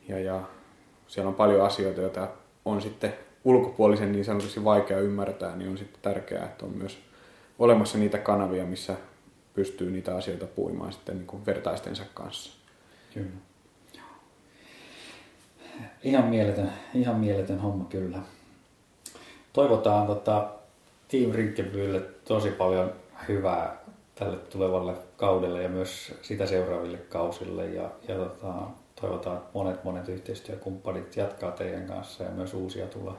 ja, 0.07 0.19
ja 0.19 0.41
siellä 1.07 1.29
on 1.29 1.35
paljon 1.35 1.65
asioita, 1.65 2.01
joita 2.01 2.27
on 2.65 2.81
sitten 2.81 3.13
ulkopuolisen 3.43 4.11
niin 4.11 4.25
sanotusti 4.25 4.63
vaikea 4.63 4.99
ymmärtää, 4.99 5.55
niin 5.55 5.69
on 5.69 5.77
sitten 5.77 6.01
tärkeää, 6.01 6.45
että 6.45 6.65
on 6.65 6.71
myös 6.77 6.97
olemassa 7.59 7.97
niitä 7.97 8.17
kanavia, 8.17 8.65
missä 8.65 8.95
pystyy 9.53 9.91
niitä 9.91 10.15
asioita 10.15 10.45
puimaan 10.45 10.93
sitten 10.93 11.17
niin 11.17 11.27
kuin 11.27 11.45
vertaistensa 11.45 12.03
kanssa. 12.13 12.51
Kyllä. 13.13 13.29
Ihan 16.03 16.25
mieletön, 16.25 16.71
ihan 16.93 17.15
mieletön 17.15 17.59
homma 17.59 17.85
kyllä. 17.85 18.19
Toivotaan 19.53 20.07
tota, 20.07 20.49
Team 21.07 21.31
Rinkkebylle 21.31 22.01
tosi 22.25 22.49
paljon 22.49 22.93
hyvää 23.27 23.77
tälle 24.15 24.37
tulevalle 24.37 24.93
kaudelle 25.17 25.63
ja 25.63 25.69
myös 25.69 26.13
sitä 26.21 26.45
seuraaville 26.45 26.97
kausille. 26.97 27.65
Ja, 27.65 27.91
ja 28.07 28.15
tota, 28.15 28.53
toivotaan, 29.01 29.37
että 29.37 29.49
monet 29.53 29.83
monet 29.83 30.09
yhteistyökumppanit 30.09 31.17
jatkaa 31.17 31.51
teidän 31.51 31.87
kanssa 31.87 32.23
ja 32.23 32.29
myös 32.29 32.53
uusia 32.53 32.87
tulee. 32.87 33.13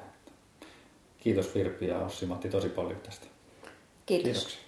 Kiitos 1.19 1.55
Virpi 1.55 1.87
ja 1.87 1.99
Ossi 1.99 2.27
Matti 2.27 2.49
tosi 2.49 2.69
paljon 2.69 3.01
tästä. 3.01 3.27
Kiitos. 4.07 4.25
Kiitoksia. 4.33 4.64